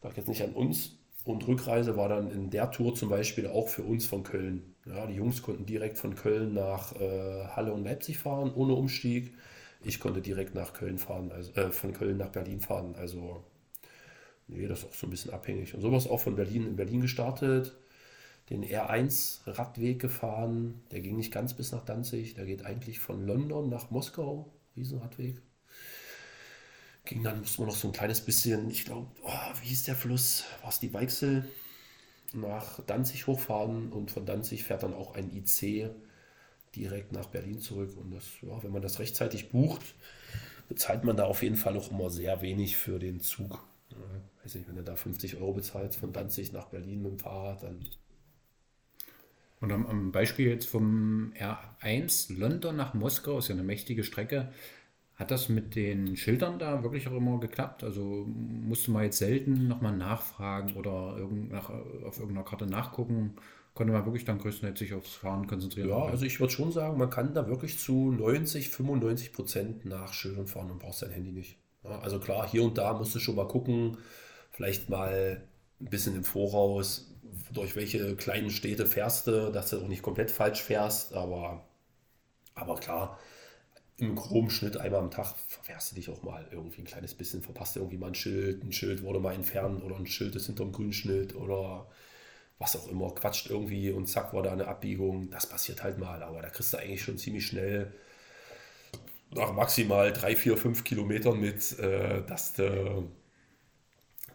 lag 0.02 0.16
jetzt 0.18 0.28
nicht 0.28 0.44
an 0.44 0.54
uns. 0.54 0.98
Und 1.26 1.46
Rückreise 1.48 1.98
war 1.98 2.08
dann 2.08 2.32
in 2.32 2.50
der 2.50 2.72
Tour 2.72 2.96
zum 2.96 3.10
Beispiel 3.10 3.48
auch 3.48 3.68
für 3.68 3.84
uns 3.84 4.06
von 4.06 4.24
Köln. 4.24 4.76
Ja, 4.86 5.06
die 5.08 5.16
Jungs 5.16 5.42
konnten 5.42 5.66
direkt 5.66 5.98
von 5.98 6.16
Köln 6.16 6.54
nach 6.54 6.96
äh, 6.96 7.48
Halle 7.50 7.74
und 7.74 7.84
Leipzig 7.84 8.18
fahren, 8.18 8.54
ohne 8.56 8.74
Umstieg. 8.74 9.34
Ich 9.84 10.00
konnte 10.00 10.22
direkt 10.22 10.56
nach 10.56 10.74
Köln 10.74 10.98
fahren, 10.98 11.32
also 11.32 11.52
äh, 11.54 11.72
von 11.72 11.94
Köln 11.94 12.18
nach 12.18 12.30
Berlin 12.30 12.62
fahren. 12.62 12.96
Also 12.98 13.44
Nee, 14.48 14.68
das 14.68 14.80
ist 14.80 14.86
auch 14.86 14.94
so 14.94 15.08
ein 15.08 15.10
bisschen 15.10 15.34
abhängig. 15.34 15.74
Und 15.74 15.82
sowas 15.82 16.08
auch 16.08 16.20
von 16.20 16.36
Berlin 16.36 16.68
in 16.68 16.76
Berlin 16.76 17.02
gestartet, 17.02 17.76
den 18.50 18.64
R1-Radweg 18.64 20.00
gefahren. 20.00 20.82
Der 20.92 21.02
ging 21.02 21.18
nicht 21.18 21.34
ganz 21.34 21.54
bis 21.54 21.72
nach 21.72 21.84
Danzig, 21.84 22.36
der 22.36 22.46
geht 22.46 22.66
eigentlich 22.66 23.00
von 23.00 23.26
London 23.26 23.70
nach 23.70 23.92
Moskau, 23.92 24.50
Riesenradweg. 24.76 25.42
Ging 27.08 27.24
dann, 27.24 27.40
musste 27.40 27.62
man 27.62 27.70
noch 27.70 27.76
so 27.76 27.88
ein 27.88 27.94
kleines 27.94 28.22
bisschen, 28.22 28.70
ich 28.70 28.86
glaube, 28.86 29.08
oh, 29.24 29.54
wie 29.62 29.68
hieß 29.68 29.84
der 29.84 29.96
Fluss? 29.96 30.44
War 30.62 30.70
es 30.70 30.80
die 30.80 30.94
Weichsel? 30.94 31.48
Nach 32.34 32.80
Danzig 32.86 33.28
hochfahren 33.28 33.92
und 33.92 34.12
von 34.12 34.26
Danzig 34.26 34.64
fährt 34.64 34.84
dann 34.84 34.94
auch 34.94 35.16
ein 35.16 35.32
IC 35.34 35.90
direkt 36.76 37.14
nach 37.14 37.28
Berlin 37.28 37.60
zurück. 37.60 37.96
Und 37.98 38.12
das, 38.12 38.26
ja, 38.42 38.62
wenn 38.62 38.72
man 38.72 38.82
das 38.82 39.00
rechtzeitig 39.00 39.50
bucht, 39.50 39.82
bezahlt 40.68 41.04
man 41.06 41.16
da 41.16 41.24
auf 41.24 41.42
jeden 41.42 41.56
Fall 41.56 41.78
auch 41.78 41.92
immer 41.92 42.10
sehr 42.10 42.42
wenig 42.42 42.76
für 42.76 43.00
den 43.00 43.22
Zug 43.22 43.64
weiß 44.48 44.56
nicht, 44.56 44.68
wenn 44.70 44.78
du 44.78 44.84
da 44.84 44.96
50 44.96 45.36
Euro 45.38 45.54
bezahlst 45.54 46.00
von 46.00 46.14
Danzig 46.14 46.54
nach 46.54 46.68
Berlin 46.68 47.02
mit 47.02 47.12
dem 47.12 47.20
Fahrrad, 47.20 47.64
dann. 47.64 47.86
Und 49.60 49.72
am 49.72 50.12
Beispiel 50.12 50.48
jetzt 50.48 50.70
vom 50.70 51.34
R1 51.36 52.38
London 52.38 52.76
nach 52.76 52.94
Moskau 52.94 53.40
ist 53.40 53.50
ja 53.50 53.56
eine 53.56 53.64
mächtige 53.64 54.04
Strecke. 54.04 54.54
Hat 55.18 55.32
das 55.32 55.50
mit 55.50 55.76
den 55.76 56.16
Schildern 56.16 56.60
da 56.60 56.84
wirklich 56.84 57.08
auch 57.08 57.14
immer 57.14 57.40
geklappt? 57.40 57.84
Also 57.84 58.26
musste 58.28 58.92
man 58.92 59.04
jetzt 59.04 59.18
selten 59.18 59.68
nochmal 59.68 59.98
nachfragen 59.98 60.76
oder 60.76 61.16
irgend, 61.18 61.52
nach, 61.52 61.70
auf 61.70 62.20
irgendeiner 62.20 62.46
Karte 62.46 62.68
nachgucken? 62.68 63.36
Konnte 63.74 63.94
man 63.94 64.06
wirklich 64.06 64.26
dann 64.26 64.38
größtenteils 64.38 64.78
sich 64.78 64.94
aufs 64.94 65.16
Fahren 65.16 65.48
konzentrieren? 65.48 65.90
Ja, 65.90 66.06
also 66.06 66.24
ich 66.26 66.40
würde 66.40 66.54
schon 66.54 66.72
sagen, 66.72 67.00
man 67.00 67.10
kann 67.10 67.34
da 67.34 67.48
wirklich 67.48 67.80
zu 67.80 68.12
90, 68.12 68.70
95 68.70 69.34
Prozent 69.34 69.86
nach 69.86 70.14
Schildern 70.14 70.46
fahren 70.46 70.70
und 70.70 70.80
braucht 70.80 71.00
sein 71.00 71.12
Handy 71.12 71.32
nicht. 71.32 71.58
Ja, 71.84 71.98
also 72.00 72.20
klar, 72.20 72.48
hier 72.48 72.64
und 72.64 72.78
da 72.78 72.94
musst 72.94 73.16
du 73.16 73.20
schon 73.20 73.36
mal 73.36 73.48
gucken, 73.48 73.98
vielleicht 74.52 74.90
mal 74.90 75.42
ein 75.80 75.90
bisschen 75.90 76.16
im 76.16 76.24
Voraus, 76.24 77.12
durch 77.54 77.76
welche 77.76 78.16
kleinen 78.16 78.52
Städte 78.52 78.86
fährst 78.86 79.28
du, 79.28 79.52
dass 79.52 79.72
du 79.72 79.78
auch 79.78 79.88
nicht 79.88 80.02
komplett 80.04 80.30
falsch 80.32 80.62
fährst, 80.62 81.14
aber, 81.14 81.64
aber 82.56 82.76
klar, 82.76 83.20
im 83.98 84.16
groben 84.16 84.50
Schnitt 84.50 84.78
einmal 84.78 85.02
am 85.02 85.12
Tag 85.12 85.36
verfährst 85.48 85.92
du 85.92 85.96
dich 85.96 86.10
auch 86.10 86.22
mal 86.22 86.48
irgendwie 86.52 86.82
ein 86.82 86.86
kleines 86.86 87.16
bisschen, 87.16 87.42
verpasst 87.42 87.78
irgendwie 87.78 87.98
mal 87.98 88.08
ein 88.08 88.16
Schild, 88.16 88.64
ein 88.64 88.72
Schild 88.72 89.02
wurde 89.02 89.20
mal 89.20 89.34
entfernt 89.34 89.84
oder 89.84 89.96
ein 89.98 90.06
Schild 90.06 90.36
ist 90.36 90.46
hinterm 90.46 90.72
Grünschild 90.72 91.36
oder 91.36 91.88
was 92.60 92.76
auch 92.76 92.88
immer, 92.90 93.14
quatscht 93.14 93.50
irgendwie 93.50 93.92
und 93.92 94.08
zack 94.08 94.34
war 94.34 94.44
da 94.44 94.52
eine 94.52 94.68
Abbiegung. 94.68 95.30
Das 95.32 95.48
passiert 95.48 95.84
halt 95.84 95.98
mal, 95.98 96.22
aber 96.24 96.42
da 96.42 96.50
kriegst 96.50 96.74
du 96.74 96.78
eigentlich 96.78 97.04
schon 97.04 97.18
ziemlich 97.18 97.48
schnell 97.48 97.94
nach 99.32 99.54
maximal 99.54 100.14
drei, 100.14 100.36
vier, 100.36 100.58
fünf 100.58 100.84
Kilometern 100.84 101.40
mit, 101.40 101.78
äh, 101.80 102.24
dass 102.26 102.54
du 102.54 103.12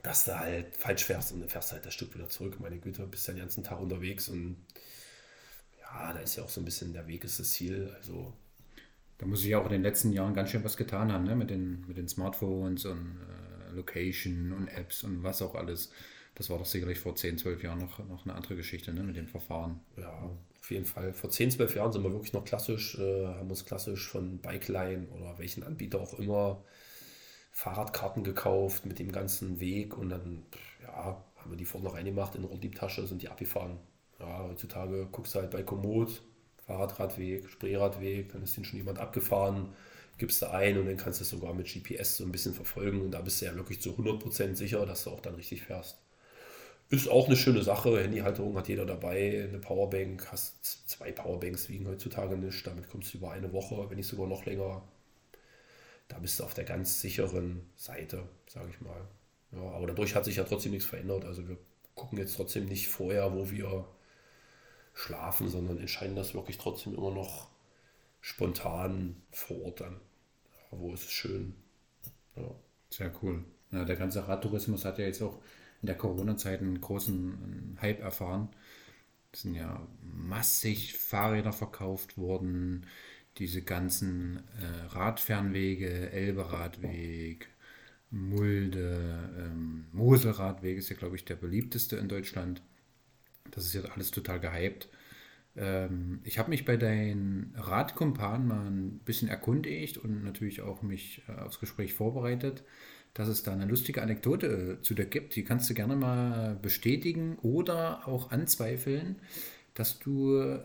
dass 0.03 0.25
du 0.25 0.37
halt 0.39 0.77
falsch 0.77 1.05
fährst 1.05 1.33
und 1.33 1.41
dann 1.41 1.49
fährst 1.49 1.71
du 1.71 1.75
halt 1.75 1.87
das 1.87 1.95
Stück 1.95 2.15
wieder 2.15 2.29
zurück. 2.29 2.59
Meine 2.61 2.79
Güte, 2.79 3.07
bist 3.07 3.29
ja 3.29 3.35
den 3.35 3.41
ganzen 3.41 3.63
Tag 3.63 3.81
unterwegs 3.81 4.29
und 4.29 4.57
ja, 5.81 6.13
da 6.13 6.19
ist 6.21 6.37
ja 6.37 6.43
auch 6.43 6.49
so 6.49 6.61
ein 6.61 6.65
bisschen 6.65 6.93
der 6.93 7.07
Weg 7.07 7.25
ist 7.25 7.39
das 7.39 7.51
Ziel. 7.53 7.95
Also 7.97 8.33
da 9.23 9.29
muss 9.29 9.45
ich 9.45 9.51
ja 9.51 9.61
auch 9.61 9.67
in 9.67 9.71
den 9.71 9.85
letzten 9.85 10.13
Jahren 10.13 10.35
ganz 10.35 10.51
schön 10.51 10.65
was 10.65 10.77
getan 10.77 11.13
haben, 11.13 11.23
ne? 11.23 11.37
mit, 11.37 11.49
den, 11.49 11.85
mit 11.87 11.97
den 11.97 12.09
Smartphones 12.09 12.87
und 12.87 13.21
äh, 13.21 13.73
Location 13.73 14.53
und 14.53 14.67
Apps 14.67 15.05
und 15.05 15.23
was 15.23 15.43
auch 15.43 15.55
alles. 15.55 15.93
Das 16.35 16.51
war 16.51 16.59
doch 16.59 16.67
sicherlich 16.67 16.99
vor 16.99 17.15
10, 17.15 17.39
12 17.39 17.63
Jahren 17.63 17.79
noch, 17.79 18.01
noch 18.09 18.25
eine 18.25 18.35
andere 18.35 18.57
Geschichte 18.57 18.93
ne? 18.93 19.05
mit 19.05 19.17
dem 19.17 19.29
Verfahren. 19.29 19.79
Ja, 19.97 20.29
auf 20.59 20.71
jeden 20.73 20.87
Fall. 20.87 21.13
Vor 21.13 21.31
10, 21.31 21.53
12 21.53 21.77
Jahren 21.77 21.93
sind 21.93 22.03
wir 22.03 22.11
wirklich 22.11 22.33
noch 22.33 22.45
klassisch, 22.45 22.99
äh, 22.99 23.27
haben 23.27 23.49
uns 23.49 23.65
klassisch 23.65 24.09
von 24.09 24.39
Bikeline 24.39 25.07
oder 25.11 25.39
welchen 25.39 25.63
Anbieter 25.63 26.01
auch 26.01 26.19
immer 26.19 26.65
Fahrradkarten 27.53 28.25
gekauft 28.25 28.87
mit 28.87 28.99
dem 28.99 29.13
ganzen 29.13 29.61
Weg 29.61 29.97
und 29.97 30.09
dann 30.09 30.43
ja, 30.83 31.23
haben 31.37 31.51
wir 31.51 31.57
die 31.57 31.65
vorne 31.65 31.93
reingemacht 31.93 32.35
in 32.35 32.61
die 32.61 32.73
Tasche, 32.73 33.07
sind 33.07 33.23
die 33.23 33.29
abgefahren. 33.29 33.79
Ja, 34.19 34.49
heutzutage 34.49 35.07
guckst 35.13 35.37
du 35.37 35.39
halt 35.39 35.53
bei 35.53 35.63
Komoot, 35.63 36.23
Fahrradradweg, 36.67 37.49
Spreeradweg, 37.49 38.33
dann 38.33 38.43
ist 38.43 38.57
den 38.57 38.65
schon 38.65 38.79
jemand 38.79 38.99
abgefahren, 38.99 39.69
gibst 40.19 40.43
du 40.43 40.51
ein 40.51 40.79
und 40.79 40.87
dann 40.87 40.97
kannst 40.97 41.21
du 41.21 41.25
es 41.25 41.31
sogar 41.31 41.55
mit 41.55 41.67
GPS 41.67 42.19
so 42.19 42.25
ein 42.25 42.33
bisschen 42.33 42.55
verfolgen 42.55 43.01
und 43.01 43.11
da 43.11 43.21
bist 43.21 43.41
du 43.41 43.47
ja 43.47 43.55
wirklich 43.55 43.81
zu 43.81 43.91
100% 43.91 44.55
sicher, 44.55 44.87
dass 44.87 45.05
du 45.05 45.11
auch 45.11 45.21
dann 45.21 45.35
richtig 45.35 45.63
fährst. 45.63 45.99
Ist 46.93 47.09
auch 47.09 47.27
eine 47.27 47.37
schöne 47.37 47.63
Sache. 47.63 48.03
Handyhalterung 48.03 48.55
hat 48.55 48.69
jeder 48.69 48.85
dabei. 48.85 49.49
Eine 49.49 49.59
Powerbank, 49.59 50.31
hast 50.31 50.87
zwei 50.91 51.11
Powerbanks 51.11 51.71
wiegen 51.71 51.89
heutzutage 51.89 52.37
nicht. 52.37 52.67
Damit 52.67 52.91
kommst 52.91 53.15
du 53.15 53.19
über 53.19 53.31
eine 53.33 53.51
Woche, 53.55 53.89
wenn 53.89 53.97
nicht 53.97 54.09
sogar 54.09 54.27
noch 54.27 54.45
länger. 54.45 54.83
Da 56.09 56.19
bist 56.19 56.39
du 56.39 56.45
auf 56.45 56.53
der 56.53 56.65
ganz 56.65 57.01
sicheren 57.01 57.63
Seite, 57.77 58.29
sage 58.47 58.69
ich 58.69 58.81
mal. 58.83 59.09
Ja, 59.53 59.71
aber 59.71 59.87
dadurch 59.87 60.15
hat 60.15 60.27
sich 60.27 60.37
ja 60.37 60.45
trotzdem 60.45 60.73
nichts 60.73 60.87
verändert. 60.87 61.25
Also 61.25 61.49
wir 61.49 61.57
gucken 61.95 62.19
jetzt 62.19 62.37
trotzdem 62.37 62.67
nicht 62.67 62.89
vorher, 62.89 63.33
wo 63.35 63.51
wir 63.51 63.87
schlafen, 64.95 65.49
sondern 65.49 65.79
entscheiden 65.79 66.17
das 66.17 66.35
wirklich 66.35 66.59
trotzdem 66.59 66.95
immer 66.95 67.11
noch 67.11 67.49
spontan 68.21 69.17
vor 69.31 69.63
Ort 69.63 69.81
dann. 69.81 70.01
Wo 70.71 70.93
ist 70.95 71.05
es 71.05 71.11
schön. 71.11 71.55
Ja. 72.37 72.51
Sehr 72.91 73.13
cool. 73.23 73.45
Ja, 73.71 73.85
der 73.85 73.97
ganze 73.97 74.27
Radtourismus 74.27 74.85
hat 74.85 74.99
ja 74.99 75.07
jetzt 75.07 75.23
auch 75.23 75.39
in 75.81 75.87
der 75.87 75.97
Corona-Zeit 75.97 76.61
einen 76.61 76.81
großen 76.81 77.79
Hype 77.81 78.01
erfahren. 78.01 78.49
Es 79.33 79.43
sind 79.43 79.55
ja 79.55 79.87
massig 80.03 80.95
Fahrräder 80.95 81.53
verkauft 81.53 82.19
worden, 82.19 82.87
diese 83.39 83.63
ganzen 83.63 84.43
äh, 84.61 84.95
Radfernwege, 84.95 86.11
Elbe-Radweg, 86.11 87.49
Mulde, 88.11 89.31
ähm, 89.39 89.87
Moselradweg 89.93 90.77
ist 90.77 90.91
ja, 90.91 90.97
glaube 90.97 91.17
ich, 91.17 91.25
der 91.25 91.37
beliebteste 91.37 91.97
in 91.97 92.09
Deutschland. 92.09 92.63
Das 93.53 93.65
ist 93.65 93.75
jetzt 93.75 93.91
alles 93.91 94.11
total 94.11 94.41
gehypt. 94.41 94.89
Ähm, 95.57 96.21
ich 96.25 96.39
habe 96.39 96.51
mich 96.51 96.65
bei 96.65 96.77
deinen 96.77 97.55
Radkumpanen 97.57 98.49
mal 98.49 98.67
ein 98.67 98.99
bisschen 99.05 99.29
erkundigt 99.29 99.99
und 99.99 100.25
natürlich 100.25 100.63
auch 100.63 100.83
mich 100.83 101.23
äh, 101.29 101.41
aufs 101.41 101.61
Gespräch 101.61 101.95
vorbereitet 101.95 102.65
dass 103.15 103.29
es 103.29 103.43
da 103.43 103.53
eine 103.53 103.67
lustige 103.67 104.03
Anekdote 104.03 104.79
äh, 104.79 104.83
zu 104.83 104.95
dir 104.95 105.05
gibt. 105.05 105.37
Die 105.37 105.45
kannst 105.45 105.69
du 105.69 105.75
gerne 105.75 105.97
mal 105.97 106.57
bestätigen 106.61 107.39
oder 107.43 108.09
auch 108.09 108.31
anzweifeln, 108.31 109.17
dass 109.75 109.99
du 109.99 110.59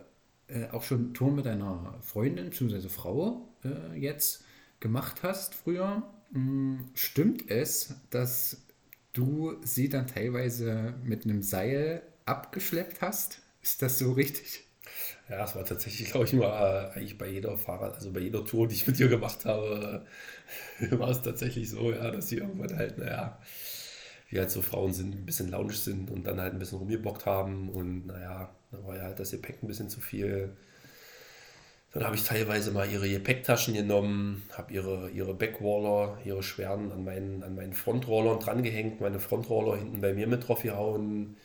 äh, 0.47 0.69
auch 0.71 0.84
schon 0.84 1.13
Touren 1.13 1.36
mit 1.36 1.45
deiner 1.45 2.00
Freundin 2.02 2.50
bzw. 2.50 2.88
Frau 2.89 3.50
äh, 3.63 3.97
jetzt 4.00 4.45
gemacht 4.80 5.23
hast 5.23 5.56
früher. 5.56 6.04
Hm, 6.32 6.86
stimmt 6.93 7.50
es, 7.50 7.95
dass 8.10 8.65
du 9.13 9.56
sie 9.63 9.89
dann 9.89 10.08
teilweise 10.08 10.93
mit 11.04 11.26
einem 11.26 11.41
Seil 11.41 12.02
abgeschleppt 12.28 13.02
hast? 13.02 13.40
Ist 13.62 13.82
das 13.82 14.00
so 14.00 14.12
richtig? 14.12 14.68
Ja, 15.30 15.44
es 15.44 15.56
war 15.56 15.66
tatsächlich, 15.66 16.12
glaube 16.12 16.26
ich, 16.26 16.34
mal 16.34 16.92
äh, 16.96 16.98
eigentlich 16.98 17.18
bei 17.18 17.28
jeder 17.28 17.58
Fahrrad, 17.58 17.96
also 17.96 18.12
bei 18.12 18.22
jeder 18.22 18.46
Tour, 18.46 18.68
die 18.68 18.76
ich 18.76 18.88
mit 18.88 18.98
dir 18.98 19.10
gemacht 19.10 19.46
habe, 19.46 20.06
war 20.92 21.10
es 21.10 21.22
tatsächlich 21.22 21.70
so, 21.70 21.92
ja, 21.92 22.12
dass 22.12 22.30
sie 22.30 22.38
irgendwann 22.38 22.78
halt, 22.78 22.98
naja, 22.98 23.38
wie 24.30 24.40
halt 24.40 24.52
so 24.52 24.62
Frauen 24.62 24.94
sind, 24.94 25.16
ein 25.16 25.26
bisschen 25.26 25.50
launisch 25.50 25.80
sind 25.80 26.10
und 26.12 26.26
dann 26.26 26.40
halt 26.40 26.54
ein 26.54 26.60
bisschen 26.60 26.80
rumgebockt 26.80 27.26
haben 27.26 27.70
und 27.70 28.08
naja, 28.08 28.50
da 28.72 28.86
war 28.86 28.96
ja 28.96 29.04
halt 29.04 29.20
das 29.20 29.32
Gepäck 29.32 29.63
ein 29.63 29.68
bisschen 29.68 29.90
zu 29.90 30.00
viel. 30.00 30.56
Dann 31.94 32.04
habe 32.04 32.16
ich 32.16 32.24
teilweise 32.24 32.72
mal 32.72 32.90
ihre 32.90 33.10
Gepäcktaschen 33.10 33.74
genommen, 33.74 34.44
habe 34.52 34.74
ihre, 34.74 35.10
ihre 35.10 35.34
Backwaller, 35.34 36.20
ihre 36.26 36.44
schweren 36.44 36.92
an 36.92 37.04
meinen, 37.04 37.44
an 37.44 37.56
meinen 37.56 37.74
Frontrollern 37.74 38.40
drangehängt, 38.40 39.02
meine 39.02 39.20
Frontroller 39.20 39.78
hinten 39.78 40.02
bei 40.02 40.13
mir 40.13 40.28
mit 40.28 40.48
drauf 40.48 40.62
gehauen 40.62 41.38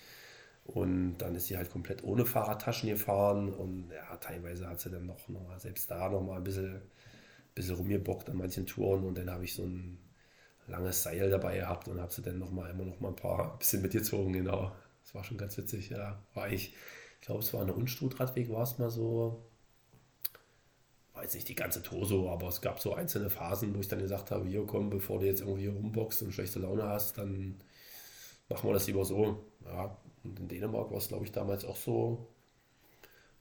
und 0.64 1.18
dann 1.18 1.34
ist 1.34 1.46
sie 1.48 1.56
halt 1.56 1.70
komplett 1.70 2.04
ohne 2.04 2.24
Fahrradtaschen 2.26 2.88
gefahren 2.88 3.52
und 3.52 3.90
ja, 3.90 4.16
teilweise 4.16 4.68
hat 4.68 4.80
sie 4.80 4.90
dann 4.90 5.06
noch, 5.06 5.28
noch 5.28 5.58
selbst 5.58 5.90
da 5.90 6.08
noch 6.08 6.22
mal 6.22 6.36
ein 6.36 6.44
bisschen, 6.44 6.82
bisschen 7.54 7.76
rumgebockt 7.76 8.30
an 8.30 8.36
manchen 8.38 8.66
Touren 8.66 9.04
und 9.04 9.18
dann 9.18 9.30
habe 9.30 9.44
ich 9.44 9.54
so 9.54 9.64
ein 9.64 9.98
langes 10.68 11.02
Seil 11.02 11.30
dabei 11.30 11.58
gehabt 11.58 11.88
und 11.88 12.00
habe 12.00 12.12
sie 12.12 12.22
dann 12.22 12.38
noch 12.38 12.50
mal 12.50 12.70
immer 12.70 12.84
noch 12.84 13.00
mal 13.00 13.08
ein 13.08 13.16
paar 13.16 13.58
bisschen 13.60 13.82
mitgezogen, 13.82 14.32
genau. 14.32 14.72
Das 15.04 15.14
war 15.14 15.24
schon 15.24 15.38
ganz 15.38 15.56
witzig, 15.58 15.90
ja. 15.90 16.22
War 16.34 16.50
ich, 16.50 16.74
ich 17.20 17.26
glaube, 17.26 17.40
es 17.42 17.52
war 17.54 17.62
eine 17.62 17.74
Unstrutradweg, 17.74 18.50
war 18.50 18.62
es 18.62 18.78
mal 18.78 18.90
so, 18.90 19.44
weiß 21.14 21.34
nicht 21.34 21.48
die 21.48 21.54
ganze 21.54 21.82
Tour 21.82 22.06
so, 22.06 22.28
aber 22.30 22.48
es 22.48 22.60
gab 22.60 22.80
so 22.80 22.94
einzelne 22.94 23.30
Phasen, 23.30 23.74
wo 23.74 23.80
ich 23.80 23.88
dann 23.88 23.98
gesagt 24.00 24.30
habe, 24.30 24.46
hier 24.48 24.64
komm, 24.66 24.90
bevor 24.90 25.20
du 25.20 25.26
jetzt 25.26 25.40
irgendwie 25.40 25.66
rumboxst 25.66 26.22
und 26.22 26.32
schlechte 26.32 26.58
Laune 26.60 26.84
hast, 26.84 27.18
dann 27.18 27.60
machen 28.48 28.68
wir 28.68 28.74
das 28.74 28.86
lieber 28.86 29.04
so. 29.04 29.44
Ja, 29.64 29.96
und 30.24 30.38
in 30.38 30.48
Dänemark 30.48 30.90
war 30.90 30.98
es, 30.98 31.08
glaube 31.08 31.24
ich, 31.24 31.32
damals 31.32 31.64
auch 31.64 31.76
so. 31.76 32.28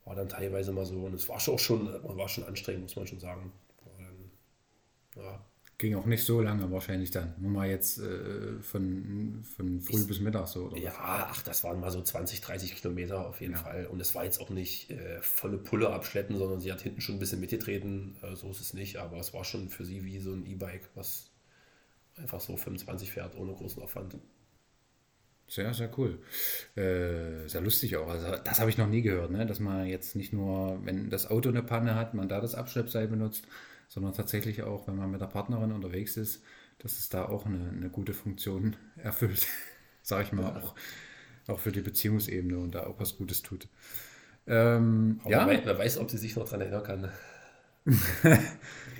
War 0.05 0.15
dann 0.15 0.29
teilweise 0.29 0.71
mal 0.71 0.85
so. 0.85 0.95
Und 0.95 1.13
es 1.13 1.29
war 1.29 1.39
schon, 1.39 1.57
schon, 1.59 1.87
war 2.03 2.27
schon 2.27 2.43
anstrengend, 2.45 2.83
muss 2.83 2.95
man 2.95 3.07
schon 3.07 3.19
sagen. 3.19 3.51
Dann, 3.97 5.23
ja. 5.23 5.45
Ging 5.77 5.95
auch 5.95 6.05
nicht 6.05 6.23
so 6.23 6.41
lange 6.41 6.71
wahrscheinlich 6.71 7.11
dann. 7.11 7.33
Nur 7.39 7.51
mal 7.51 7.69
jetzt 7.69 7.99
äh, 7.99 8.59
von, 8.61 9.43
von 9.43 9.79
früh 9.81 10.01
ich, 10.01 10.07
bis 10.07 10.19
Mittag 10.19 10.47
so. 10.47 10.65
Oder 10.65 10.77
ja, 10.77 10.93
ach, 10.97 11.41
das 11.43 11.63
waren 11.63 11.79
mal 11.79 11.91
so 11.91 12.01
20, 12.01 12.41
30 12.41 12.75
Kilometer 12.75 13.27
auf 13.27 13.41
jeden 13.41 13.53
ja. 13.53 13.59
Fall. 13.59 13.87
Und 13.87 13.99
es 13.99 14.13
war 14.13 14.23
jetzt 14.23 14.41
auch 14.41 14.49
nicht 14.49 14.91
äh, 14.91 15.21
volle 15.21 15.57
Pulle 15.57 15.91
abschleppen, 15.91 16.37
sondern 16.37 16.59
sie 16.59 16.71
hat 16.71 16.81
hinten 16.81 17.01
schon 17.01 17.15
ein 17.15 17.19
bisschen 17.19 17.39
mitgetreten. 17.39 18.15
Äh, 18.21 18.35
so 18.35 18.49
ist 18.49 18.61
es 18.61 18.73
nicht. 18.73 18.97
Aber 18.97 19.17
es 19.17 19.33
war 19.33 19.43
schon 19.43 19.69
für 19.69 19.85
sie 19.85 20.03
wie 20.03 20.19
so 20.19 20.33
ein 20.33 20.45
E-Bike, 20.45 20.89
was 20.95 21.31
einfach 22.15 22.39
so 22.39 22.57
25 22.57 23.11
fährt 23.11 23.35
ohne 23.35 23.53
großen 23.53 23.81
Aufwand. 23.81 24.17
Sehr, 25.51 25.73
sehr 25.73 25.91
cool. 25.97 26.17
Äh, 26.77 27.45
sehr 27.49 27.59
lustig 27.59 27.97
auch. 27.97 28.07
Also 28.07 28.37
das 28.41 28.61
habe 28.61 28.69
ich 28.69 28.77
noch 28.77 28.87
nie 28.87 29.01
gehört, 29.01 29.31
ne? 29.31 29.45
dass 29.45 29.59
man 29.59 29.85
jetzt 29.85 30.15
nicht 30.15 30.31
nur, 30.31 30.79
wenn 30.85 31.09
das 31.09 31.29
Auto 31.29 31.49
eine 31.49 31.61
Panne 31.61 31.95
hat, 31.95 32.13
man 32.13 32.29
da 32.29 32.39
das 32.39 32.55
Abschleppseil 32.55 33.09
benutzt, 33.09 33.45
sondern 33.89 34.13
tatsächlich 34.13 34.63
auch, 34.63 34.87
wenn 34.87 34.95
man 34.95 35.11
mit 35.11 35.19
der 35.19 35.25
Partnerin 35.25 35.73
unterwegs 35.73 36.15
ist, 36.15 36.41
dass 36.79 36.97
es 36.97 37.09
da 37.09 37.25
auch 37.25 37.45
eine, 37.45 37.69
eine 37.69 37.89
gute 37.89 38.13
Funktion 38.13 38.77
erfüllt, 38.95 39.45
sage 40.03 40.23
ich 40.23 40.31
mal, 40.31 40.43
ja. 40.43 40.55
auch, 40.55 40.73
auch 41.47 41.59
für 41.59 41.73
die 41.73 41.81
Beziehungsebene 41.81 42.57
und 42.57 42.73
da 42.73 42.85
auch 42.85 42.97
was 43.01 43.17
Gutes 43.17 43.41
tut. 43.41 43.67
Ähm, 44.47 45.19
ja. 45.27 45.45
Wer, 45.45 45.65
wer, 45.65 45.77
weiß, 45.77 45.97
ob 45.97 46.09
sie 46.09 46.17
sich 46.17 46.37
noch 46.37 46.45
daran 46.45 46.61
erinnern 46.61 46.83
kann. 46.83 47.11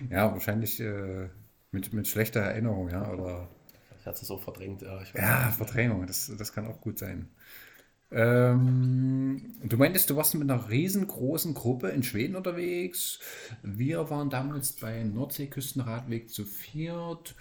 ja, 0.09 0.29
wahrscheinlich 0.33 0.81
äh, 0.81 1.29
mit, 1.71 1.93
mit 1.93 2.09
schlechter 2.09 2.41
Erinnerung, 2.41 2.89
ja, 2.89 3.09
oder 3.09 3.47
ich 4.01 4.05
hatte 4.07 4.21
es 4.21 4.27
so 4.27 4.37
verdrängt. 4.37 4.81
Ja, 4.81 5.01
ja 5.15 5.51
Verdrängung, 5.51 6.05
das, 6.07 6.31
das 6.37 6.53
kann 6.53 6.67
auch 6.67 6.81
gut 6.81 6.99
sein. 6.99 7.29
Ähm, 8.11 9.55
Du 9.63 9.77
meintest, 9.77 10.09
du 10.09 10.15
warst 10.17 10.35
mit 10.35 10.49
einer 10.49 10.69
riesengroßen 10.69 11.53
Gruppe 11.55 11.89
in 11.89 12.03
Schweden 12.03 12.35
unterwegs. 12.35 13.19
Wir 13.63 14.09
waren 14.09 14.29
damals 14.29 14.73
bei 14.73 15.03
Nordseeküstenradweg 15.03 16.29
zu 16.29 16.45
viert. 16.45 17.35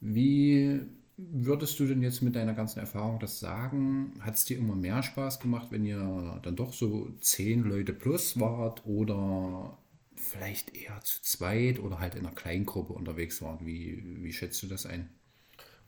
Wie 0.00 0.82
würdest 1.18 1.80
du 1.80 1.86
denn 1.86 2.02
jetzt 2.02 2.22
mit 2.22 2.36
deiner 2.36 2.54
ganzen 2.54 2.80
Erfahrung 2.80 3.20
das 3.20 3.40
sagen? 3.40 4.14
Hat 4.20 4.36
es 4.36 4.44
dir 4.46 4.58
immer 4.58 4.76
mehr 4.76 5.02
Spaß 5.02 5.40
gemacht, 5.40 5.68
wenn 5.70 5.86
ihr 5.86 6.40
dann 6.42 6.56
doch 6.56 6.72
so 6.74 7.10
zehn 7.20 7.64
Leute 7.64 7.92
plus 7.94 8.40
wart 8.40 8.86
oder 8.86 9.78
vielleicht 10.16 10.76
eher 10.76 11.00
zu 11.02 11.22
zweit 11.22 11.78
oder 11.80 12.00
halt 12.00 12.14
in 12.16 12.26
einer 12.26 12.34
Kleingruppe 12.34 12.92
unterwegs 12.94 13.42
wart? 13.42 13.64
Wie, 13.66 14.02
wie 14.22 14.32
schätzt 14.32 14.62
du 14.62 14.68
das 14.68 14.86
ein? 14.86 15.10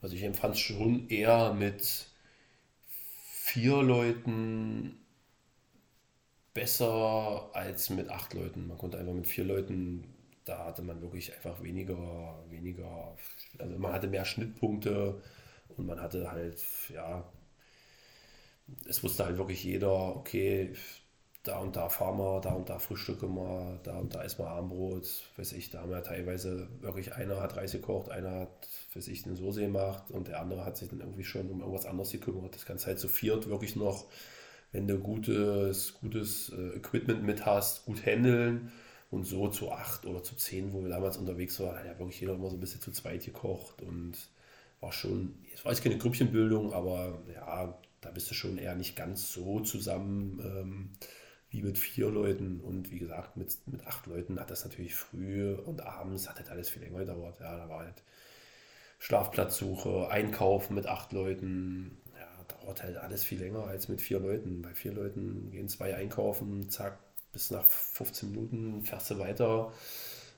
Also 0.02 0.16
ich 0.16 0.22
empfand 0.24 0.54
es 0.56 0.60
schon 0.60 1.08
eher 1.08 1.54
mit 1.54 2.08
vier 3.30 3.82
Leuten 3.82 4.98
besser 6.54 7.50
als 7.54 7.90
mit 7.90 8.08
acht 8.10 8.34
Leuten. 8.34 8.66
Man 8.68 8.78
konnte 8.78 8.98
einfach 8.98 9.14
mit 9.14 9.26
vier 9.26 9.44
Leuten, 9.44 10.04
da 10.44 10.66
hatte 10.66 10.82
man 10.82 11.00
wirklich 11.00 11.32
einfach 11.34 11.62
weniger, 11.62 12.44
weniger, 12.50 13.16
also 13.58 13.78
man 13.78 13.92
hatte 13.92 14.08
mehr 14.08 14.24
Schnittpunkte 14.24 15.22
und 15.76 15.86
man 15.86 16.00
hatte 16.00 16.30
halt, 16.30 16.62
ja, 16.92 17.24
es 18.88 19.02
wusste 19.02 19.24
halt 19.24 19.38
wirklich 19.38 19.62
jeder, 19.64 20.16
okay, 20.16 20.74
da 21.42 21.58
und 21.58 21.74
da 21.74 21.88
fahren 21.88 22.18
wir, 22.18 22.40
da 22.40 22.52
und 22.52 22.68
da 22.68 22.78
frühstücken 22.78 23.34
wir, 23.34 23.80
da 23.82 23.98
und 23.98 24.14
da 24.14 24.22
essen 24.22 24.38
wir 24.40 24.48
Armbrot, 24.48 25.06
weiß 25.36 25.52
ich, 25.52 25.70
da 25.70 25.80
haben 25.80 25.90
wir 25.90 26.02
teilweise 26.02 26.68
wirklich, 26.80 27.14
einer 27.14 27.40
hat 27.40 27.56
Reis 27.56 27.72
gekocht, 27.72 28.10
einer 28.10 28.30
hat, 28.40 28.68
weiß 28.94 29.08
ich, 29.08 29.26
eine 29.26 29.34
Soße 29.34 29.60
gemacht 29.60 30.10
und 30.10 30.28
der 30.28 30.40
andere 30.40 30.64
hat 30.64 30.76
sich 30.76 30.88
dann 30.88 31.00
irgendwie 31.00 31.24
schon 31.24 31.50
um 31.50 31.60
irgendwas 31.60 31.86
anderes 31.86 32.12
gekümmert. 32.12 32.54
Das 32.54 32.64
Ganze 32.64 32.86
halt 32.86 33.00
zu 33.00 33.08
viert 33.08 33.48
wirklich 33.48 33.74
noch, 33.74 34.06
wenn 34.70 34.86
du 34.86 34.98
gutes, 34.98 35.94
gutes 35.94 36.50
äh, 36.50 36.76
Equipment 36.76 37.24
mit 37.24 37.44
hast, 37.44 37.86
gut 37.86 38.06
handeln 38.06 38.70
und 39.10 39.24
so 39.24 39.48
zu 39.48 39.72
acht 39.72 40.06
oder 40.06 40.22
zu 40.22 40.36
zehn, 40.36 40.72
wo 40.72 40.82
wir 40.82 40.90
damals 40.90 41.16
unterwegs 41.16 41.58
waren, 41.60 41.76
hat 41.76 41.86
ja 41.86 41.98
wirklich 41.98 42.20
jeder 42.20 42.34
immer 42.34 42.50
so 42.50 42.56
ein 42.56 42.60
bisschen 42.60 42.80
zu 42.80 42.92
zweit 42.92 43.24
gekocht 43.24 43.82
und 43.82 44.14
war 44.80 44.92
schon, 44.92 45.34
es 45.54 45.64
war 45.64 45.72
jetzt 45.72 45.82
keine 45.82 45.98
Grüppchenbildung, 45.98 46.72
aber 46.72 47.20
ja, 47.34 47.78
da 48.00 48.10
bist 48.10 48.30
du 48.30 48.34
schon 48.34 48.58
eher 48.58 48.74
nicht 48.76 48.96
ganz 48.96 49.32
so 49.32 49.60
zusammen. 49.60 50.40
Ähm, 50.44 50.90
wie 51.52 51.62
mit 51.62 51.78
vier 51.78 52.08
Leuten. 52.08 52.60
Und 52.60 52.90
wie 52.90 52.98
gesagt, 52.98 53.36
mit, 53.36 53.56
mit 53.66 53.86
acht 53.86 54.06
Leuten 54.06 54.40
hat 54.40 54.50
das 54.50 54.64
natürlich 54.64 54.94
früh 54.94 55.54
und 55.54 55.82
abends 55.82 56.28
hat 56.28 56.40
das 56.40 56.48
alles 56.50 56.70
viel 56.70 56.82
länger 56.82 57.00
gedauert. 57.00 57.38
Ja, 57.40 57.56
da 57.56 57.68
war 57.68 57.80
halt 57.80 58.02
Schlafplatzsuche, 58.98 60.08
Einkaufen 60.10 60.74
mit 60.74 60.86
acht 60.86 61.12
Leuten. 61.12 61.98
Ja, 62.18 62.44
dauert 62.48 62.82
halt 62.82 62.96
alles 62.96 63.22
viel 63.22 63.38
länger 63.38 63.66
als 63.66 63.88
mit 63.88 64.00
vier 64.00 64.18
Leuten. 64.18 64.62
Bei 64.62 64.74
vier 64.74 64.92
Leuten 64.92 65.50
gehen 65.50 65.68
zwei 65.68 65.94
einkaufen, 65.94 66.68
zack, 66.70 66.98
bis 67.32 67.50
nach 67.50 67.64
15 67.64 68.30
Minuten 68.30 68.82
fährst 68.82 69.10
du 69.10 69.18
weiter 69.18 69.72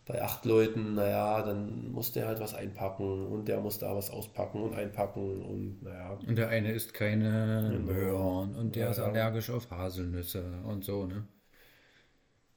bei 0.07 0.23
acht 0.23 0.45
Leuten, 0.45 0.95
naja, 0.95 1.43
dann 1.43 1.91
muss 1.93 2.13
der 2.13 2.27
halt 2.27 2.41
was 2.41 2.55
einpacken 2.55 3.27
und 3.27 3.49
der 3.49 3.61
muss 3.61 3.79
da 3.79 3.97
was 3.97 4.11
auspacken 4.11 4.63
und 4.63 4.75
einpacken 4.75 5.43
und 5.43 5.83
naja. 5.83 6.19
Und 6.27 6.37
der 6.37 6.49
eine 6.49 6.73
isst 6.73 6.93
keine 6.95 7.79
genau. 7.79 7.93
Möhren 7.93 8.55
und 8.57 8.77
der 8.77 8.87
ja, 8.87 8.91
ist 8.91 8.99
allergisch 8.99 9.51
auf 9.51 9.71
Haselnüsse 9.71 10.61
und 10.65 10.85
so, 10.85 11.07
ne? 11.07 11.27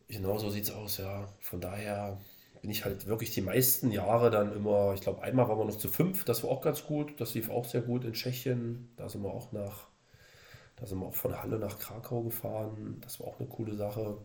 Genau 0.09 0.37
so 0.37 0.49
sieht's 0.49 0.71
aus, 0.71 0.97
ja. 0.97 1.27
Von 1.39 1.61
daher 1.61 2.17
bin 2.61 2.71
ich 2.71 2.85
halt 2.85 3.07
wirklich 3.07 3.31
die 3.31 3.41
meisten 3.41 3.91
Jahre 3.91 4.29
dann 4.31 4.53
immer, 4.55 4.93
ich 4.93 5.01
glaube, 5.01 5.21
einmal 5.21 5.47
waren 5.47 5.59
wir 5.59 5.65
noch 5.65 5.77
zu 5.77 5.89
fünf, 5.89 6.23
das 6.25 6.43
war 6.43 6.51
auch 6.51 6.61
ganz 6.61 6.85
gut, 6.85 7.19
das 7.21 7.33
lief 7.33 7.49
auch 7.49 7.65
sehr 7.65 7.81
gut 7.81 8.03
in 8.05 8.13
Tschechien, 8.13 8.89
da 8.97 9.09
sind 9.09 9.23
wir 9.23 9.33
auch 9.33 9.51
nach, 9.51 9.87
da 10.77 10.85
sind 10.85 10.99
wir 10.99 11.07
auch 11.07 11.15
von 11.15 11.41
Halle 11.41 11.59
nach 11.59 11.79
Krakau 11.79 12.23
gefahren, 12.23 12.99
das 13.01 13.19
war 13.19 13.27
auch 13.27 13.39
eine 13.39 13.49
coole 13.49 13.75
Sache. 13.75 14.17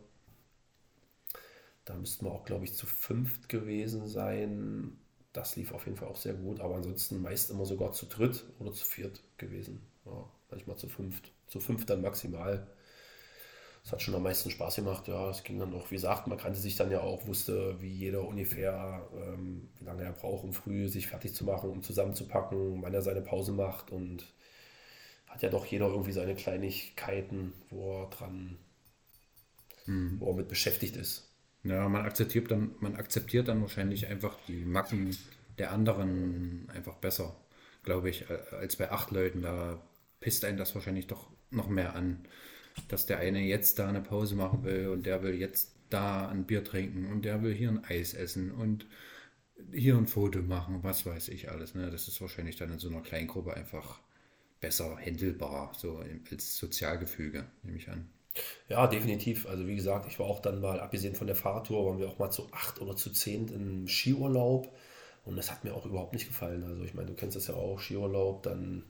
Da 1.85 1.95
müssten 1.95 2.27
wir 2.27 2.33
auch, 2.33 2.45
glaube 2.45 2.65
ich, 2.65 2.75
zu 2.75 2.87
fünft 2.87 3.49
gewesen 3.49 4.07
sein. 4.07 4.99
Das 5.33 5.57
lief 5.57 5.73
auf 5.73 5.87
jeden 5.87 5.97
Fall 5.97 6.09
auch 6.09 6.17
sehr 6.17 6.35
gut, 6.35 6.61
aber 6.61 6.77
ansonsten 6.77 7.21
meist 7.23 7.51
immer 7.51 7.65
sogar 7.65 7.93
zu 7.93 8.07
dritt 8.07 8.45
oder 8.59 8.73
zu 8.73 8.85
viert 8.85 9.23
gewesen. 9.39 9.83
Ja, 10.05 10.29
manchmal 10.51 10.77
zu 10.77 10.89
fünft. 10.89 11.33
Zu 11.47 11.59
fünft 11.61 11.91
dann 11.91 12.03
maximal. 12.03 12.67
Das 13.83 13.93
hat 13.93 14.03
schon 14.03 14.15
am 14.15 14.23
meisten 14.23 14.51
Spaß 14.51 14.77
gemacht. 14.77 15.09
Ja, 15.09 15.31
es 15.31 15.43
ging 15.43 15.59
dann 15.59 15.75
auch, 15.75 15.91
wie 15.91 15.97
gesagt, 15.97 16.29
man 16.29 16.39
kannte 16.39 16.61
sich 16.61 16.77
dann 16.77 16.91
ja 16.91 17.01
auch, 17.01 17.27
wusste, 17.27 17.81
wie 17.81 17.93
jeder 17.93 18.23
ungefähr, 18.23 19.09
ähm, 19.15 19.71
wie 19.79 19.85
lange 19.85 20.05
er 20.05 20.13
braucht, 20.13 20.45
um 20.45 20.53
früh 20.53 20.89
sich 20.89 21.09
fertig 21.09 21.35
zu 21.35 21.45
machen, 21.45 21.71
um 21.71 21.83
zusammenzupacken, 21.83 22.81
wann 22.83 22.95
er 22.95 23.03
seine 23.03 23.23
Pause 23.23 23.53
macht 23.53 23.91
und 23.91 24.33
hat 25.27 25.43
ja 25.43 25.49
doch 25.49 25.67
jeder 25.67 25.89
irgendwie 25.89 26.13
seine 26.13 26.37
Kleinigkeiten, 26.37 27.55
wo 27.71 28.03
er 28.03 28.11
dran, 28.11 28.59
mhm. 29.87 30.21
wo 30.21 30.29
er 30.29 30.37
mit 30.37 30.49
beschäftigt 30.49 30.95
ist. 30.97 31.32
Ja, 31.65 31.89
man 31.89 32.03
akzeptiert 32.05 32.51
dann, 32.51 32.75
man 32.81 32.97
akzeptiert 32.97 33.49
dann 33.49 33.63
wahrscheinlich 33.63 34.09
einfach 34.09 34.37
die 34.49 34.65
Macken 34.65 35.17
der 35.59 35.73
anderen 35.73 36.69
einfach 36.71 36.97
besser, 36.97 37.37
glaube 37.85 38.11
ich, 38.11 38.27
als 38.53 38.77
bei 38.77 38.91
acht 38.91 39.11
Leuten. 39.11 39.43
Da 39.43 39.81
pisst 40.21 40.45
einen 40.45 40.59
das 40.59 40.75
wahrscheinlich 40.75 41.07
doch 41.07 41.31
noch 41.51 41.69
mehr 41.69 41.95
an, 41.95 42.27
dass 42.89 43.07
der 43.07 43.19
eine 43.19 43.41
jetzt 43.41 43.79
da 43.79 43.89
eine 43.89 44.01
Pause 44.01 44.35
machen 44.35 44.65
will 44.65 44.89
und 44.89 45.07
der 45.07 45.23
will 45.23 45.35
jetzt 45.35 45.77
da 45.91 46.29
ein 46.29 46.47
Bier 46.47 46.65
trinken 46.65 47.07
und 47.07 47.25
der 47.25 47.43
will 47.43 47.55
hier 47.55 47.69
ein 47.69 47.85
Eis 47.85 48.15
essen 48.15 48.51
und 48.51 48.87
hier 49.73 49.97
ein 49.97 50.07
Foto 50.07 50.41
machen, 50.41 50.83
was 50.83 51.07
weiß 51.07 51.29
ich 51.29 51.51
alles. 51.51 51.75
Ne? 51.75 51.91
Das 51.91 52.09
ist 52.09 52.21
wahrscheinlich 52.21 52.57
dann 52.57 52.73
in 52.73 52.79
so 52.79 52.89
einer 52.89 53.03
Kleingruppe 53.03 53.55
einfach 53.55 54.01
besser 54.61 54.97
händelbar, 54.97 55.73
so 55.77 56.03
als 56.31 56.57
Sozialgefüge, 56.57 57.45
nehme 57.63 57.79
ich 57.79 57.89
an. 57.89 58.09
Ja, 58.69 58.87
definitiv. 58.87 59.47
Also 59.49 59.67
wie 59.67 59.77
gesagt, 59.77 60.07
ich 60.09 60.19
war 60.19 60.27
auch 60.27 60.41
dann 60.41 60.61
mal, 60.61 60.81
abgesehen 60.81 61.15
von 61.15 61.27
der 61.27 61.37
Fahrradtour, 61.37 61.87
waren 61.87 61.99
wir 61.99 62.09
auch 62.09 62.19
mal 62.19 62.31
zu 62.31 62.49
acht 62.53 62.81
oder 62.81 62.97
zu 62.97 63.11
zehn 63.11 63.49
im 63.49 63.89
Skiurlaub. 63.89 64.69
Und 65.25 65.37
das 65.37 65.51
hat 65.51 65.65
mir 65.65 65.75
auch 65.75 65.87
überhaupt 65.87 66.13
nicht 66.15 66.27
gefallen. 66.27 66.65
Also 66.65 66.83
ich 66.85 66.95
meine, 66.95 67.09
du 67.09 67.15
kennst 67.15 67.37
das 67.37 67.47
ja 67.47 67.55
auch, 67.55 67.79
Skiurlaub, 67.79 68.43
dann 68.43 68.85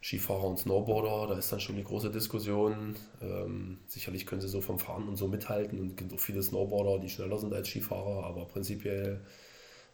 Skifahrer 0.00 0.44
und 0.44 0.58
Snowboarder, 0.58 1.34
da 1.34 1.38
ist 1.38 1.50
dann 1.52 1.60
schon 1.60 1.76
die 1.76 1.84
große 1.84 2.10
Diskussion. 2.10 2.94
Ähm, 3.20 3.78
sicherlich 3.88 4.26
können 4.26 4.40
sie 4.40 4.48
so 4.48 4.60
vom 4.60 4.78
Fahren 4.78 5.08
und 5.08 5.16
so 5.16 5.26
mithalten 5.26 5.80
und 5.80 5.90
es 5.90 5.96
gibt 5.96 6.12
auch 6.12 6.20
viele 6.20 6.42
Snowboarder, 6.42 7.00
die 7.00 7.08
schneller 7.08 7.38
sind 7.38 7.52
als 7.52 7.68
Skifahrer, 7.68 8.24
aber 8.24 8.44
prinzipiell, 8.46 9.20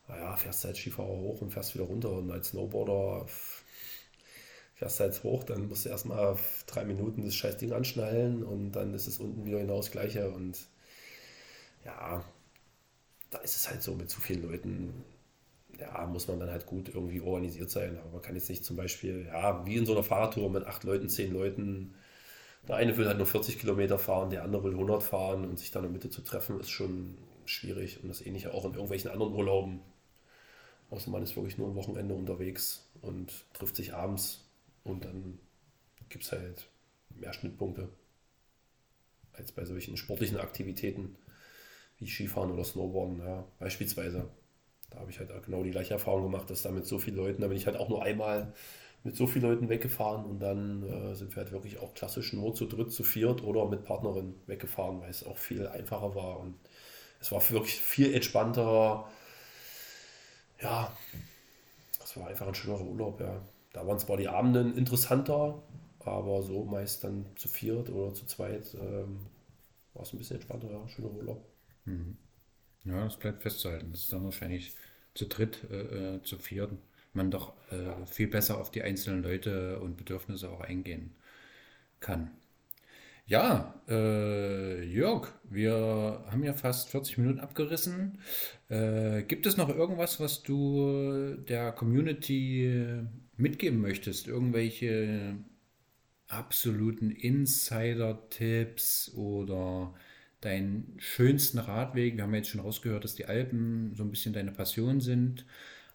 naja, 0.08 0.36
fährst 0.36 0.64
du 0.64 0.68
als 0.68 0.78
Skifahrer 0.78 1.08
hoch 1.08 1.40
und 1.40 1.52
fährst 1.52 1.74
wieder 1.74 1.84
runter 1.84 2.12
und 2.12 2.30
als 2.30 2.48
Snowboarder 2.48 3.26
fährst 4.74 5.00
halt 5.00 5.22
hoch, 5.22 5.44
dann 5.44 5.68
musst 5.68 5.84
du 5.84 5.88
erstmal 5.88 6.36
drei 6.66 6.84
Minuten 6.84 7.24
das 7.24 7.34
scheiß 7.34 7.56
Ding 7.56 7.72
anschnallen 7.72 8.42
und 8.42 8.72
dann 8.72 8.92
ist 8.94 9.06
es 9.06 9.18
unten 9.18 9.44
wieder 9.44 9.58
hinaus 9.58 9.90
gleiche 9.90 10.30
und 10.30 10.66
ja, 11.84 12.24
da 13.30 13.38
ist 13.38 13.56
es 13.56 13.68
halt 13.68 13.82
so 13.82 13.94
mit 13.94 14.10
zu 14.10 14.20
vielen 14.20 14.42
Leuten, 14.42 15.04
ja, 15.78 16.06
muss 16.06 16.28
man 16.28 16.40
dann 16.40 16.50
halt 16.50 16.66
gut 16.66 16.88
irgendwie 16.88 17.20
organisiert 17.20 17.70
sein. 17.70 17.98
Aber 17.98 18.10
man 18.12 18.22
kann 18.22 18.36
jetzt 18.36 18.48
nicht 18.48 18.64
zum 18.64 18.76
Beispiel, 18.76 19.26
ja, 19.26 19.66
wie 19.66 19.76
in 19.76 19.86
so 19.86 19.92
einer 19.92 20.04
Fahrradtour 20.04 20.50
mit 20.50 20.64
acht 20.66 20.84
Leuten, 20.84 21.08
zehn 21.08 21.32
Leuten, 21.32 21.94
der 22.68 22.76
eine 22.76 22.96
will 22.96 23.06
halt 23.06 23.18
nur 23.18 23.26
40 23.26 23.58
Kilometer 23.58 23.98
fahren, 23.98 24.30
der 24.30 24.44
andere 24.44 24.64
will 24.64 24.72
100 24.72 25.02
fahren 25.02 25.44
und 25.44 25.58
sich 25.58 25.70
dann 25.70 25.84
in 25.84 25.90
der 25.90 25.94
Mitte 25.94 26.10
zu 26.10 26.22
treffen, 26.22 26.60
ist 26.60 26.70
schon 26.70 27.18
schwierig 27.44 28.02
und 28.02 28.08
das 28.08 28.24
ähnliche 28.24 28.54
auch 28.54 28.64
in 28.64 28.72
irgendwelchen 28.72 29.10
anderen 29.10 29.34
Urlauben. 29.34 29.80
Außer 30.90 31.10
man 31.10 31.22
ist 31.22 31.36
wirklich 31.36 31.58
nur 31.58 31.68
ein 31.68 31.74
Wochenende 31.74 32.14
unterwegs 32.14 32.88
und 33.02 33.32
trifft 33.52 33.76
sich 33.76 33.94
abends 33.94 34.43
und 34.84 35.04
dann 35.04 35.38
gibt 36.10 36.24
es 36.24 36.32
halt 36.32 36.68
mehr 37.10 37.32
Schnittpunkte 37.32 37.90
als 39.32 39.52
bei 39.52 39.64
solchen 39.64 39.96
sportlichen 39.96 40.38
Aktivitäten 40.38 41.16
wie 41.98 42.08
Skifahren 42.08 42.52
oder 42.52 42.64
Snowboarden. 42.64 43.20
Ja, 43.20 43.44
beispielsweise. 43.58 44.28
Da 44.90 45.00
habe 45.00 45.10
ich 45.10 45.18
halt 45.20 45.30
genau 45.44 45.62
die 45.64 45.72
gleiche 45.72 45.94
Erfahrung 45.94 46.24
gemacht, 46.24 46.50
dass 46.50 46.62
da 46.62 46.70
mit 46.72 46.86
so 46.86 46.98
vielen 46.98 47.16
Leuten, 47.16 47.42
da 47.42 47.48
bin 47.48 47.56
ich 47.56 47.66
halt 47.66 47.76
auch 47.76 47.88
nur 47.88 48.02
einmal 48.04 48.54
mit 49.04 49.16
so 49.16 49.26
vielen 49.26 49.44
Leuten 49.44 49.68
weggefahren 49.70 50.24
und 50.26 50.40
dann 50.40 50.82
äh, 50.84 51.14
sind 51.16 51.34
wir 51.36 51.42
halt 51.44 51.52
wirklich 51.52 51.78
auch 51.78 51.94
klassisch 51.94 52.32
nur 52.34 52.54
zu 52.54 52.66
dritt, 52.66 52.92
zu 52.92 53.04
viert 53.04 53.42
oder 53.44 53.68
mit 53.68 53.84
Partnerin 53.84 54.34
weggefahren, 54.46 55.00
weil 55.00 55.10
es 55.10 55.24
auch 55.26 55.38
viel 55.38 55.66
einfacher 55.68 56.14
war 56.14 56.40
und 56.40 56.56
es 57.20 57.32
war 57.32 57.48
wirklich 57.50 57.76
viel 57.80 58.14
entspannter. 58.14 59.08
Ja, 60.60 60.90
es 62.02 62.16
war 62.16 62.28
einfach 62.28 62.46
ein 62.46 62.54
schönerer 62.54 62.84
Urlaub, 62.84 63.20
ja. 63.20 63.40
Da 63.74 63.86
waren 63.86 63.98
zwar 63.98 64.16
die 64.16 64.28
Abenden 64.28 64.76
interessanter, 64.76 65.60
aber 65.98 66.42
so 66.42 66.64
meist 66.64 67.04
dann 67.04 67.26
zu 67.34 67.48
viert 67.48 67.90
oder 67.90 68.14
zu 68.14 68.24
zweit 68.24 68.72
ähm, 68.74 69.18
war 69.94 70.02
es 70.02 70.12
ein 70.12 70.18
bisschen 70.18 70.36
entspannter, 70.36 70.70
ja, 70.70 70.88
schöner 70.88 71.10
Urlaub. 71.10 71.44
Mhm. 71.84 72.16
Ja, 72.84 73.04
das 73.04 73.18
bleibt 73.18 73.42
festzuhalten. 73.42 73.90
Das 73.90 74.02
ist 74.02 74.12
dann 74.12 74.24
wahrscheinlich 74.24 74.74
zu 75.14 75.26
dritt, 75.26 75.64
äh, 75.70 76.14
äh, 76.16 76.22
zu 76.22 76.38
viert, 76.38 76.70
man 77.14 77.32
doch 77.32 77.54
äh, 77.72 78.06
viel 78.06 78.28
besser 78.28 78.60
auf 78.60 78.70
die 78.70 78.82
einzelnen 78.82 79.24
Leute 79.24 79.80
und 79.80 79.96
Bedürfnisse 79.96 80.50
auch 80.50 80.60
eingehen 80.60 81.14
kann. 81.98 82.30
Ja, 83.26 83.80
äh, 83.88 84.84
Jörg, 84.84 85.32
wir 85.44 86.24
haben 86.30 86.44
ja 86.44 86.52
fast 86.52 86.90
40 86.90 87.18
Minuten 87.18 87.40
abgerissen. 87.40 88.18
Äh, 88.68 89.22
gibt 89.22 89.46
es 89.46 89.56
noch 89.56 89.70
irgendwas, 89.70 90.20
was 90.20 90.42
du 90.42 91.34
der 91.48 91.72
Community 91.72 93.02
mitgeben 93.36 93.80
möchtest? 93.80 94.28
Irgendwelche 94.28 95.36
absoluten 96.28 97.10
Insider-Tipps 97.10 99.12
oder 99.14 99.94
deinen 100.40 100.94
schönsten 100.98 101.58
Radweg? 101.58 102.16
Wir 102.16 102.24
haben 102.24 102.34
jetzt 102.34 102.50
schon 102.50 102.60
rausgehört, 102.60 103.04
dass 103.04 103.14
die 103.14 103.26
Alpen 103.26 103.94
so 103.94 104.02
ein 104.02 104.10
bisschen 104.10 104.32
deine 104.32 104.52
Passion 104.52 105.00
sind. 105.00 105.46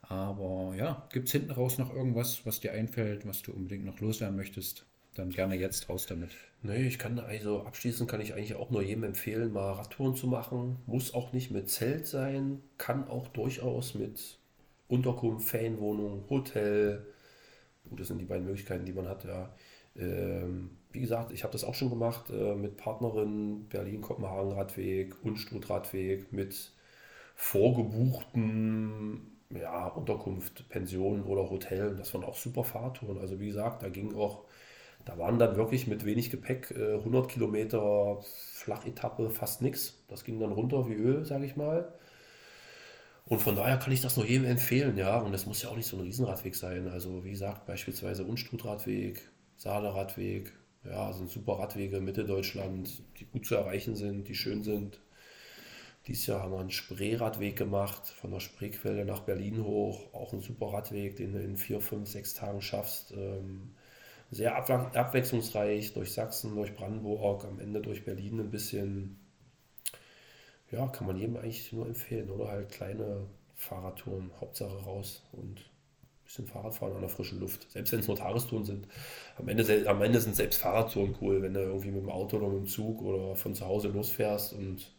Aber 0.02 0.74
ja, 0.76 1.08
gibt 1.14 1.28
es 1.28 1.34
hinten 1.34 1.52
raus 1.52 1.78
noch 1.78 1.94
irgendwas, 1.94 2.46
was 2.46 2.60
dir 2.60 2.74
einfällt, 2.74 3.28
was 3.28 3.44
du 3.44 3.52
unbedingt 3.52 3.86
noch 3.86 4.00
loswerden 4.00 4.36
möchtest? 4.36 4.86
Dann 5.16 5.30
gerne 5.30 5.56
jetzt 5.56 5.90
raus 5.90 6.08
damit. 6.08 6.32
Nee, 6.62 6.88
ich 6.88 6.98
kann 6.98 7.20
also 7.20 7.64
abschließend 7.64 8.10
kann 8.10 8.22
ich 8.22 8.34
eigentlich 8.34 8.56
auch 8.56 8.70
nur 8.70 8.82
jedem 8.82 9.04
empfehlen, 9.04 9.54
mal 9.54 9.74
Radtouren 9.74 10.16
zu 10.16 10.28
machen. 10.28 10.78
Muss 10.88 11.14
auch 11.14 11.32
nicht 11.32 11.52
mit 11.52 11.70
Zelt 11.70 12.08
sein, 12.08 12.62
kann 12.78 13.08
auch 13.08 13.28
durchaus 13.28 13.96
mit 13.96 14.38
Unterkunft, 14.88 15.50
Ferienwohnung, 15.50 16.24
Hotel. 16.30 17.06
Gut, 17.90 18.00
das 18.00 18.08
sind 18.08 18.20
die 18.20 18.26
beiden 18.26 18.46
Möglichkeiten, 18.46 18.86
die 18.86 18.94
man 18.94 19.08
hat, 19.08 19.26
ja. 19.26 19.50
Ähm, 19.96 20.72
wie 20.92 21.02
gesagt, 21.02 21.32
ich 21.32 21.44
habe 21.44 21.52
das 21.52 21.64
auch 21.64 21.76
schon 21.76 21.90
gemacht 21.90 22.30
äh, 22.30 22.56
mit 22.56 22.78
Partnerin 22.78 23.68
Berlin-Kopenhagen-Radweg, 23.70 25.16
Unstrut-Radweg, 25.24 26.32
mit 26.32 26.72
vorgebuchten 27.36 29.40
ja, 29.52 29.88
Unterkunft, 29.88 30.68
Pension 30.70 31.24
oder 31.24 31.50
Hotel. 31.50 31.96
Das 31.96 32.14
waren 32.14 32.24
auch 32.24 32.36
super 32.36 32.64
Fahrtouren. 32.64 33.18
Also 33.20 33.40
wie 33.40 33.48
gesagt, 33.48 33.84
da 33.84 33.90
ging 33.90 34.16
auch, 34.16 34.44
da 35.06 35.18
waren 35.18 35.40
dann 35.40 35.56
wirklich 35.58 35.88
mit 35.88 36.06
wenig 36.06 36.30
Gepäck 36.32 36.72
äh, 36.72 36.96
100 36.96 37.30
Kilometer 37.30 38.20
Flachetappe 38.54 39.30
fast 39.32 39.62
nichts. 39.62 40.04
Das 40.08 40.24
ging 40.24 40.40
dann 40.40 40.52
runter 40.52 40.88
wie 40.90 40.94
Öl, 40.94 41.26
sage 41.26 41.46
ich 41.46 41.56
mal. 41.56 41.94
Und 43.30 43.40
von 43.40 43.56
daher 43.56 43.78
kann 43.78 43.94
ich 43.94 44.02
das 44.02 44.18
nur 44.18 44.26
jedem 44.26 44.46
empfehlen, 44.46 44.98
ja. 44.98 45.20
Und 45.20 45.32
das 45.32 45.46
muss 45.46 45.62
ja 45.62 45.70
auch 45.70 45.76
nicht 45.78 45.88
so 45.88 45.98
ein 45.98 46.04
Riesenradweg 46.04 46.56
sein. 46.56 46.88
Also 46.88 47.24
wie 47.24 47.30
gesagt, 47.32 47.68
beispielsweise 47.68 48.26
Unstrutradweg, 48.26 49.22
Saale-Radweg, 49.56 50.52
ja, 50.84 51.14
sind 51.14 51.30
super 51.30 51.60
Radwege 51.60 51.98
in 51.98 52.06
Mitteldeutschland, 52.06 53.04
die 53.20 53.26
gut 53.26 53.46
zu 53.46 53.56
erreichen 53.56 53.96
sind, 53.96 54.28
die 54.28 54.36
schön 54.36 54.64
sind. 54.64 55.00
Dieses 56.08 56.26
Jahr 56.26 56.42
haben 56.42 56.54
wir 56.54 56.60
einen 56.60 56.72
Spreeradweg 56.72 57.56
gemacht, 57.56 58.08
von 58.08 58.32
der 58.32 58.40
Spreequelle 58.40 59.06
nach 59.06 59.20
Berlin 59.20 59.64
hoch. 59.64 60.12
Auch 60.14 60.34
ein 60.34 60.42
super 60.42 60.74
Radweg, 60.74 61.18
den 61.18 61.34
du 61.34 61.40
in 61.40 61.56
vier, 61.56 61.82
fünf, 61.82 62.10
sechs 62.10 62.34
Tagen 62.34 62.62
schaffst. 62.62 63.12
Ähm, 63.12 63.76
sehr 64.32 64.56
abwechslungsreich 64.56 65.94
durch 65.94 66.14
Sachsen, 66.14 66.56
durch 66.56 66.76
Brandenburg, 66.76 67.46
am 67.46 67.60
Ende 67.60 67.82
durch 67.82 68.06
Berlin 68.06 68.40
ein 68.40 68.50
bisschen. 68.50 69.20
Ja, 70.72 70.88
kann 70.88 71.08
man 71.08 71.18
jedem 71.18 71.38
eigentlich 71.38 71.72
nur 71.74 71.88
empfehlen. 71.88 72.30
Oder 72.30 72.50
halt 72.50 72.70
kleine 72.70 73.28
Fahrradtouren, 73.56 74.32
Hauptsache 74.40 74.78
raus 74.84 75.24
und 75.32 75.60
ein 75.60 76.24
bisschen 76.24 76.48
Fahrradfahren 76.48 76.96
an 76.96 77.02
der 77.02 77.10
frischen 77.10 77.40
Luft. 77.40 77.70
Selbst 77.72 77.92
wenn 77.92 78.00
es 78.00 78.08
nur 78.08 78.18
Tagestouren 78.18 78.66
sind. 78.66 78.88
Am 79.38 79.48
Ende, 79.48 79.90
am 79.90 80.02
Ende 80.02 80.22
sind 80.22 80.36
selbst 80.36 80.62
Fahrradtouren 80.62 81.16
cool, 81.22 81.42
wenn 81.42 81.54
du 81.54 81.62
irgendwie 81.62 81.92
mit 81.92 82.02
dem 82.02 82.10
Auto 82.10 82.38
oder 82.38 82.48
mit 82.50 82.60
dem 82.60 82.68
Zug 82.68 83.02
oder 83.02 83.36
von 83.36 83.56
zu 83.56 83.66
Hause 83.66 83.90
losfährst 83.90 84.54
und 84.54 84.92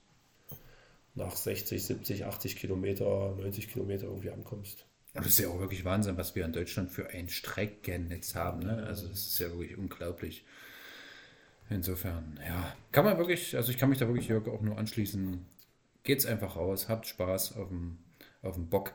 nach 1.14 1.34
60, 1.34 1.84
70, 1.84 2.24
80 2.24 2.56
Kilometer, 2.56 3.34
90 3.36 3.68
Kilometer 3.68 4.04
irgendwie 4.04 4.30
ankommst. 4.30 4.86
Aber 5.12 5.24
das 5.24 5.34
ist 5.34 5.40
ja 5.40 5.48
auch 5.48 5.58
wirklich 5.58 5.84
Wahnsinn, 5.84 6.16
was 6.16 6.34
wir 6.36 6.44
in 6.44 6.52
Deutschland 6.52 6.90
für 6.92 7.08
ein 7.10 7.28
Streckennetz 7.28 8.34
haben. 8.34 8.60
Ne? 8.60 8.84
Also 8.86 9.08
das 9.08 9.26
ist 9.26 9.38
ja 9.40 9.48
wirklich 9.50 9.76
unglaublich. 9.76 10.44
Insofern, 11.68 12.38
ja, 12.46 12.74
kann 12.92 13.04
man 13.04 13.18
wirklich, 13.18 13.56
also 13.56 13.70
ich 13.70 13.78
kann 13.78 13.90
mich 13.90 13.98
da 13.98 14.06
wirklich 14.06 14.28
Jörg 14.28 14.46
auch 14.48 14.60
nur 14.60 14.76
anschließen. 14.76 15.46
Geht's 16.02 16.26
einfach 16.26 16.56
raus, 16.56 16.88
habt 16.88 17.06
Spaß 17.06 17.56
auf 17.56 17.68
dem, 17.68 17.98
auf 18.42 18.54
dem 18.54 18.68
Bock. 18.68 18.94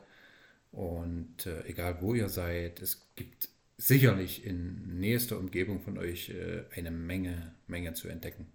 Und 0.72 1.45
äh, 1.45 1.66
egal 1.68 2.01
wo 2.01 2.14
ihr 2.14 2.30
seid, 2.30 2.82
es 2.82 3.08
gibt 3.16 3.49
sicherlich 3.78 4.45
in 4.45 4.99
nächster 4.99 5.38
Umgebung 5.38 5.80
von 5.80 5.97
euch 5.97 6.30
äh, 6.30 6.64
eine 6.76 6.91
Menge, 6.91 7.53
Menge 7.68 7.93
zu 7.93 8.08
entdecken. 8.08 8.47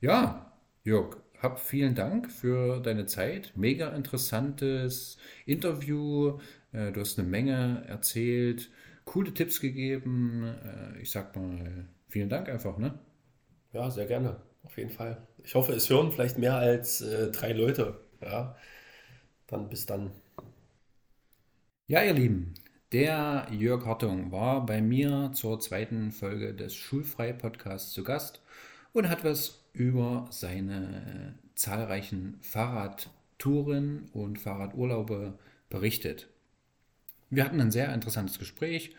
Ja, 0.00 0.52
Jörg, 0.84 1.16
hab 1.40 1.60
vielen 1.60 1.94
Dank 1.94 2.30
für 2.30 2.80
deine 2.80 3.06
Zeit. 3.06 3.52
Mega 3.56 3.90
interessantes 3.90 5.18
Interview. 5.44 6.38
Äh, 6.72 6.92
du 6.92 7.00
hast 7.00 7.18
eine 7.18 7.28
Menge 7.28 7.84
erzählt, 7.86 8.70
coole 9.04 9.34
Tipps 9.34 9.60
gegeben. 9.60 10.44
Äh, 10.44 11.00
ich 11.00 11.10
sag 11.10 11.36
mal, 11.36 11.88
vielen 12.08 12.28
Dank 12.28 12.48
einfach, 12.48 12.78
ne? 12.78 12.98
Ja, 13.72 13.90
sehr 13.90 14.06
gerne. 14.06 14.40
Auf 14.62 14.76
jeden 14.78 14.90
Fall. 14.90 15.26
Ich 15.46 15.54
hoffe, 15.54 15.72
es 15.74 15.88
hören 15.88 16.10
vielleicht 16.10 16.38
mehr 16.38 16.56
als 16.56 17.00
äh, 17.02 17.30
drei 17.30 17.52
Leute. 17.52 18.00
Ja, 18.20 18.56
dann 19.46 19.68
bis 19.68 19.86
dann. 19.86 20.10
Ja, 21.86 22.02
ihr 22.02 22.14
Lieben, 22.14 22.54
der 22.90 23.46
Jörg 23.52 23.86
Hartung 23.86 24.32
war 24.32 24.66
bei 24.66 24.82
mir 24.82 25.30
zur 25.34 25.60
zweiten 25.60 26.10
Folge 26.10 26.52
des 26.52 26.74
Schulfrei-Podcasts 26.74 27.92
zu 27.92 28.02
Gast 28.02 28.42
und 28.92 29.08
hat 29.08 29.22
was 29.22 29.62
über 29.72 30.26
seine 30.32 31.38
zahlreichen 31.54 32.40
Fahrradtouren 32.42 34.08
und 34.12 34.40
Fahrradurlaube 34.40 35.38
berichtet. 35.70 36.26
Wir 37.30 37.44
hatten 37.44 37.60
ein 37.60 37.70
sehr 37.70 37.94
interessantes 37.94 38.40
Gespräch. 38.40 38.96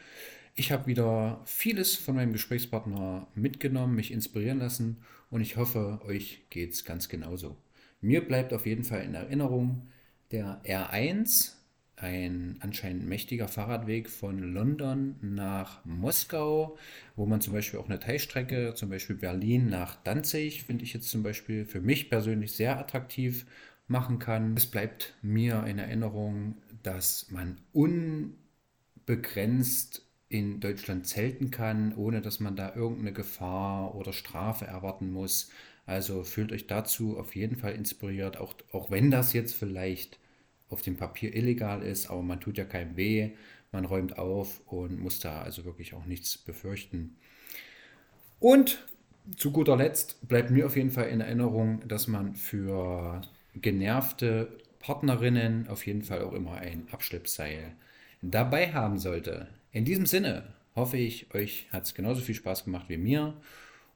Ich 0.59 0.71
habe 0.71 0.87
wieder 0.87 1.39
vieles 1.45 1.95
von 1.95 2.15
meinem 2.15 2.33
Gesprächspartner 2.33 3.27
mitgenommen, 3.35 3.93
mich 3.93 4.11
inspirieren 4.11 4.57
lassen 4.57 4.97
und 5.29 5.41
ich 5.41 5.55
hoffe, 5.55 6.01
euch 6.07 6.47
geht 6.49 6.73
es 6.73 6.83
ganz 6.83 7.09
genauso. 7.09 7.55
Mir 8.01 8.27
bleibt 8.27 8.53
auf 8.53 8.65
jeden 8.65 8.83
Fall 8.83 9.03
in 9.03 9.13
Erinnerung 9.13 9.83
der 10.31 10.59
R1 10.63 11.51
ein 11.95 12.57
anscheinend 12.59 13.07
mächtiger 13.07 13.47
Fahrradweg 13.47 14.09
von 14.09 14.39
London 14.39 15.17
nach 15.21 15.85
Moskau, 15.85 16.75
wo 17.15 17.27
man 17.27 17.39
zum 17.39 17.53
Beispiel 17.53 17.79
auch 17.79 17.87
eine 17.87 17.99
Teilstrecke, 17.99 18.73
zum 18.73 18.89
Beispiel 18.89 19.15
Berlin 19.15 19.69
nach 19.69 19.97
Danzig, 20.03 20.63
finde 20.63 20.85
ich 20.85 20.93
jetzt 20.93 21.11
zum 21.11 21.21
Beispiel 21.21 21.65
für 21.65 21.81
mich 21.81 22.09
persönlich 22.09 22.53
sehr 22.53 22.79
attraktiv 22.79 23.45
machen 23.87 24.17
kann. 24.17 24.57
Es 24.57 24.65
bleibt 24.65 25.13
mir 25.21 25.65
in 25.67 25.77
Erinnerung, 25.77 26.55
dass 26.81 27.29
man 27.29 27.61
unbegrenzt 27.73 30.06
in 30.29 30.59
Deutschland 30.59 31.07
zelten 31.07 31.51
kann, 31.51 31.95
ohne 31.95 32.21
dass 32.21 32.39
man 32.39 32.55
da 32.55 32.75
irgendeine 32.75 33.13
Gefahr 33.13 33.95
oder 33.95 34.13
Strafe 34.13 34.65
erwarten 34.65 35.11
muss. 35.11 35.49
Also 35.85 36.23
fühlt 36.23 36.51
euch 36.51 36.67
dazu 36.67 37.17
auf 37.17 37.35
jeden 37.35 37.55
Fall 37.55 37.73
inspiriert, 37.73 38.37
auch, 38.37 38.53
auch 38.71 38.91
wenn 38.91 39.09
das 39.09 39.33
jetzt 39.33 39.55
vielleicht 39.55 40.19
auf 40.69 40.81
dem 40.81 40.97
Papier 40.97 41.33
illegal 41.33 41.81
ist, 41.81 42.09
aber 42.09 42.21
man 42.21 42.41
tut 42.41 42.57
ja 42.57 42.65
keinem 42.65 42.97
weh, 42.97 43.31
man 43.71 43.85
räumt 43.85 44.17
auf 44.17 44.61
und 44.65 44.99
muss 44.99 45.19
da 45.19 45.41
also 45.41 45.63
wirklich 45.65 45.93
auch 45.93 46.05
nichts 46.05 46.37
befürchten. 46.37 47.15
Und 48.39 48.85
zu 49.35 49.51
guter 49.51 49.75
Letzt 49.75 50.27
bleibt 50.27 50.51
mir 50.51 50.65
auf 50.65 50.75
jeden 50.75 50.91
Fall 50.91 51.07
in 51.09 51.21
Erinnerung, 51.21 51.87
dass 51.87 52.07
man 52.07 52.35
für 52.35 53.21
genervte 53.55 54.57
Partnerinnen 54.79 55.67
auf 55.67 55.85
jeden 55.85 56.03
Fall 56.03 56.21
auch 56.21 56.33
immer 56.33 56.55
ein 56.55 56.87
Abschleppseil 56.91 57.73
dabei 58.21 58.73
haben 58.73 58.99
sollte. 58.99 59.47
In 59.71 59.83
diesem 59.83 60.05
Sinne 60.05 60.53
hoffe 60.75 60.97
ich, 60.97 61.33
euch 61.33 61.67
hat 61.71 61.83
es 61.83 61.93
genauso 61.93 62.21
viel 62.21 62.35
Spaß 62.35 62.63
gemacht 62.65 62.85
wie 62.87 62.97
mir 62.97 63.33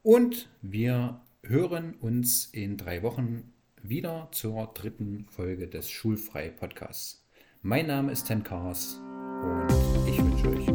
und 0.03 0.49
wir 0.61 1.21
hören 1.43 1.95
uns 1.95 2.45
in 2.51 2.77
drei 2.77 3.03
Wochen 3.03 3.53
wieder 3.81 4.27
zur 4.31 4.71
dritten 4.73 5.25
Folge 5.29 5.67
des 5.67 5.89
Schulfrei 5.89 6.49
Podcasts. 6.49 7.25
Mein 7.61 7.87
Name 7.87 8.11
ist 8.11 8.25
Ten 8.25 8.43
Cars 8.43 8.99
und 9.43 10.07
ich 10.09 10.17
wünsche 10.17 10.49
euch 10.49 10.70